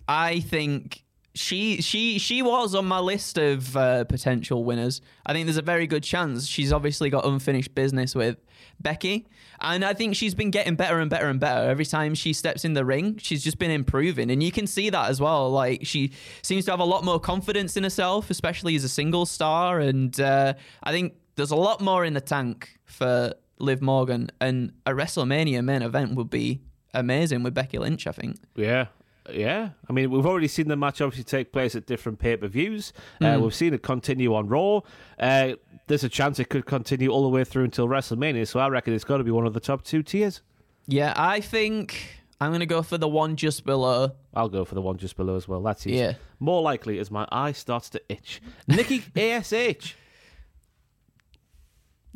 I 0.06 0.40
think 0.40 1.03
she 1.34 1.82
she 1.82 2.18
she 2.18 2.42
was 2.42 2.74
on 2.74 2.86
my 2.86 3.00
list 3.00 3.38
of 3.38 3.76
uh, 3.76 4.04
potential 4.04 4.64
winners. 4.64 5.00
I 5.26 5.32
think 5.32 5.46
there's 5.46 5.56
a 5.56 5.62
very 5.62 5.86
good 5.86 6.04
chance. 6.04 6.46
She's 6.46 6.72
obviously 6.72 7.10
got 7.10 7.26
unfinished 7.26 7.74
business 7.74 8.14
with 8.14 8.36
Becky, 8.78 9.26
and 9.60 9.84
I 9.84 9.94
think 9.94 10.14
she's 10.14 10.34
been 10.34 10.50
getting 10.50 10.76
better 10.76 11.00
and 11.00 11.10
better 11.10 11.28
and 11.28 11.40
better 11.40 11.68
every 11.68 11.86
time 11.86 12.14
she 12.14 12.32
steps 12.32 12.64
in 12.64 12.74
the 12.74 12.84
ring. 12.84 13.16
She's 13.18 13.42
just 13.42 13.58
been 13.58 13.72
improving, 13.72 14.30
and 14.30 14.42
you 14.42 14.52
can 14.52 14.68
see 14.68 14.90
that 14.90 15.10
as 15.10 15.20
well. 15.20 15.50
Like 15.50 15.84
she 15.84 16.12
seems 16.42 16.66
to 16.66 16.70
have 16.70 16.80
a 16.80 16.84
lot 16.84 17.04
more 17.04 17.18
confidence 17.18 17.76
in 17.76 17.82
herself, 17.82 18.30
especially 18.30 18.76
as 18.76 18.84
a 18.84 18.88
single 18.88 19.26
star, 19.26 19.80
and 19.80 20.18
uh, 20.20 20.54
I 20.84 20.92
think 20.92 21.14
there's 21.34 21.50
a 21.50 21.56
lot 21.56 21.80
more 21.80 22.04
in 22.04 22.14
the 22.14 22.20
tank 22.20 22.78
for 22.84 23.34
Liv 23.58 23.82
Morgan, 23.82 24.30
and 24.40 24.72
a 24.86 24.92
WrestleMania 24.92 25.64
main 25.64 25.82
event 25.82 26.14
would 26.14 26.30
be 26.30 26.60
amazing 26.92 27.42
with 27.42 27.54
Becky 27.54 27.78
Lynch. 27.78 28.06
I 28.06 28.12
think. 28.12 28.36
Yeah. 28.54 28.86
Yeah, 29.30 29.70
I 29.88 29.92
mean, 29.92 30.10
we've 30.10 30.26
already 30.26 30.48
seen 30.48 30.68
the 30.68 30.76
match 30.76 31.00
obviously 31.00 31.24
take 31.24 31.52
place 31.52 31.74
at 31.74 31.86
different 31.86 32.18
pay 32.18 32.36
per 32.36 32.46
views. 32.46 32.92
Hmm. 33.18 33.24
Uh, 33.24 33.38
we've 33.38 33.54
seen 33.54 33.72
it 33.72 33.82
continue 33.82 34.34
on 34.34 34.48
Raw. 34.48 34.80
Uh, 35.18 35.54
there's 35.86 36.04
a 36.04 36.08
chance 36.08 36.38
it 36.38 36.48
could 36.48 36.66
continue 36.66 37.08
all 37.08 37.22
the 37.22 37.28
way 37.28 37.44
through 37.44 37.64
until 37.64 37.88
WrestleMania, 37.88 38.46
so 38.46 38.60
I 38.60 38.68
reckon 38.68 38.92
it's 38.94 39.04
got 39.04 39.18
to 39.18 39.24
be 39.24 39.30
one 39.30 39.46
of 39.46 39.54
the 39.54 39.60
top 39.60 39.82
two 39.84 40.02
tiers. 40.02 40.42
Yeah, 40.86 41.14
I 41.16 41.40
think 41.40 42.24
I'm 42.40 42.52
gonna 42.52 42.66
go 42.66 42.82
for 42.82 42.98
the 42.98 43.08
one 43.08 43.36
just 43.36 43.64
below. 43.64 44.12
I'll 44.34 44.48
go 44.48 44.64
for 44.64 44.74
the 44.74 44.82
one 44.82 44.98
just 44.98 45.16
below 45.16 45.36
as 45.36 45.48
well. 45.48 45.62
That's 45.62 45.86
easy. 45.86 45.96
Yeah. 45.96 46.14
More 46.40 46.60
likely 46.60 46.98
as 46.98 47.10
my 47.10 47.26
eye 47.32 47.52
starts 47.52 47.88
to 47.90 48.02
itch. 48.08 48.42
Nikki 48.66 49.02
ASH. 49.16 49.96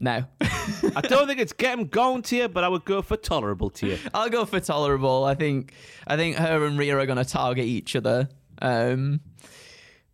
No, 0.00 0.24
I 0.94 1.00
don't 1.00 1.26
think 1.26 1.40
it's 1.40 1.52
get 1.52 1.72
'em 1.76 1.86
gone 1.88 2.22
tier, 2.22 2.48
but 2.48 2.62
I 2.62 2.68
would 2.68 2.84
go 2.84 3.02
for 3.02 3.16
tolerable 3.16 3.68
tier. 3.68 3.98
I'll 4.14 4.28
go 4.30 4.44
for 4.44 4.60
tolerable. 4.60 5.24
I 5.24 5.34
think 5.34 5.72
I 6.06 6.16
think 6.16 6.36
her 6.36 6.64
and 6.66 6.78
Rhea 6.78 6.96
are 6.96 7.06
gonna 7.06 7.24
target 7.24 7.64
each 7.64 7.96
other. 7.96 8.28
Um, 8.62 9.20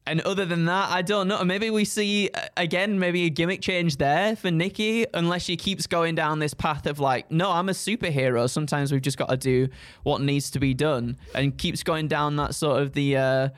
and 0.07 0.21
other 0.23 0.45
than 0.47 0.65
that, 0.67 0.91
I 0.91 1.03
don't 1.03 1.29
know. 1.29 1.43
Maybe 1.45 1.69
we 1.71 1.85
see 1.85 2.31
uh, 2.35 2.41
again, 2.57 2.99
maybe 2.99 3.25
a 3.25 3.31
gimmick 3.31 3.61
change 3.61 3.97
there 3.99 4.37
for 4.37 4.51
Nikki, 4.51 5.05
unless 5.13 5.43
she 5.43 5.57
keeps 5.57 5.87
going 5.87 6.15
down 6.15 6.39
this 6.39 6.55
path 6.55 6.87
of 6.87 6.99
like, 6.99 7.31
no, 7.31 7.51
I'm 7.51 7.69
a 7.69 7.73
superhero. 7.73 8.49
Sometimes 8.49 8.91
we've 8.91 9.03
just 9.03 9.19
got 9.19 9.29
to 9.29 9.37
do 9.37 9.69
what 10.03 10.21
needs 10.23 10.51
to 10.53 10.61
be 10.61 10.73
done, 10.73 11.19
and 11.35 11.57
keeps 11.59 11.83
going 11.83 12.09
down 12.09 12.37
that 12.37 12.55
sort 12.55 12.81
of 12.81 12.93
the. 12.95 13.17
Uh, 13.19 13.49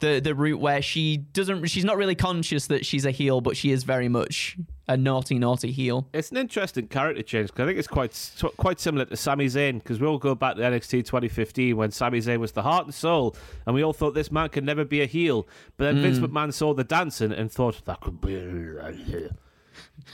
the, 0.00 0.20
the 0.20 0.34
route 0.34 0.60
where 0.60 0.82
she 0.82 1.18
doesn't 1.18 1.66
she's 1.66 1.84
not 1.84 1.96
really 1.96 2.14
conscious 2.14 2.66
that 2.66 2.84
she's 2.84 3.04
a 3.04 3.10
heel 3.10 3.40
but 3.40 3.56
she 3.56 3.70
is 3.70 3.84
very 3.84 4.08
much 4.08 4.56
a 4.90 4.96
naughty 4.96 5.38
naughty 5.38 5.70
heel. 5.70 6.08
It's 6.12 6.32
an 6.32 6.36
interesting 6.36 6.88
character 6.88 7.22
change 7.22 7.48
because 7.48 7.62
I 7.62 7.66
think 7.66 7.78
it's 7.78 7.86
quite 7.86 8.32
quite 8.56 8.80
similar 8.80 9.04
to 9.04 9.16
Sami 9.16 9.46
Zayn 9.46 9.74
because 9.74 10.00
we 10.00 10.06
all 10.06 10.18
go 10.18 10.34
back 10.34 10.56
to 10.56 10.62
NXT 10.62 11.04
2015 11.04 11.76
when 11.76 11.92
Sami 11.92 12.18
Zayn 12.18 12.38
was 12.38 12.52
the 12.52 12.62
heart 12.62 12.86
and 12.86 12.94
soul, 12.94 13.36
and 13.66 13.74
we 13.74 13.84
all 13.84 13.92
thought 13.92 14.14
this 14.14 14.32
man 14.32 14.48
could 14.48 14.64
never 14.64 14.84
be 14.84 15.00
a 15.00 15.06
heel. 15.06 15.46
But 15.76 15.84
then 15.84 16.02
Vince 16.02 16.18
hmm. 16.18 16.24
McMahon 16.24 16.52
saw 16.52 16.74
the 16.74 16.82
dancing 16.82 17.30
and 17.30 17.52
thought 17.52 17.84
that 17.84 18.00
could 18.00 18.20
be, 18.20 18.34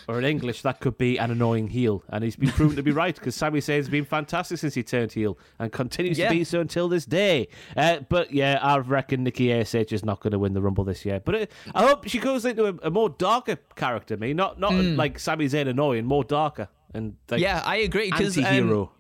or 0.09 0.19
in 0.19 0.25
English, 0.25 0.63
that 0.63 0.81
could 0.81 0.99
be 0.99 1.19
an 1.19 1.31
annoying 1.31 1.69
heel, 1.69 2.03
and 2.09 2.25
he's 2.25 2.37
been 2.37 2.51
proven 2.51 2.77
to 2.77 2.83
be 2.83 2.91
right 3.03 3.15
because 3.15 3.35
Sami 3.35 3.61
Zayn's 3.61 3.89
been 3.89 4.05
fantastic 4.05 4.59
since 4.59 4.75
he 4.75 4.83
turned 4.83 5.13
heel 5.13 5.39
and 5.59 5.73
continues 5.73 6.19
Yeah. 6.19 6.29
to 6.29 6.35
be 6.35 6.45
so 6.45 6.61
until 6.61 6.89
this 6.89 7.05
day. 7.05 7.49
Uh, 7.77 8.01
but 8.09 8.33
yeah, 8.33 8.59
I 8.63 8.79
reckon 8.79 9.25
Nikki 9.25 9.53
Ash 9.53 9.75
is 9.75 10.05
not 10.05 10.21
going 10.21 10.33
to 10.33 10.39
win 10.39 10.53
the 10.53 10.63
Rumble 10.63 10.85
this 10.85 11.05
year. 11.05 11.21
But 11.21 11.35
it, 11.35 11.53
I 11.75 11.87
hope 11.87 12.09
she 12.09 12.19
goes 12.19 12.45
into 12.45 12.67
a, 12.67 12.75
a 12.85 12.91
more 12.91 13.09
darker 13.09 13.57
character, 13.75 14.17
me 14.17 14.35
not 14.35 14.59
not 14.59 14.73
hmm. 14.73 14.97
like 14.97 15.19
Sami 15.19 15.47
Zayn 15.47 15.69
annoying, 15.69 16.05
more 16.05 16.25
darker 16.25 16.69
and 16.95 17.15
like 17.31 17.41
yeah 17.41 17.63
i 17.65 17.77
agree 17.77 18.11
because 18.11 18.37
um, 18.39 18.45
anti-hero. 18.45 18.93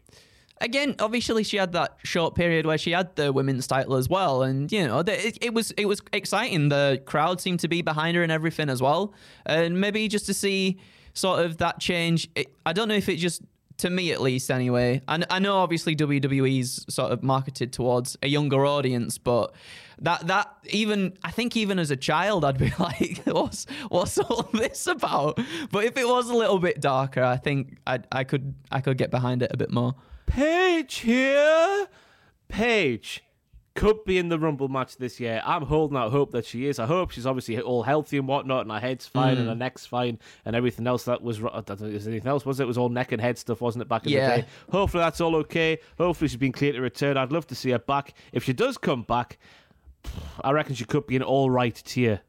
Again, 0.60 0.94
obviously 0.98 1.42
she 1.44 1.56
had 1.56 1.72
that 1.72 1.96
short 2.04 2.34
period 2.34 2.66
where 2.66 2.78
she 2.78 2.92
had 2.92 3.14
the 3.16 3.32
women's 3.32 3.66
title 3.66 3.96
as 3.96 4.08
well, 4.08 4.42
and 4.42 4.70
you 4.70 4.86
know 4.86 5.00
it, 5.00 5.38
it 5.40 5.54
was 5.54 5.70
it 5.72 5.86
was 5.86 6.00
exciting. 6.12 6.68
The 6.68 7.02
crowd 7.04 7.40
seemed 7.40 7.60
to 7.60 7.68
be 7.68 7.82
behind 7.82 8.16
her 8.16 8.22
and 8.22 8.32
everything 8.32 8.68
as 8.68 8.82
well, 8.82 9.14
and 9.44 9.80
maybe 9.80 10.08
just 10.08 10.26
to 10.26 10.34
see 10.34 10.78
sort 11.14 11.44
of 11.44 11.58
that 11.58 11.80
change. 11.80 12.28
It, 12.34 12.54
I 12.64 12.72
don't 12.72 12.88
know 12.88 12.94
if 12.94 13.08
it 13.08 13.16
just 13.16 13.42
to 13.78 13.90
me 13.90 14.12
at 14.12 14.20
least 14.20 14.50
anyway. 14.50 15.02
And 15.06 15.26
I 15.30 15.38
know 15.38 15.58
obviously 15.58 15.94
WWE's 15.94 16.86
sort 16.88 17.12
of 17.12 17.22
marketed 17.22 17.72
towards 17.72 18.16
a 18.22 18.28
younger 18.28 18.64
audience, 18.64 19.18
but 19.18 19.54
that 20.00 20.26
that 20.26 20.52
even 20.70 21.16
I 21.22 21.30
think 21.30 21.56
even 21.56 21.78
as 21.78 21.90
a 21.90 21.96
child 21.96 22.44
I'd 22.44 22.58
be 22.58 22.72
like, 22.78 23.22
what's 23.24 23.66
what's 23.88 24.18
all 24.18 24.48
this 24.52 24.86
about? 24.86 25.38
But 25.70 25.84
if 25.84 25.96
it 25.96 26.08
was 26.08 26.30
a 26.30 26.34
little 26.34 26.58
bit 26.58 26.80
darker, 26.80 27.22
I 27.22 27.36
think 27.36 27.78
I 27.86 28.00
I 28.10 28.24
could 28.24 28.54
I 28.70 28.80
could 28.80 28.98
get 28.98 29.10
behind 29.10 29.42
it 29.42 29.50
a 29.52 29.56
bit 29.56 29.70
more. 29.70 29.94
Paige 30.26 30.96
here. 30.96 31.86
Paige 32.48 33.24
could 33.74 34.04
be 34.04 34.18
in 34.18 34.28
the 34.28 34.38
Rumble 34.38 34.68
match 34.68 34.96
this 34.96 35.20
year. 35.20 35.42
I'm 35.44 35.62
holding 35.62 35.96
out 35.96 36.10
hope 36.10 36.32
that 36.32 36.46
she 36.46 36.66
is. 36.66 36.78
I 36.78 36.86
hope 36.86 37.10
she's 37.10 37.26
obviously 37.26 37.60
all 37.60 37.82
healthy 37.82 38.16
and 38.16 38.26
whatnot, 38.26 38.62
and 38.62 38.72
her 38.72 38.80
head's 38.80 39.06
fine 39.06 39.36
and 39.36 39.48
her 39.48 39.54
mm. 39.54 39.58
neck's 39.58 39.86
fine 39.86 40.18
and 40.44 40.56
everything 40.56 40.86
else 40.86 41.04
that 41.04 41.22
was. 41.22 41.42
I 41.42 41.60
don't 41.60 41.82
anything 41.82 42.26
else, 42.26 42.44
was 42.44 42.58
it? 42.58 42.64
It 42.64 42.66
was 42.66 42.78
all 42.78 42.88
neck 42.88 43.12
and 43.12 43.20
head 43.20 43.38
stuff, 43.38 43.60
wasn't 43.60 43.82
it, 43.82 43.88
back 43.88 44.06
in 44.06 44.12
Yeah. 44.12 44.36
the 44.36 44.42
day? 44.42 44.48
Hopefully 44.70 45.02
that's 45.02 45.20
all 45.20 45.36
okay. 45.36 45.78
Hopefully 45.98 46.28
she's 46.28 46.38
been 46.38 46.52
clear 46.52 46.72
to 46.72 46.80
return. 46.80 47.16
I'd 47.16 47.32
love 47.32 47.46
to 47.48 47.54
see 47.54 47.70
her 47.70 47.78
back. 47.78 48.14
If 48.32 48.44
she 48.44 48.52
does 48.52 48.78
come 48.78 49.02
back, 49.02 49.38
I 50.42 50.52
reckon 50.52 50.74
she 50.74 50.84
could 50.84 51.06
be 51.06 51.16
an 51.16 51.22
all 51.22 51.50
right 51.50 51.74
tier 51.74 52.20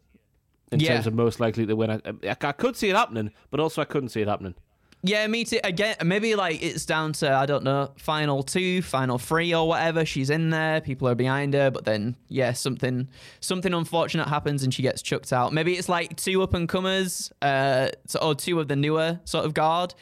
in 0.72 0.80
Yeah. 0.80 0.96
terms 0.96 1.08
of 1.08 1.14
most 1.14 1.40
likely 1.40 1.66
to 1.66 1.76
win. 1.76 1.92
I, 1.92 2.02
I, 2.24 2.36
I 2.42 2.52
could 2.52 2.76
see 2.76 2.90
it 2.90 2.96
happening, 2.96 3.32
but 3.52 3.60
also 3.60 3.82
I 3.82 3.86
couldn't 3.86 4.10
see 4.10 4.22
it 4.22 4.28
happening. 4.28 4.56
Yeah, 5.04 5.26
me 5.28 5.46
too. 5.46 5.60
Again, 5.64 5.96
maybe 6.04 6.36
like 6.36 6.62
it's 6.62 6.86
down 6.86 7.14
to 7.14 7.32
I 7.32 7.46
don't 7.46 7.64
know, 7.64 7.92
final 7.98 8.44
two, 8.44 8.82
final 8.82 9.18
three, 9.18 9.54
or 9.54 9.68
whatever. 9.68 10.06
She's 10.06 10.30
in 10.30 10.50
there, 10.50 10.82
people 10.82 11.08
are 11.08 11.16
behind 11.16 11.54
her, 11.54 11.70
but 11.72 11.86
then 11.86 12.16
yeah, 12.30 12.54
something 12.54 13.08
something 13.40 13.74
unfortunate 13.74 14.28
happens 14.28 14.64
and 14.64 14.74
she 14.74 14.82
gets 14.82 15.02
chucked 15.02 15.32
out. 15.32 15.54
Maybe 15.54 15.74
it's 15.78 15.88
like 15.88 16.18
two 16.18 16.42
up 16.42 16.54
and 16.54 16.68
comers, 16.68 17.32
uh, 17.42 17.90
so- 18.08 18.20
or 18.20 18.36
two 18.36 18.60
of 18.60 18.68
the 18.68 18.76
newer 18.76 19.20
sort 19.24 19.46
of 19.46 19.54
guard 19.54 19.94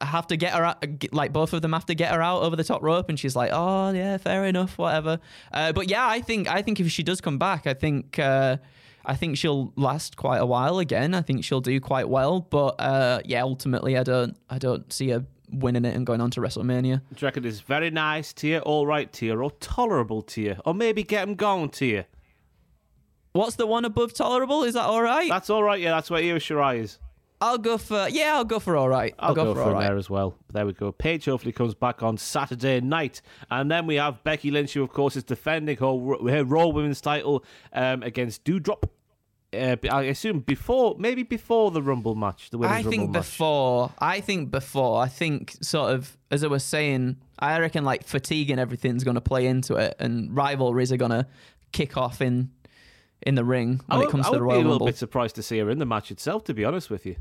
have 0.00 0.26
to 0.28 0.36
get 0.36 0.52
her 0.54 0.64
out, 0.64 0.84
like 1.12 1.32
both 1.32 1.52
of 1.52 1.60
them 1.60 1.72
have 1.72 1.84
to 1.86 1.94
get 1.94 2.12
her 2.12 2.22
out 2.22 2.42
over 2.42 2.54
the 2.56 2.64
top 2.64 2.82
rope, 2.82 3.08
and 3.08 3.18
she's 3.18 3.34
like, 3.36 3.50
"Oh 3.52 3.90
yeah, 3.92 4.16
fair 4.18 4.44
enough, 4.46 4.78
whatever." 4.78 5.18
Uh, 5.52 5.72
but 5.72 5.90
yeah, 5.90 6.06
I 6.08 6.20
think 6.20 6.48
I 6.48 6.62
think 6.62 6.80
if 6.80 6.90
she 6.90 7.02
does 7.02 7.20
come 7.20 7.38
back, 7.38 7.66
I 7.66 7.74
think 7.74 8.18
uh, 8.18 8.56
I 9.06 9.14
think 9.16 9.36
she'll 9.36 9.72
last 9.76 10.16
quite 10.16 10.38
a 10.38 10.46
while 10.46 10.78
again. 10.78 11.14
I 11.14 11.22
think 11.22 11.44
she'll 11.44 11.60
do 11.60 11.78
quite 11.80 12.08
well, 12.08 12.40
but 12.40 12.80
uh, 12.80 13.20
yeah, 13.24 13.42
ultimately, 13.42 13.96
I 13.98 14.02
don't 14.02 14.36
I 14.48 14.58
don't 14.58 14.92
see 14.92 15.10
her 15.10 15.24
winning 15.50 15.84
it 15.84 15.94
and 15.94 16.06
going 16.06 16.20
on 16.20 16.30
to 16.32 16.40
WrestleMania. 16.40 17.00
Do 17.00 17.16
you 17.18 17.26
reckon 17.26 17.44
it's 17.44 17.60
very 17.60 17.90
nice 17.90 18.32
tier, 18.32 18.60
all 18.60 18.86
right 18.86 19.12
tier, 19.12 19.42
or 19.42 19.50
tolerable 19.52 20.22
tier, 20.22 20.58
or 20.64 20.74
maybe 20.74 21.02
get 21.02 21.26
them 21.26 21.34
going 21.34 21.68
tier? 21.70 22.06
What's 23.32 23.56
the 23.56 23.66
one 23.66 23.84
above 23.84 24.14
tolerable? 24.14 24.62
Is 24.62 24.74
that 24.74 24.84
all 24.84 25.02
right? 25.02 25.28
That's 25.28 25.50
all 25.50 25.62
right. 25.62 25.80
Yeah, 25.80 25.90
that's 25.90 26.08
where 26.08 26.22
Io 26.22 26.36
Shirai 26.36 26.78
is. 26.80 26.98
I'll 27.40 27.58
go 27.58 27.78
for 27.78 28.08
yeah, 28.08 28.36
I'll 28.36 28.44
go 28.44 28.58
for 28.58 28.76
all 28.76 28.88
right. 28.88 29.14
I'll, 29.18 29.34
go, 29.34 29.54
for, 29.54 29.60
all 29.60 29.68
him 29.68 29.74
right. 29.74 29.88
there 29.88 29.96
as 29.96 30.08
well. 30.08 30.36
There 30.52 30.64
we 30.64 30.72
go. 30.72 30.92
Paige 30.92 31.26
hopefully 31.26 31.52
comes 31.52 31.74
back 31.74 32.02
on 32.02 32.16
Saturday 32.16 32.80
night. 32.80 33.20
And 33.50 33.70
then 33.70 33.86
we 33.86 33.96
have 33.96 34.22
Becky 34.24 34.50
Lynch, 34.50 34.72
who, 34.74 34.82
of 34.82 34.90
course, 34.90 35.16
is 35.16 35.24
defending 35.24 35.76
her, 35.78 36.16
her 36.30 36.44
Raw 36.44 36.68
Women's 36.68 37.00
title 37.00 37.44
um, 37.72 38.02
against 38.02 38.44
Doudrop. 38.44 38.88
Uh, 39.52 39.76
I 39.90 40.02
assume 40.04 40.40
before, 40.40 40.96
maybe 40.98 41.22
before 41.22 41.70
the 41.70 41.82
Rumble 41.82 42.14
match, 42.14 42.50
the 42.50 42.58
Women's 42.58 42.86
I 42.86 42.88
think 42.88 43.00
Rumble 43.02 43.12
match. 43.12 43.22
before. 43.22 43.92
I 43.98 44.20
think 44.20 44.50
before. 44.50 45.02
I 45.02 45.08
think 45.08 45.56
sort 45.60 45.92
of 45.92 46.16
as 46.30 46.44
I 46.44 46.48
was 46.48 46.64
saying. 46.64 47.16
I 47.38 47.58
reckon 47.58 47.84
like 47.84 48.04
fatigue 48.04 48.50
and 48.50 48.60
everything's 48.60 49.04
going 49.04 49.16
to 49.16 49.20
play 49.20 49.46
into 49.46 49.74
it, 49.74 49.96
and 49.98 50.34
rivalries 50.34 50.92
are 50.92 50.96
going 50.96 51.10
to 51.10 51.26
kick 51.72 51.96
off 51.96 52.20
in 52.20 52.50
in 53.24 53.34
the 53.34 53.44
ring 53.44 53.80
I 53.88 53.94
when 53.94 54.00
would, 54.00 54.08
it 54.08 54.10
comes 54.10 54.26
to 54.26 54.32
the 54.32 54.38
would 54.38 54.48
be 54.48 54.54
Royal 54.54 54.66
a 54.66 54.70
little 54.70 54.86
bit 54.86 54.96
surprised 54.96 55.34
to 55.36 55.42
see 55.42 55.58
her 55.58 55.70
in 55.70 55.78
the 55.78 55.86
match 55.86 56.10
itself, 56.10 56.44
to 56.44 56.54
be 56.54 56.64
honest 56.64 56.90
with 56.90 57.06
you. 57.06 57.16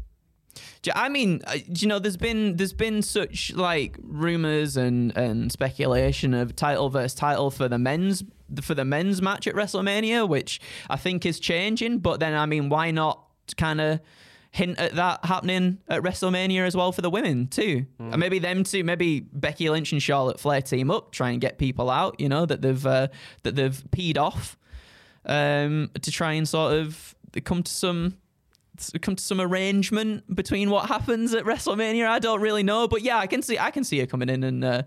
I 0.94 1.10
mean, 1.10 1.42
uh, 1.48 1.58
you 1.68 1.88
know, 1.88 2.00
there's 2.00 2.18
been 2.18 2.58
there's 2.58 2.74
been 2.74 3.02
such 3.02 3.54
like 3.54 3.98
rumors 4.02 4.78
and 4.78 5.16
and 5.18 5.52
speculation 5.52 6.34
of 6.34 6.56
title 6.56 6.90
versus 6.90 7.16
title 7.16 7.50
for 7.52 7.68
the 7.68 7.78
men's 7.78 8.24
for 8.62 8.76
the 8.76 8.86
men's 8.86 9.22
match 9.22 9.48
at 9.48 9.56
WrestleMania, 9.56 10.28
which 10.28 10.60
I 10.90 10.98
think 10.98 11.26
is 11.26 11.40
changing. 11.40 12.00
But 12.00 12.20
then, 12.20 12.36
I 12.36 12.46
mean, 12.46 12.70
why 12.70 12.92
not 12.92 13.24
kind 13.58 13.82
of 13.82 14.00
hint 14.52 14.78
at 14.78 14.94
that 14.96 15.26
happening 15.26 15.80
at 15.88 16.04
WrestleMania 16.04 16.68
as 16.68 16.76
well 16.76 16.92
for 16.92 17.02
the 17.02 17.10
women 17.10 17.48
too? 17.48 17.86
And 18.00 18.18
maybe 18.18 18.40
them 18.40 18.64
too. 18.64 18.84
Maybe 18.84 19.22
Becky 19.22 19.70
Lynch 19.70 19.92
and 19.92 20.04
Charlotte 20.04 20.40
Flair 20.40 20.62
team 20.62 20.92
up, 20.92 21.12
try 21.12 21.32
and 21.32 21.42
get 21.42 21.58
people 21.58 21.90
out. 21.90 22.20
You 22.20 22.30
know 22.30 22.46
that 22.46 22.62
they've 22.62 22.86
uh, 22.86 23.08
that 23.44 23.56
they've 23.56 23.84
peed 23.92 24.18
off 24.18 24.58
um, 25.26 25.90
to 26.02 26.12
try 26.12 26.34
and 26.34 26.48
sort 26.48 26.74
of 26.74 27.16
come 27.44 27.64
to 27.64 27.72
some 27.72 28.18
come 29.02 29.16
to 29.16 29.24
some 29.24 29.40
arrangement 29.40 30.36
between 30.36 30.70
what 30.70 30.88
happens 30.88 31.34
at 31.34 31.44
WrestleMania. 31.46 32.08
I 32.08 32.20
don't 32.20 32.42
really 32.42 32.64
know, 32.64 32.88
but 32.88 33.02
yeah, 33.02 33.18
I 33.18 33.28
can 33.28 33.42
see 33.42 33.58
I 33.60 33.72
can 33.72 33.84
see 33.84 34.00
her 34.00 34.06
coming 34.06 34.30
in 34.30 34.44
and 34.44 34.64
uh, 34.64 34.84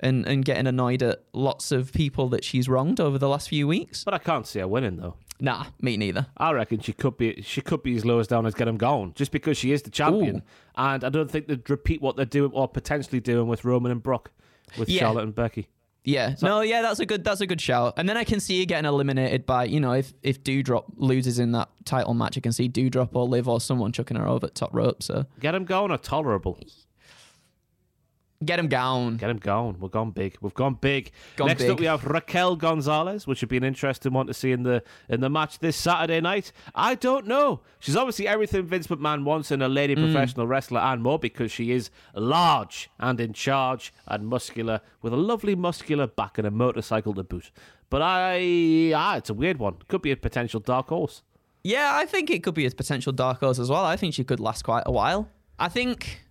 and 0.00 0.26
and 0.26 0.44
getting 0.44 0.66
annoyed 0.66 1.02
at 1.02 1.22
lots 1.32 1.70
of 1.72 1.92
people 1.92 2.28
that 2.30 2.44
she's 2.44 2.68
wronged 2.68 3.00
over 3.00 3.16
the 3.18 3.28
last 3.28 3.48
few 3.48 3.66
weeks. 3.68 4.04
But 4.04 4.14
I 4.14 4.18
can't 4.18 4.46
see 4.46 4.58
her 4.58 4.68
winning, 4.68 4.96
though. 4.96 5.14
Nah, 5.40 5.66
me 5.80 5.96
neither. 5.96 6.26
I 6.36 6.52
reckon 6.52 6.80
she 6.80 6.92
could 6.92 7.16
be 7.16 7.42
she 7.42 7.60
could 7.60 7.82
be 7.82 7.96
as 7.96 8.04
low 8.04 8.18
as 8.18 8.26
down 8.28 8.46
as 8.46 8.54
get 8.54 8.64
them 8.66 8.76
going, 8.76 9.12
just 9.14 9.30
because 9.32 9.56
she 9.56 9.72
is 9.72 9.82
the 9.82 9.90
champion. 9.90 10.36
Ooh. 10.36 10.42
And 10.76 11.04
I 11.04 11.08
don't 11.08 11.30
think 11.30 11.46
they'd 11.48 11.68
repeat 11.70 12.02
what 12.02 12.16
they're 12.16 12.24
doing 12.24 12.50
or 12.52 12.68
potentially 12.68 13.20
doing 13.20 13.46
with 13.48 13.64
Roman 13.64 13.90
and 13.92 14.02
Brock, 14.02 14.30
with 14.78 14.88
Yeah. 14.88 15.00
Charlotte 15.00 15.24
and 15.24 15.34
Becky. 15.34 15.68
Yeah, 16.04 16.34
no, 16.42 16.60
yeah, 16.60 16.82
that's 16.82 17.00
a 17.00 17.06
good 17.06 17.24
that's 17.24 17.40
a 17.40 17.46
good 17.46 17.60
shout. 17.60 17.94
And 17.96 18.06
then 18.06 18.16
I 18.18 18.24
can 18.24 18.38
see 18.38 18.60
you 18.60 18.66
getting 18.66 18.86
eliminated 18.86 19.46
by 19.46 19.64
you 19.64 19.80
know 19.80 19.92
if 19.92 20.12
if 20.22 20.44
Doudrop 20.44 20.84
loses 20.96 21.38
in 21.38 21.52
that 21.52 21.70
title 21.86 22.12
match, 22.12 22.36
I 22.36 22.40
can 22.40 22.52
see 22.52 22.68
Doudrop 22.68 23.10
or 23.14 23.26
Liv 23.26 23.48
or 23.48 23.60
someone 23.60 23.90
chucking 23.90 24.18
her 24.18 24.28
over 24.28 24.46
at 24.46 24.54
top 24.54 24.74
rope. 24.74 25.02
So 25.02 25.24
Get 25.40 25.52
them 25.52 25.64
going 25.64 25.90
or 25.90 25.96
tolerable. 25.96 26.58
Get 28.44 28.58
him 28.58 28.68
down. 28.68 29.16
Get 29.16 29.30
him 29.30 29.38
going. 29.38 29.78
We're 29.80 29.88
gone 29.88 30.10
big. 30.10 30.36
We've 30.40 30.54
gone 30.54 30.74
big. 30.80 31.10
Gone 31.36 31.48
Next 31.48 31.62
big. 31.62 31.70
up, 31.70 31.80
we 31.80 31.86
have 31.86 32.04
Raquel 32.04 32.56
Gonzalez, 32.56 33.26
which 33.26 33.40
would 33.40 33.48
be 33.48 33.56
an 33.56 33.64
interesting 33.64 34.12
one 34.12 34.26
to 34.26 34.34
see 34.34 34.52
in 34.52 34.62
the 34.62 34.82
in 35.08 35.20
the 35.20 35.28
match 35.30 35.58
this 35.58 35.76
Saturday 35.76 36.20
night. 36.20 36.52
I 36.74 36.94
don't 36.94 37.26
know. 37.26 37.60
She's 37.80 37.96
obviously 37.96 38.26
everything 38.28 38.64
Vince 38.66 38.86
McMahon 38.88 39.24
wants 39.24 39.50
in 39.50 39.62
a 39.62 39.68
lady 39.68 39.94
Mm. 39.96 40.12
professional 40.12 40.46
wrestler 40.46 40.80
and 40.80 41.02
more 41.02 41.18
because 41.18 41.50
she 41.52 41.70
is 41.72 41.90
large 42.14 42.90
and 42.98 43.20
in 43.20 43.32
charge 43.32 43.92
and 44.06 44.26
muscular 44.26 44.80
with 45.02 45.12
a 45.12 45.16
lovely 45.16 45.54
muscular 45.54 46.06
back 46.06 46.38
and 46.38 46.46
a 46.46 46.50
motorcycle 46.50 47.14
to 47.14 47.22
boot. 47.24 47.50
But 47.90 48.02
I, 48.02 48.92
ah, 48.94 49.16
it's 49.16 49.30
a 49.30 49.34
weird 49.34 49.58
one. 49.58 49.76
Could 49.88 50.02
be 50.02 50.10
a 50.10 50.16
potential 50.16 50.58
dark 50.60 50.88
horse. 50.88 51.22
Yeah, 51.62 51.90
I 51.94 52.06
think 52.06 52.28
it 52.30 52.42
could 52.42 52.54
be 52.54 52.66
a 52.66 52.70
potential 52.70 53.12
dark 53.12 53.40
horse 53.40 53.58
as 53.58 53.70
well. 53.70 53.84
I 53.84 53.96
think 53.96 54.14
she 54.14 54.24
could 54.24 54.40
last 54.40 54.62
quite 54.64 54.82
a 54.86 54.92
while. 54.92 55.28
I 55.58 55.68
think, 55.68 56.22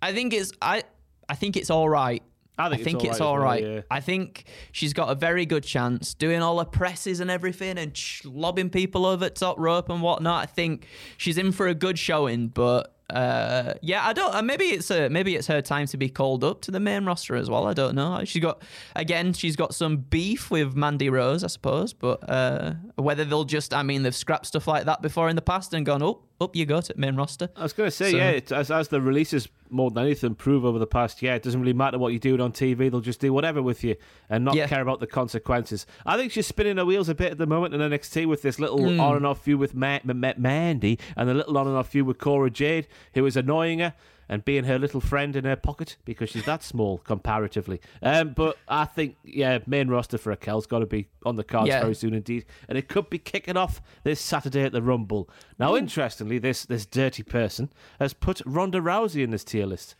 I 0.00 0.12
think 0.12 0.32
it's 0.32 0.52
I, 0.62 0.84
I 1.30 1.34
think 1.36 1.56
it's 1.56 1.70
all 1.70 1.88
right. 1.88 2.22
I 2.58 2.76
think 2.76 3.04
it's 3.04 3.20
all 3.20 3.28
all 3.28 3.38
right 3.38 3.62
as 3.62 3.62
right. 3.62 3.62
well, 3.62 3.74
yeah. 3.76 3.82
I 3.90 4.00
think 4.00 4.44
she's 4.72 4.92
got 4.92 5.10
a 5.10 5.14
very 5.14 5.46
good 5.46 5.64
chance 5.64 6.12
doing 6.12 6.42
all 6.42 6.58
her 6.58 6.64
presses 6.64 7.20
and 7.20 7.30
everything 7.30 7.78
and 7.78 7.96
sh- 7.96 8.24
lobbing 8.24 8.68
people 8.68 9.06
over 9.06 9.30
top 9.30 9.58
rope 9.58 9.88
and 9.88 10.02
whatnot. 10.02 10.42
I 10.42 10.46
think 10.46 10.86
she's 11.16 11.38
in 11.38 11.52
for 11.52 11.68
a 11.68 11.74
good 11.74 11.98
showing, 11.98 12.48
but 12.48 12.94
uh, 13.08 13.74
yeah, 13.82 14.06
I 14.06 14.12
don't. 14.12 14.34
Uh, 14.34 14.42
maybe 14.42 14.66
it's 14.66 14.90
a, 14.90 15.08
maybe 15.08 15.36
it's 15.36 15.46
her 15.46 15.62
time 15.62 15.86
to 15.86 15.96
be 15.96 16.08
called 16.08 16.44
up 16.44 16.60
to 16.62 16.70
the 16.70 16.80
main 16.80 17.04
roster 17.04 17.34
as 17.36 17.48
well. 17.48 17.66
I 17.66 17.72
don't 17.72 17.94
know. 17.94 18.22
She's 18.24 18.42
got 18.42 18.62
again, 18.94 19.32
she's 19.32 19.56
got 19.56 19.74
some 19.74 19.98
beef 19.98 20.50
with 20.50 20.74
Mandy 20.74 21.08
Rose, 21.08 21.42
I 21.44 21.48
suppose. 21.48 21.92
But 21.92 22.28
uh, 22.28 22.74
whether 22.96 23.24
they'll 23.24 23.44
just, 23.44 23.72
I 23.72 23.82
mean, 23.82 24.02
they've 24.02 24.14
scrapped 24.14 24.46
stuff 24.46 24.66
like 24.66 24.84
that 24.84 25.02
before 25.02 25.28
in 25.28 25.36
the 25.36 25.42
past 25.42 25.72
and 25.74 25.86
gone, 25.86 26.02
oh, 26.02 26.22
up 26.40 26.56
you 26.56 26.64
go 26.66 26.80
to 26.80 26.94
main 26.96 27.16
roster. 27.16 27.50
I 27.56 27.62
was 27.62 27.72
going 27.72 27.88
to 27.88 27.94
say, 27.94 28.12
So- 28.12 28.16
yeah, 28.16 28.30
it, 28.30 28.50
as, 28.52 28.70
as 28.70 28.88
the 28.88 29.00
releases 29.00 29.48
more 29.68 29.90
than 29.90 30.04
anything 30.04 30.34
prove 30.34 30.64
over 30.64 30.78
the 30.78 30.86
past 30.86 31.20
year, 31.22 31.34
it 31.34 31.42
doesn't 31.42 31.60
really 31.60 31.72
matter 31.72 31.98
what 31.98 32.12
you 32.12 32.18
do 32.18 32.40
on 32.40 32.52
TV. 32.52 32.90
They'll 32.90 33.00
just 33.00 33.20
do 33.20 33.32
whatever 33.32 33.62
with 33.62 33.84
you 33.84 33.96
and 34.28 34.44
not 34.44 34.54
Yeah. 34.56 34.66
care 34.66 34.80
about 34.82 35.00
the 35.00 35.06
consequences. 35.06 35.86
I 36.06 36.16
think 36.16 36.32
she's 36.32 36.46
spinning 36.46 36.78
her 36.78 36.84
wheels 36.84 37.08
a 37.08 37.14
bit 37.14 37.32
at 37.32 37.38
the 37.38 37.46
moment 37.46 37.74
in 37.74 37.80
NXT 37.80 38.26
with 38.26 38.42
this 38.42 38.58
little 38.58 38.78
Hmm. 38.88 39.00
on 39.00 39.16
and 39.16 39.26
off 39.26 39.42
feud 39.44 39.60
with 39.60 39.74
Ma- 39.74 40.00
Ma- 40.04 40.14
Ma- 40.14 40.32
Mandy 40.36 40.98
and 41.16 41.28
the 41.28 41.34
little 41.34 41.56
on 41.58 41.66
and 41.68 41.76
off 41.76 41.88
feud 41.90 42.06
with 42.06 42.18
Cora 42.18 42.50
Jade, 42.50 42.88
who 43.14 43.24
is 43.26 43.36
annoying 43.36 43.78
her 43.80 43.94
and 44.30 44.44
being 44.44 44.64
her 44.64 44.78
little 44.78 45.00
friend 45.00 45.36
in 45.36 45.44
her 45.44 45.56
pocket 45.56 45.96
because 46.06 46.30
she's 46.30 46.44
that 46.46 46.62
small 46.62 46.98
comparatively. 46.98 47.80
Um, 48.02 48.32
but 48.32 48.56
I 48.68 48.86
think, 48.86 49.16
yeah, 49.24 49.58
main 49.66 49.88
roster 49.88 50.16
for 50.16 50.30
Raquel's 50.30 50.66
got 50.66 50.78
to 50.78 50.86
be 50.86 51.08
on 51.26 51.36
the 51.36 51.44
cards 51.44 51.68
Yeah. 51.68 51.80
very 51.82 51.94
soon 51.94 52.14
indeed, 52.14 52.46
and 52.68 52.78
it 52.78 52.88
could 52.88 53.10
be 53.10 53.18
kicking 53.18 53.56
off 53.58 53.82
this 54.04 54.20
Saturday 54.20 54.62
at 54.62 54.72
the 54.72 54.80
Rumble. 54.80 55.28
Now, 55.58 55.76
interestingly, 55.76 56.38
this 56.38 56.64
this 56.64 56.86
dirty 56.86 57.22
person 57.24 57.70
has 57.98 58.14
put 58.14 58.40
Ronda 58.46 58.78
Rousey 58.80 59.22
in 59.22 59.30
this 59.30 59.44
tier 59.44 59.66
list, 59.66 59.96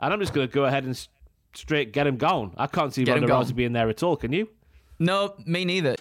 and 0.00 0.12
I'm 0.14 0.20
just 0.20 0.32
going 0.32 0.46
to 0.48 0.54
go 0.54 0.64
ahead 0.64 0.84
and 0.84 0.92
s- 0.94 1.08
straight 1.52 1.92
get 1.92 2.06
him 2.06 2.16
gone. 2.16 2.54
I 2.56 2.68
can't 2.68 2.94
see 2.94 3.04
Get 3.04 3.14
Ronda. 3.20 3.26
Rousey 3.28 3.54
being 3.56 3.72
there 3.72 3.88
at 3.88 4.02
all. 4.02 4.16
Can 4.16 4.32
you? 4.32 4.48
No, 5.00 5.34
me 5.44 5.64
neither. 5.64 5.96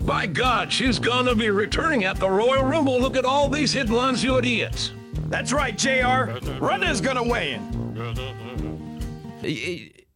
By 0.00 0.26
God, 0.26 0.72
she's 0.72 0.98
gonna 0.98 1.34
be 1.34 1.50
returning 1.50 2.04
at 2.04 2.16
the 2.16 2.28
Royal 2.28 2.64
Rumble. 2.64 3.00
Look 3.00 3.16
at 3.16 3.24
all 3.24 3.48
these 3.48 3.72
headlines, 3.72 4.22
you 4.24 4.36
idiots. 4.38 4.92
That's 5.28 5.52
right, 5.52 5.76
JR. 5.76 6.30
Ronda's 6.60 7.00
gonna 7.00 7.22
weigh 7.22 7.52
in. 7.54 9.02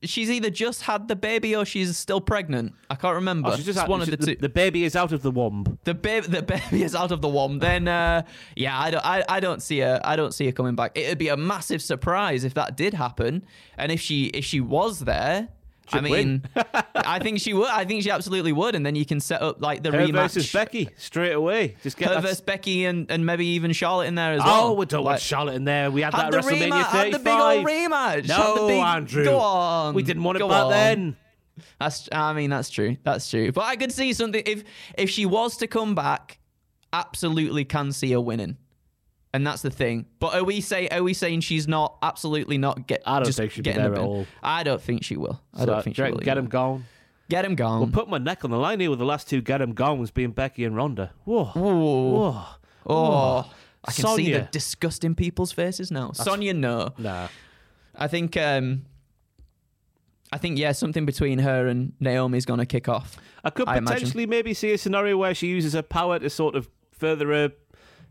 She's 0.02 0.30
either 0.30 0.50
just 0.50 0.82
had 0.82 1.08
the 1.08 1.16
baby 1.16 1.56
or 1.56 1.64
she's 1.64 1.96
still 1.96 2.20
pregnant. 2.20 2.74
I 2.88 2.94
can't 2.94 3.14
remember. 3.16 3.48
Oh, 3.48 3.56
she's 3.56 3.64
just 3.64 3.70
It's 3.76 3.80
had- 3.80 3.88
one 3.88 4.02
of 4.02 4.10
the 4.10 4.16
the, 4.16 4.26
two. 4.26 4.36
the 4.40 4.48
baby 4.48 4.84
is 4.84 4.94
out 4.94 5.10
of 5.12 5.22
the 5.22 5.30
womb. 5.32 5.78
the 5.84 5.94
baby, 5.94 6.26
the 6.28 6.42
baby 6.42 6.82
is 6.84 6.94
out 6.94 7.10
of 7.10 7.22
the 7.22 7.28
womb. 7.28 7.58
Then, 7.58 7.88
uh, 7.88 8.22
yeah, 8.54 8.78
I 8.78 8.90
don't, 8.90 9.04
I, 9.04 9.24
I 9.28 9.40
don't 9.40 9.60
see 9.62 9.80
her. 9.80 10.00
I 10.04 10.14
don't 10.14 10.32
see 10.32 10.46
her 10.46 10.52
coming 10.52 10.76
back. 10.76 10.92
It'd 10.96 11.18
be 11.18 11.28
a 11.28 11.36
massive 11.36 11.82
surprise 11.82 12.44
if 12.44 12.54
that 12.54 12.76
did 12.76 12.94
happen, 12.94 13.42
and 13.76 13.90
if 13.90 14.00
she, 14.00 14.26
if 14.26 14.44
she 14.44 14.60
was 14.60 15.00
there. 15.00 15.48
I 15.92 15.96
She'd 15.98 16.04
mean. 16.04 16.42
I 16.94 17.18
think 17.18 17.40
she 17.40 17.52
would. 17.54 17.68
I 17.68 17.84
think 17.84 18.02
she 18.02 18.10
absolutely 18.10 18.52
would, 18.52 18.74
and 18.74 18.84
then 18.84 18.94
you 18.96 19.04
can 19.06 19.20
set 19.20 19.42
up 19.42 19.60
like 19.62 19.82
the 19.82 19.92
Her 19.92 19.98
rematch. 19.98 20.12
versus 20.12 20.52
Becky 20.52 20.88
straight 20.96 21.32
away. 21.32 21.76
Just 21.82 21.96
get 21.96 22.08
Her 22.08 22.14
that. 22.14 22.22
versus 22.22 22.40
Becky 22.40 22.84
and, 22.84 23.10
and 23.10 23.24
maybe 23.24 23.46
even 23.48 23.72
Charlotte 23.72 24.06
in 24.08 24.14
there 24.16 24.32
as 24.32 24.40
oh, 24.42 24.46
well. 24.46 24.66
Oh, 24.68 24.72
we 24.74 24.86
don't 24.86 25.04
Like, 25.04 25.12
want 25.12 25.22
Charlotte 25.22 25.54
in 25.54 25.64
there. 25.64 25.90
We 25.90 26.02
had 26.02 26.14
Have 26.14 26.32
that 26.32 26.42
WrestleMania 26.42 26.70
rematch. 26.70 26.90
35. 26.90 26.92
Have 26.92 27.12
the 27.12 27.18
big 27.18 27.32
old 27.38 27.66
rematch. 27.66 28.28
No, 28.28 28.66
big, 28.68 28.80
Andrew. 28.82 29.24
Go 29.24 29.38
on. 29.38 29.94
We 29.94 30.02
didn't 30.02 30.22
want 30.24 30.36
it 30.36 30.40
Go 30.40 30.48
back 30.48 30.64
on. 30.64 30.70
then. 30.70 31.16
That's. 31.80 32.08
I 32.12 32.32
mean, 32.32 32.50
that's 32.50 32.68
true. 32.68 32.96
That's 33.02 33.30
true. 33.30 33.52
But 33.52 33.64
I 33.64 33.76
could 33.76 33.92
see 33.92 34.12
something 34.12 34.42
if 34.44 34.64
if 34.98 35.08
she 35.10 35.24
was 35.26 35.56
to 35.58 35.66
come 35.66 35.94
back, 35.94 36.38
absolutely 36.92 37.64
can 37.64 37.92
see 37.92 38.12
her 38.12 38.20
winning, 38.20 38.56
and 39.36 39.46
that's 39.46 39.62
the 39.62 39.70
thing. 39.70 40.06
But 40.18 40.34
are 40.34 40.42
we 40.44 40.60
say 40.60 40.88
are 40.88 41.02
we 41.02 41.12
saying 41.14 41.40
she's 41.42 41.68
not 41.68 41.96
absolutely 42.02 42.58
not 42.58 42.86
get? 42.86 43.02
I 43.06 43.16
don't 43.18 43.26
just 43.26 43.38
think 43.38 43.52
she'll 43.52 43.62
be 43.62 43.70
getting 43.70 43.82
the 43.84 43.90
there 43.90 43.98
at 44.00 44.04
all. 44.04 44.26
I 44.42 44.62
don't 44.62 44.80
think 44.80 45.04
she 45.04 45.16
will. 45.16 45.40
I 45.54 45.60
So, 45.60 45.66
don't 45.66 45.82
think 45.84 45.96
she 45.96 46.02
will. 46.02 46.18
Get 46.18 46.38
him 46.38 46.46
gone. 46.46 46.84
Get 47.28 47.44
him 47.44 47.54
gone. 47.54 47.80
We'll 47.80 47.90
put 47.90 48.08
my 48.08 48.18
neck 48.18 48.44
on 48.44 48.50
the 48.50 48.56
line 48.56 48.80
here 48.80 48.88
with 48.90 48.98
the 48.98 49.04
last 49.04 49.28
two 49.28 49.40
get 49.40 49.60
him 49.60 49.72
gones 49.74 50.10
being 50.10 50.30
Becky 50.30 50.64
and 50.64 50.74
Ronda. 50.76 51.12
Whoa. 51.24 51.50
Ooh. 51.56 52.12
Whoa. 52.16 52.44
Oh. 52.88 53.52
I 53.84 53.92
can 53.92 54.04
see 54.16 54.26
the 54.32 54.38
Sonya. 54.38 54.48
disgust 54.50 55.04
in 55.04 55.14
people's 55.14 55.52
faces 55.52 55.90
now. 55.90 56.12
Sonya, 56.12 56.54
no. 56.54 56.92
Nah. 56.98 57.28
I 57.94 58.08
think 58.08 58.36
um 58.36 58.86
I 60.32 60.38
think 60.38 60.58
yeah, 60.58 60.72
something 60.72 61.06
between 61.06 61.38
her 61.40 61.66
and 61.66 61.92
Naomi's 62.00 62.44
gonna 62.44 62.66
kick 62.66 62.88
off. 62.88 63.16
I 63.44 63.50
could 63.50 63.68
I 63.68 63.76
imagine. 63.78 63.94
potentially 63.94 64.26
maybe 64.26 64.54
see 64.54 64.72
a 64.72 64.78
scenario 64.78 65.16
where 65.16 65.34
she 65.34 65.46
uses 65.48 65.74
her 65.74 65.82
power 65.82 66.18
to 66.18 66.28
sort 66.30 66.56
of 66.56 66.68
further 66.92 67.28
her, 67.28 67.52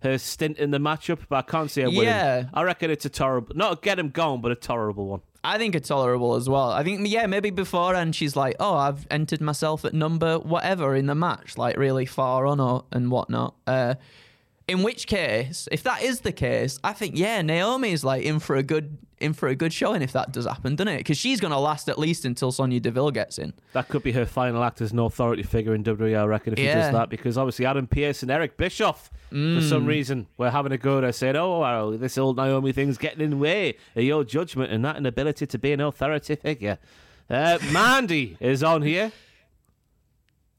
her 0.05 0.17
stint 0.17 0.57
in 0.57 0.71
the 0.71 0.79
matchup, 0.79 1.19
but 1.29 1.35
I 1.37 1.41
can't 1.41 1.69
see 1.69 1.81
her 1.81 1.89
winning. 1.89 2.05
Yeah. 2.05 2.45
I 2.53 2.63
reckon 2.63 2.89
it's 2.89 3.05
a 3.05 3.09
terrible, 3.09 3.55
not 3.55 3.73
a 3.73 3.81
get 3.81 3.99
him 3.99 4.09
gone, 4.09 4.41
but 4.41 4.51
a 4.51 4.55
tolerable 4.55 5.07
one. 5.07 5.21
I 5.43 5.59
think 5.59 5.75
it's 5.75 5.89
tolerable 5.89 6.33
as 6.35 6.49
well. 6.49 6.71
I 6.71 6.83
think 6.83 7.07
yeah, 7.07 7.27
maybe 7.27 7.51
before 7.51 7.93
and 7.93 8.15
she's 8.15 8.35
like, 8.35 8.55
oh, 8.59 8.75
I've 8.75 9.05
entered 9.11 9.41
myself 9.41 9.85
at 9.85 9.93
number 9.93 10.39
whatever 10.39 10.95
in 10.95 11.05
the 11.05 11.13
match, 11.13 11.57
like 11.57 11.77
really 11.77 12.07
far 12.07 12.47
on 12.47 12.59
or 12.59 12.85
and 12.91 13.11
whatnot. 13.11 13.53
Uh, 13.67 13.95
in 14.67 14.81
which 14.83 15.05
case, 15.07 15.67
if 15.71 15.83
that 15.83 16.01
is 16.01 16.21
the 16.21 16.31
case, 16.31 16.79
I 16.83 16.93
think 16.93 17.17
yeah, 17.17 17.41
Naomi 17.41 17.91
is 17.91 18.03
like 18.03 18.23
in 18.23 18.39
for 18.39 18.55
a 18.55 18.63
good 18.63 18.97
in 19.19 19.31
for 19.33 19.47
a 19.47 19.55
good 19.55 19.71
showing 19.71 20.01
if 20.01 20.11
that 20.11 20.33
does 20.33 20.45
happen, 20.45 20.75
doesn't 20.75 20.89
it? 20.93 20.97
Because 20.97 21.17
she's 21.17 21.39
gonna 21.39 21.59
last 21.59 21.87
at 21.87 21.97
least 21.97 22.25
until 22.25 22.51
Sonya 22.51 22.79
Deville 22.81 23.11
gets 23.11 23.39
in. 23.39 23.53
That 23.73 23.87
could 23.87 24.03
be 24.03 24.11
her 24.11 24.25
final 24.25 24.61
act 24.63 24.81
as 24.81 24.91
an 24.91 24.99
authority 24.99 25.43
figure 25.43 25.73
in 25.73 25.83
WWE, 25.83 26.19
I 26.19 26.25
reckon, 26.25 26.53
if 26.53 26.59
Yeah. 26.59 26.75
does 26.81 26.91
that, 26.91 27.09
because 27.09 27.37
obviously 27.37 27.65
Adam 27.65 27.87
Pearce 27.87 28.23
and 28.23 28.31
Eric 28.31 28.57
Bischoff, 28.57 29.09
for 29.29 29.35
Mm. 29.35 29.69
some 29.69 29.85
reason, 29.85 30.27
were 30.37 30.51
having 30.51 30.73
a 30.73 30.77
go 30.77 30.97
at 30.97 31.03
her, 31.05 31.11
saying, 31.13 31.37
oh, 31.37 31.59
well, 31.61 31.91
this 31.91 32.17
old 32.17 32.35
Naomi 32.35 32.73
thing's 32.73 32.97
getting 32.97 33.21
in 33.21 33.29
the 33.29 33.37
way 33.37 33.75
of 33.95 34.03
your 34.03 34.23
judgment 34.25 34.71
and 34.73 34.83
that 34.83 34.97
inability 34.97 35.47
to 35.47 35.57
be 35.57 35.71
an 35.71 35.79
authority 35.79 36.35
figure. 36.35 36.77
Uh, 37.29 37.57
Mandy 37.71 38.35
is 38.41 38.63
on 38.63 38.81
here. 38.81 39.11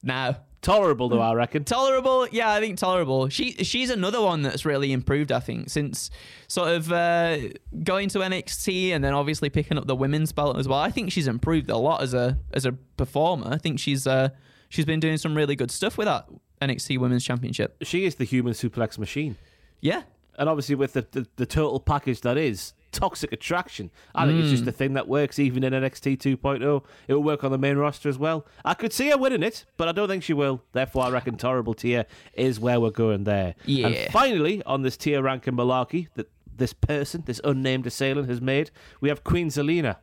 Now, 0.03 0.37
Tolerable, 0.67 1.07
though, 1.07 1.21
I 1.21 1.33
reckon. 1.33 1.63
Tolerable, 1.63 2.27
yeah, 2.29 2.51
I 2.51 2.59
think 2.59 2.77
tolerable. 2.77 3.29
She 3.29 3.53
she's 3.53 3.89
another 3.89 4.21
one 4.21 4.41
that's 4.41 4.65
really 4.65 4.91
improved. 4.91 5.31
I 5.31 5.39
think 5.39 5.69
since 5.69 6.11
sort 6.49 6.73
of 6.73 6.91
uh, 6.91 7.37
going 7.85 8.09
to 8.09 8.19
NXT 8.19 8.89
and 8.89 9.01
then 9.01 9.13
obviously 9.13 9.49
picking 9.49 9.77
up 9.77 9.87
the 9.87 9.95
women's 9.95 10.33
belt 10.33 10.57
as 10.57 10.67
well. 10.67 10.79
I 10.79 10.91
think 10.91 11.13
she's 11.13 11.29
improved 11.29 11.69
a 11.69 11.77
lot 11.77 12.01
as 12.01 12.13
a 12.13 12.37
as 12.53 12.65
a 12.65 12.73
performer. 12.73 13.47
I 13.49 13.57
think 13.57 13.79
she's 13.79 14.05
uh, 14.05 14.27
she's 14.67 14.83
been 14.83 14.99
doing 14.99 15.15
some 15.15 15.35
really 15.35 15.55
good 15.55 15.71
stuff 15.71 15.97
with 15.97 16.07
that 16.07 16.27
NXT 16.61 16.99
Women's 16.99 17.23
Championship. 17.23 17.77
She 17.83 18.05
is 18.05 18.15
the 18.15 18.25
human 18.25 18.51
suplex 18.51 18.97
machine. 18.97 19.37
Yeah, 19.79 20.01
And 20.37 20.49
obviously, 20.49 20.75
with 20.75 20.93
the, 20.93 21.07
the, 21.11 21.27
the 21.37 21.45
total 21.45 21.79
package 21.79 22.19
that 22.21 22.37
is 22.37 22.73
toxic 22.99 23.31
attraction, 23.31 23.91
I 24.15 24.25
think 24.25 24.39
it's 24.41 24.49
just 24.49 24.63
Mm. 24.63 24.67
a 24.69 24.71
thing 24.71 24.93
that 24.93 25.07
works 25.07 25.37
even 25.39 25.63
in 25.63 25.73
NXT 25.73 26.17
2.0. 26.17 26.83
It 27.07 27.13
will 27.13 27.23
work 27.23 27.43
on 27.43 27.51
the 27.51 27.57
main 27.57 27.77
roster 27.77 28.09
as 28.09 28.17
well. 28.17 28.45
I 28.65 28.73
could 28.73 28.91
see 28.91 29.09
her 29.09 29.17
winning 29.17 29.43
it, 29.43 29.65
but 29.77 29.87
I 29.87 29.91
don't 29.91 30.07
think 30.07 30.23
she 30.23 30.33
will. 30.33 30.63
Therefore, 30.73 31.03
I 31.05 31.09
reckon 31.11 31.37
Tolerable 31.37 31.73
tier 31.75 32.05
is 32.33 32.59
where 32.59 32.79
we're 32.79 32.89
going 32.91 33.23
there. 33.25 33.53
Yeah. 33.65 33.87
And 33.87 34.11
finally, 34.11 34.63
on 34.63 34.81
this 34.81 34.97
tier 34.97 35.21
ranking 35.21 35.53
malarkey 35.53 36.07
that 36.15 36.29
this 36.55 36.73
person, 36.73 37.23
this 37.27 37.39
unnamed 37.43 37.85
assailant, 37.85 38.27
has 38.29 38.41
made, 38.41 38.71
we 38.99 39.09
have 39.09 39.23
Queen 39.23 39.49
Zelina. 39.49 39.97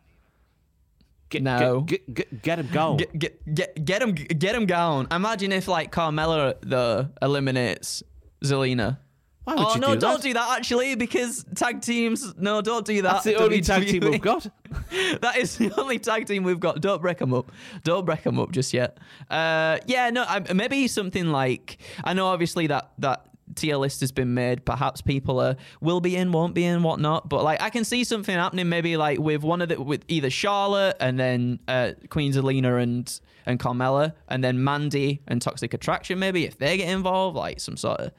Get, 1.31 1.43
No. 1.43 1.81
Get, 1.81 2.15
get, 2.15 2.43
get, 2.43 2.59
him 2.61 2.69
going. 2.73 2.97
get 2.99 3.19
get 3.19 3.55
get 3.55 3.85
get 3.85 4.03
him 4.03 4.13
get 4.13 4.55
him 4.55 4.67
down. 4.67 5.09
Imagine 5.11 5.51
if 5.53 5.67
like 5.67 5.91
Carmella 5.91 6.55
the 6.61 7.11
eliminates 7.21 8.05
Zelina. 8.45 8.99
Why 9.45 9.55
would 9.55 9.67
oh 9.67 9.75
you 9.75 9.81
no! 9.81 9.95
do 9.95 10.01
not 10.01 10.17
that? 10.17 10.23
do 10.23 10.33
that 10.35 10.57
actually, 10.59 10.95
because 10.95 11.45
tag 11.55 11.83
teams. 11.83 12.35
No, 12.37 12.63
don't 12.63 12.87
do 12.87 13.03
that. 13.03 13.13
That's 13.13 13.25
the 13.25 13.37
only 13.37 13.61
tag 13.61 13.87
team 13.87 14.11
we've 14.11 14.21
got. 14.21 14.47
that 15.21 15.37
is 15.37 15.57
the 15.57 15.73
only 15.79 15.99
tag 15.99 16.27
team 16.27 16.45
we've 16.45 16.61
got. 16.61 16.81
Don't 16.81 17.03
break 17.03 17.19
them 17.19 17.35
up. 17.35 17.53
Don't 17.85 18.05
break 18.05 18.23
them 18.23 18.39
up 18.39 18.53
just 18.53 18.73
yet. 18.73 18.99
Uh, 19.31 19.79
yeah, 19.87 20.11
no, 20.11 20.25
I, 20.27 20.53
maybe 20.53 20.89
something 20.89 21.27
like 21.27 21.79
I 22.03 22.15
know. 22.15 22.27
Obviously, 22.27 22.67
that 22.69 22.91
that 22.99 23.27
tier 23.55 23.77
list 23.77 24.01
has 24.01 24.13
been 24.13 24.33
made. 24.35 24.65
Perhaps 24.65 25.03
people 25.03 25.41
are 25.41 25.57
will 25.81 26.01
be 26.01 26.17
in, 26.17 26.33
won't 26.33 26.55
be 26.55 26.65
in, 26.65 26.83
whatnot. 26.83 27.29
But 27.29 27.45
like, 27.45 27.61
I 27.61 27.71
can 27.71 27.85
see 27.85 28.05
something 28.05 28.35
happening. 28.35 28.69
Maybe 28.69 28.97
like 28.97 29.19
with 29.19 29.43
one 29.43 29.61
of 29.61 29.69
the 29.69 29.81
with 29.81 30.05
either 30.09 30.31
Charlotte 30.31 30.97
and 31.01 31.19
then 31.19 31.61
uh, 31.69 31.93
Queen 32.09 32.33
Zelina 32.33 32.83
and 32.83 33.21
and 33.47 33.61
Carmella, 33.61 34.15
and 34.29 34.43
then 34.43 34.65
Mandy 34.65 35.21
and 35.29 35.41
Toxic 35.43 35.75
Attraction. 35.75 36.19
Maybe 36.19 36.47
if 36.47 36.57
they 36.59 36.79
get 36.79 36.89
involved, 36.89 37.37
like 37.37 37.61
some 37.61 37.77
sort 37.77 38.01
of 38.01 38.13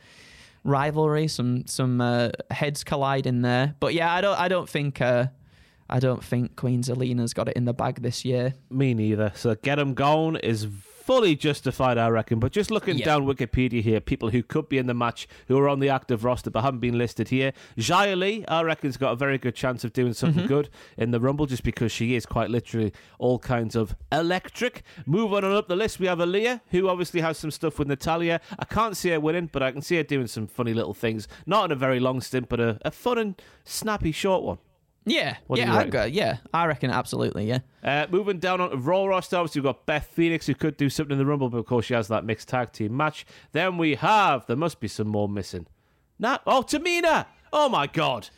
rivalry, 0.65 1.29
some 1.29 1.65
some 1.67 2.01
uh, 2.01 2.29
heads 2.51 2.83
collide 2.83 3.25
in 3.25 3.41
there. 3.41 3.75
But 3.79 3.93
yeah, 3.93 4.13
I 4.13 4.19
don't 4.19 4.37
I 4.37 4.49
don't 4.49 4.67
think 4.67 4.99
uh, 4.99 5.27
I 5.89 5.99
don't 5.99 6.21
think 6.23 6.57
Queen 6.57 6.81
Zelina's 6.81 7.33
got 7.33 7.47
it 7.47 7.55
in 7.55 7.63
the 7.63 7.73
bag 7.73 8.01
this 8.01 8.25
year. 8.25 8.53
Me 8.69 8.93
neither. 8.93 9.31
So 9.35 9.55
get 9.55 9.79
'em 9.79 9.93
gone 9.93 10.35
is 10.37 10.67
fully 11.05 11.35
justified, 11.35 11.97
I 11.99 12.07
reckon. 12.09 12.39
But 12.39 12.51
just 12.51 12.71
looking 12.71 12.97
Yeah. 12.97 13.05
down 13.05 13.25
Wikipedia 13.25 13.81
here, 13.81 13.99
people 13.99 14.29
who 14.31 14.41
could 14.41 14.67
be 14.69 14.77
in 14.79 14.87
the 14.87 14.93
match 14.95 15.27
who 15.47 15.57
are 15.59 15.69
on 15.69 15.79
the 15.79 15.89
active 15.89 16.23
roster 16.23 16.49
but 16.49 16.61
haven't 16.63 16.79
been 16.79 16.97
listed 16.97 17.27
here. 17.29 17.53
Xia 17.77 18.17
Li, 18.17 18.43
I 18.47 18.61
reckon's 18.63 18.97
got 18.97 19.11
a 19.11 19.15
very 19.15 19.37
good 19.37 19.53
chance 19.55 19.83
of 19.83 19.93
doing 19.93 20.13
something 20.13 20.35
Mm-hmm. 20.45 20.47
good 20.47 20.69
in 20.97 21.11
the 21.11 21.19
Rumble 21.19 21.45
just 21.45 21.63
because 21.63 21.91
she 21.91 22.15
is 22.15 22.25
quite 22.25 22.49
literally 22.49 22.91
all 23.19 23.37
kinds 23.39 23.75
of 23.75 23.95
electric. 24.11 24.83
Moving 25.05 25.43
on 25.43 25.53
up 25.55 25.67
the 25.67 25.75
list, 25.75 25.99
we 25.99 26.07
have 26.07 26.17
Aliyah, 26.17 26.61
who 26.71 26.89
obviously 26.89 27.21
has 27.21 27.37
some 27.37 27.51
stuff 27.51 27.77
with 27.79 27.87
Natalya. 27.87 28.41
I 28.57 28.65
can't 28.65 28.97
see 28.97 29.09
her 29.11 29.19
winning, 29.19 29.49
but 29.51 29.61
I 29.61 29.71
can 29.71 29.81
see 29.83 29.97
her 29.97 30.03
doing 30.03 30.27
some 30.27 30.47
funny 30.47 30.73
little 30.73 30.93
things. 30.95 31.27
Not 31.45 31.65
in 31.65 31.71
a 31.71 31.75
very 31.75 31.99
long 31.99 32.19
stint, 32.21 32.49
but 32.49 32.59
a, 32.59 32.79
a 32.83 32.89
fun 32.91 33.17
and 33.19 33.41
snappy 33.63 34.11
short 34.11 34.43
one. 34.43 34.57
Yeah, 35.05 35.37
What 35.47 35.59
yeah, 35.59 35.71
I 35.71 35.77
reckon? 35.77 35.91
go, 35.91 36.03
yeah, 36.05 36.37
I 36.53 36.65
reckon 36.65 36.89
absolutely, 36.89 37.45
yeah. 37.45 37.59
Uh, 37.83 38.07
moving 38.09 38.39
down 38.39 38.59
on 38.59 38.71
to 38.71 38.77
Raw 38.77 39.05
roster, 39.05 39.37
obviously 39.37 39.61
we've 39.61 39.65
got 39.67 39.85
Beth 39.85 40.07
Phoenix 40.07 40.47
who 40.47 40.55
could 40.55 40.77
do 40.77 40.89
something 40.89 41.13
in 41.13 41.17
the 41.19 41.25
Rumble, 41.25 41.49
but 41.49 41.57
of 41.59 41.65
course 41.67 41.85
she 41.85 41.93
has 41.93 42.07
that 42.07 42.25
mixed 42.25 42.47
tag 42.47 42.71
team 42.71 42.97
match. 42.97 43.25
Then 43.51 43.77
we 43.77 43.95
have, 43.95 44.47
there 44.47 44.55
must 44.57 44.79
be 44.79 44.87
some 44.87 45.07
more 45.07 45.29
missing. 45.29 45.67
Nah, 46.17 46.39
oh, 46.47 46.63
Tamina! 46.63 47.27
Oh 47.53 47.69
my 47.69 47.85
god. 47.87 48.29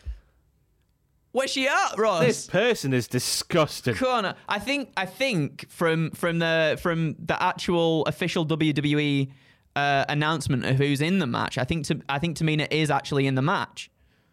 Where's 1.32 1.52
she 1.52 1.68
at, 1.68 1.98
Ross? 1.98 2.26
This 2.26 2.48
person 2.48 2.94
is 2.94 3.08
disgusting. 3.08 3.96
Corner. 3.96 4.36
I 4.50 4.60
think 4.60 4.90
I 4.98 5.06
think 5.06 5.70
from 5.70 6.10
from 6.12 6.40
the 6.40 6.80
from 6.82 7.16
the 7.20 7.42
actual 7.42 8.06
official 8.06 8.46
WWE 8.46 9.30
uh, 9.76 10.06
announcement 10.10 10.66
of 10.66 10.78
who's 10.78 11.00
in 11.00 11.20
the 11.20 11.28
match, 11.28 11.58
I 11.60 11.64
think 11.64 11.86
to, 11.88 12.02
I 12.10 12.18
think 12.18 12.38
Tamina 12.38 12.68
is 12.72 12.90
actually 12.90 13.28
in 13.28 13.36
the 13.36 13.42
match. 13.44 13.92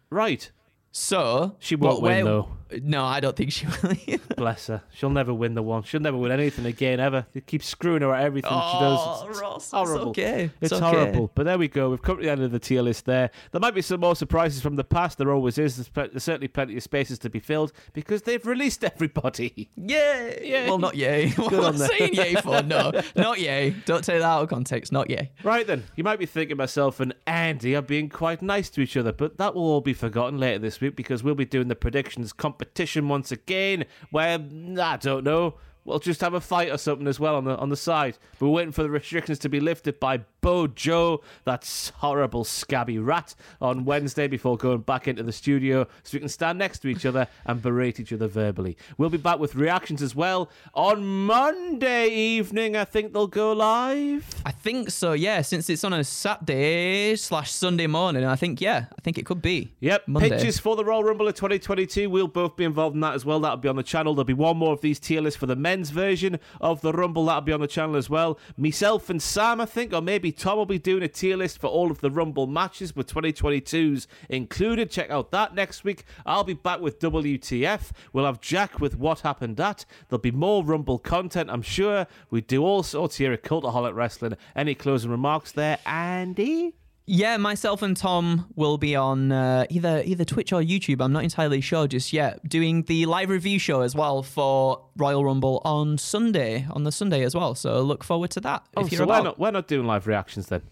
Right. 0.09 0.51
So 0.97 1.57
She 1.59 1.75
won't 1.75 2.01
win, 2.01 2.13
where- 2.13 2.23
though. 2.23 2.47
No, 2.81 3.03
I 3.05 3.19
don't 3.19 3.35
think 3.35 3.51
she 3.51 3.65
will. 3.83 3.93
either. 4.07 4.35
Bless 4.35 4.67
her. 4.67 4.81
She'll 4.93 5.09
never 5.09 5.33
win 5.33 5.53
the 5.53 5.61
one. 5.61 5.83
She'll 5.83 5.99
never 6.01 6.17
win 6.17 6.31
anything 6.31 6.65
again, 6.65 6.99
ever. 6.99 7.25
They 7.33 7.41
keep 7.41 7.63
screwing 7.63 8.01
her 8.01 8.13
at 8.13 8.23
everything 8.23 8.49
she 8.51 8.55
Oh, 8.57 8.79
does. 9.23 9.29
It's, 9.29 9.41
Ross, 9.41 9.63
it's 9.63 9.71
horrible. 9.71 10.09
okay. 10.09 10.45
It's, 10.61 10.71
It's 10.71 10.81
okay. 10.81 10.83
horrible. 10.97 11.31
But 11.35 11.43
there 11.45 11.57
we 11.57 11.67
go. 11.67 11.91
We've 11.91 12.01
come 12.01 12.17
to 12.17 12.23
the 12.23 12.29
end 12.31 12.41
of 12.41 12.51
the 12.51 12.59
tier 12.59 12.81
list 12.81 13.05
there. 13.05 13.29
There 13.51 13.61
might 13.61 13.75
be 13.75 13.81
some 13.81 13.99
more 13.99 14.15
surprises 14.15 14.61
from 14.61 14.75
the 14.77 14.83
past. 14.83 15.17
There 15.17 15.31
always 15.31 15.57
is. 15.57 15.75
There's, 15.77 15.89
pl- 15.89 16.07
there's 16.11 16.23
certainly 16.23 16.47
plenty 16.47 16.75
of 16.77 16.83
spaces 16.83 17.19
to 17.19 17.29
be 17.29 17.39
filled 17.39 17.71
because 17.93 18.23
they've 18.23 18.45
released 18.45 18.83
everybody. 18.83 19.69
Yay! 19.77 20.39
Yay. 20.43 20.65
Well, 20.67 20.79
not 20.79 20.95
yay. 20.95 21.29
What 21.31 21.49
Good 21.51 21.63
am 21.75 21.81
I 21.81 21.87
saying 21.87 22.13
yay 22.15 22.33
for? 22.41 22.63
No, 22.63 22.91
not 23.15 23.39
yay. 23.39 23.75
Don't 23.85 24.03
take 24.03 24.19
that 24.19 24.25
out 24.25 24.43
of 24.43 24.49
context. 24.49 24.91
Not 24.91 25.09
yay. 25.09 25.31
Right 25.43 25.67
then, 25.67 25.83
you 25.95 26.03
might 26.03 26.19
be 26.19 26.25
thinking 26.25 26.57
myself 26.57 26.99
and 26.99 27.13
Andy 27.27 27.75
are 27.75 27.81
being 27.81 28.09
quite 28.09 28.41
nice 28.41 28.69
to 28.71 28.81
each 28.81 28.97
other, 28.97 29.11
but 29.11 29.37
that 29.37 29.53
will 29.53 29.63
all 29.63 29.81
be 29.81 29.93
forgotten 29.93 30.39
later 30.39 30.59
this 30.59 30.81
week 30.81 30.95
because 30.95 31.23
we'll 31.23 31.35
be 31.35 31.45
doing 31.45 31.67
the 31.67 31.75
predictions 31.75 32.33
competition 32.55 33.09
once 33.09 33.31
again, 33.31 33.85
where 34.11 34.39
I 34.79 34.97
don't 34.97 35.25
know. 35.25 35.55
We'll 35.85 35.99
just 35.99 36.21
have 36.21 36.33
a 36.33 36.41
fight 36.41 36.71
or 36.71 36.77
something 36.77 37.07
as 37.07 37.19
well 37.19 37.35
on 37.35 37.45
the 37.45 37.55
on 37.57 37.69
the 37.69 37.77
side. 37.77 38.17
We're 38.39 38.49
waiting 38.49 38.71
for 38.71 38.81
the 38.81 38.89
restrictions 38.89 39.37
to 39.39 39.49
be 39.49 39.59
lifted 39.59 39.99
by 39.99 40.21
BoJo, 40.41 41.21
that 41.45 41.91
horrible 41.97 42.43
scabby 42.43 42.99
rat, 42.99 43.33
on 43.61 43.85
Wednesday 43.85 44.27
before 44.27 44.57
going 44.57 44.79
back 44.79 45.07
into 45.07 45.23
the 45.23 45.31
studio 45.31 45.87
so 46.03 46.15
we 46.15 46.19
can 46.19 46.29
stand 46.29 46.59
next 46.59 46.79
to 46.79 46.87
each 46.87 47.05
other 47.05 47.27
and 47.45 47.61
berate 47.61 47.99
each 47.99 48.13
other 48.13 48.27
verbally. 48.27 48.77
We'll 48.97 49.09
be 49.09 49.17
back 49.17 49.39
with 49.39 49.55
reactions 49.55 50.01
as 50.01 50.15
well 50.15 50.49
on 50.73 51.05
Monday 51.05 52.09
evening. 52.09 52.75
I 52.75 52.85
think 52.85 53.13
they'll 53.13 53.27
go 53.27 53.53
live. 53.53 54.27
I 54.45 54.51
think 54.51 54.89
so. 54.91 55.13
Yeah, 55.13 55.41
since 55.41 55.69
it's 55.69 55.83
on 55.83 55.93
a 55.93 56.03
Saturday 56.03 57.15
slash 57.15 57.51
Sunday 57.51 57.87
morning, 57.87 58.23
I 58.25 58.35
think 58.35 58.59
yeah, 58.61 58.85
I 58.97 59.01
think 59.01 59.17
it 59.17 59.25
could 59.25 59.41
be. 59.41 59.73
Yep, 59.79 60.07
Monday. 60.07 60.29
pitches 60.29 60.59
for 60.59 60.75
the 60.75 60.85
Royal 60.85 61.03
Rumble 61.03 61.27
of 61.27 61.35
2022. 61.35 62.09
We'll 62.09 62.27
both 62.27 62.55
be 62.55 62.63
involved 62.65 62.95
in 62.95 63.01
that 63.01 63.13
as 63.13 63.25
well. 63.25 63.39
That'll 63.39 63.57
be 63.57 63.69
on 63.69 63.75
the 63.75 63.83
channel. 63.83 64.13
There'll 64.15 64.25
be 64.25 64.33
one 64.33 64.57
more 64.57 64.73
of 64.73 64.81
these 64.81 64.99
tier 64.99 65.21
lists 65.21 65.39
for 65.39 65.45
the 65.45 65.55
men's 65.75 65.89
version 65.89 66.39
of 66.61 66.79
the 66.79 66.93
Rumble. 66.93 67.25
That'll 67.25 67.41
be 67.41 67.51
on 67.51 67.59
the 67.59 67.67
channel 67.67 67.97
as 67.97 68.09
well. 68.09 68.39
Myself 68.55 69.09
and 69.09 69.21
Sam, 69.21 69.59
I 69.59 69.65
think, 69.65 69.91
or 69.91 70.01
maybe 70.01 70.31
Tom 70.31 70.57
will 70.57 70.65
be 70.65 70.79
doing 70.79 71.03
a 71.03 71.09
tier 71.09 71.35
list 71.35 71.59
for 71.59 71.67
all 71.67 71.91
of 71.91 71.99
the 71.99 72.09
Rumble 72.09 72.47
matches 72.47 72.95
with 72.95 73.13
2022's 73.13 74.07
included. 74.29 74.89
Check 74.89 75.09
out 75.09 75.31
that 75.31 75.53
next 75.53 75.83
week. 75.83 76.05
I'll 76.25 76.45
be 76.45 76.53
back 76.53 76.79
with 76.79 76.99
WTF. 76.99 77.91
We'll 78.13 78.23
have 78.23 78.39
Jack 78.39 78.79
with 78.79 78.97
What 78.97 79.19
Happened 79.19 79.59
At. 79.59 79.83
There'll 80.07 80.21
be 80.21 80.31
more 80.31 80.63
Rumble 80.63 80.97
content, 80.97 81.49
I'm 81.49 81.61
sure. 81.61 82.07
We 82.29 82.39
do 82.39 82.63
all 82.63 82.81
sorts 82.81 83.17
here 83.17 83.33
at 83.33 83.43
Cultaholic 83.43 83.93
Wrestling. 83.93 84.37
Any 84.55 84.75
closing 84.75 85.11
remarks 85.11 85.51
there, 85.51 85.79
Andy? 85.85 86.75
Yeah, 87.07 87.37
myself 87.37 87.83
and 87.83 87.95
Tom 87.95 88.47
will 88.55 88.79
be 88.79 88.95
on 88.95 89.31
uh, 89.31 89.65
either 89.69 90.01
either 90.05 90.25
Twitch 90.25 90.51
or 90.51 90.61
YouTube. 90.61 91.01
I'm 91.03 91.13
not 91.13 91.23
entirely 91.23 91.61
sure 91.61 91.87
just 91.87 92.11
yet. 92.11 92.47
Doing 92.49 92.81
the 92.83 93.05
live 93.05 93.29
review 93.29 93.59
show 93.59 93.81
as 93.81 93.93
well 93.95 94.23
for 94.23 94.81
Royal 94.97 95.23
Rumble 95.23 95.61
on 95.63 95.99
Sunday, 95.99 96.65
on 96.71 96.83
the 96.83 96.91
Sunday 96.91 97.23
as 97.23 97.35
well. 97.35 97.53
So 97.53 97.79
look 97.81 98.03
forward 98.03 98.31
to 98.31 98.39
that. 98.41 98.65
Oh, 98.75 98.81
if 98.85 98.91
you're 98.91 98.97
so 98.99 99.05
we're 99.05 99.21
not, 99.21 99.37
we're 99.37 99.51
not 99.51 99.67
doing 99.67 99.85
live 99.85 100.07
reactions 100.07 100.47
then. 100.47 100.63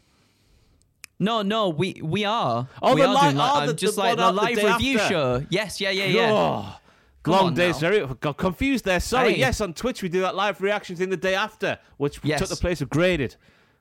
No, 1.20 1.44
no, 1.44 1.70
we 1.70 2.02
we 2.04 2.26
are. 2.26 2.68
Oh, 2.82 2.96
we 2.96 3.02
the 3.02 3.08
are 3.10 3.32
li- 3.32 3.38
oh, 3.40 3.68
the- 3.68 3.74
just 3.76 3.96
the 3.96 4.02
like 4.02 4.18
the 4.18 4.26
the 4.26 4.32
live 4.32 4.56
day 4.56 4.66
review 4.74 4.98
after. 5.00 5.14
show. 5.14 5.46
Yes, 5.52 5.80
yeah, 5.80 5.92
yeah, 5.92 6.06
yeah. 6.06 6.32
Oh, 6.32 6.80
Come 7.22 7.34
long 7.36 7.54
days. 7.54 7.78
Very 7.78 8.06
got 8.20 8.38
confused 8.38 8.86
there. 8.86 9.00
Sorry. 9.00 9.34
Hey. 9.34 9.40
Yes, 9.40 9.62
on 9.62 9.74
Twitch 9.76 10.02
we 10.02 10.10
do 10.10 10.22
that 10.22 10.36
live 10.36 10.60
reaction 10.62 10.96
thing 10.96 11.12
the 11.12 11.16
day 11.16 11.36
after, 11.36 11.78
which 11.98 12.20
Yes. 12.24 12.40
took 12.40 12.50
the 12.50 12.56
place 12.56 12.82
of 12.82 12.90
graded. 12.90 13.36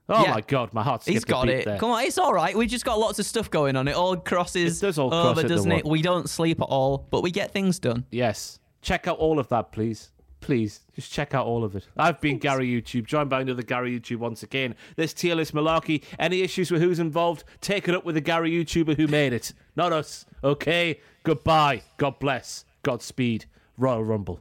Oh 0.08 0.22
Yeah. 0.24 0.32
my 0.34 0.40
god, 0.42 0.74
my 0.74 0.82
heart 0.82 1.02
skipped 1.02 1.14
He's 1.14 1.22
a 1.22 1.26
got 1.26 1.48
it. 1.48 1.64
There. 1.64 1.78
Come 1.78 1.90
on, 1.90 2.02
it's 2.04 2.18
all 2.18 2.34
right. 2.34 2.56
We've 2.56 2.68
just 2.68 2.84
got 2.84 2.98
lots 2.98 3.18
of 3.18 3.26
stuff 3.26 3.50
going 3.50 3.76
on. 3.76 3.86
It 3.88 3.94
all 3.94 4.16
crosses 4.16 4.82
It 4.82 4.86
does 4.86 4.98
all 4.98 5.10
cross 5.10 5.38
over, 5.38 5.48
doesn't 5.48 5.70
it? 5.70 5.84
one. 5.84 5.92
We 5.92 6.02
don't 6.02 6.28
sleep 6.28 6.60
at 6.60 6.64
all, 6.64 7.06
but 7.10 7.22
we 7.22 7.30
get 7.30 7.52
things 7.52 7.78
done. 7.78 8.04
Yes. 8.10 8.58
Check 8.82 9.06
out 9.06 9.18
all 9.18 9.38
of 9.38 9.48
that, 9.48 9.70
please. 9.72 10.10
Please, 10.40 10.80
just 10.96 11.12
check 11.12 11.34
out 11.34 11.46
all 11.46 11.62
of 11.62 11.76
it. 11.76 11.86
I've 11.96 12.20
been 12.20 12.38
Gary 12.38 12.66
YouTube, 12.68 13.06
joined 13.06 13.30
by 13.30 13.42
another 13.42 13.62
Gary 13.62 13.96
YouTube 14.00 14.16
once 14.18 14.42
again. 14.42 14.74
This 14.96 15.14
tier 15.14 15.36
list 15.36 15.54
malarkey. 15.54 16.02
Any 16.18 16.42
issues 16.42 16.72
with 16.72 16.82
who's 16.82 16.98
involved, 16.98 17.44
take 17.60 17.86
it 17.86 17.94
up 17.94 18.04
with 18.04 18.16
the 18.16 18.20
Gary 18.20 18.50
YouTuber 18.50 18.96
who 18.96 19.06
made 19.06 19.32
it. 19.32 19.52
Not 19.76 19.92
us. 19.92 20.26
Okay? 20.42 20.98
Goodbye. 21.22 21.82
God 21.96 22.18
bless. 22.18 22.64
Godspeed. 22.82 23.44
Royal 23.78 24.02
Rumble. 24.02 24.40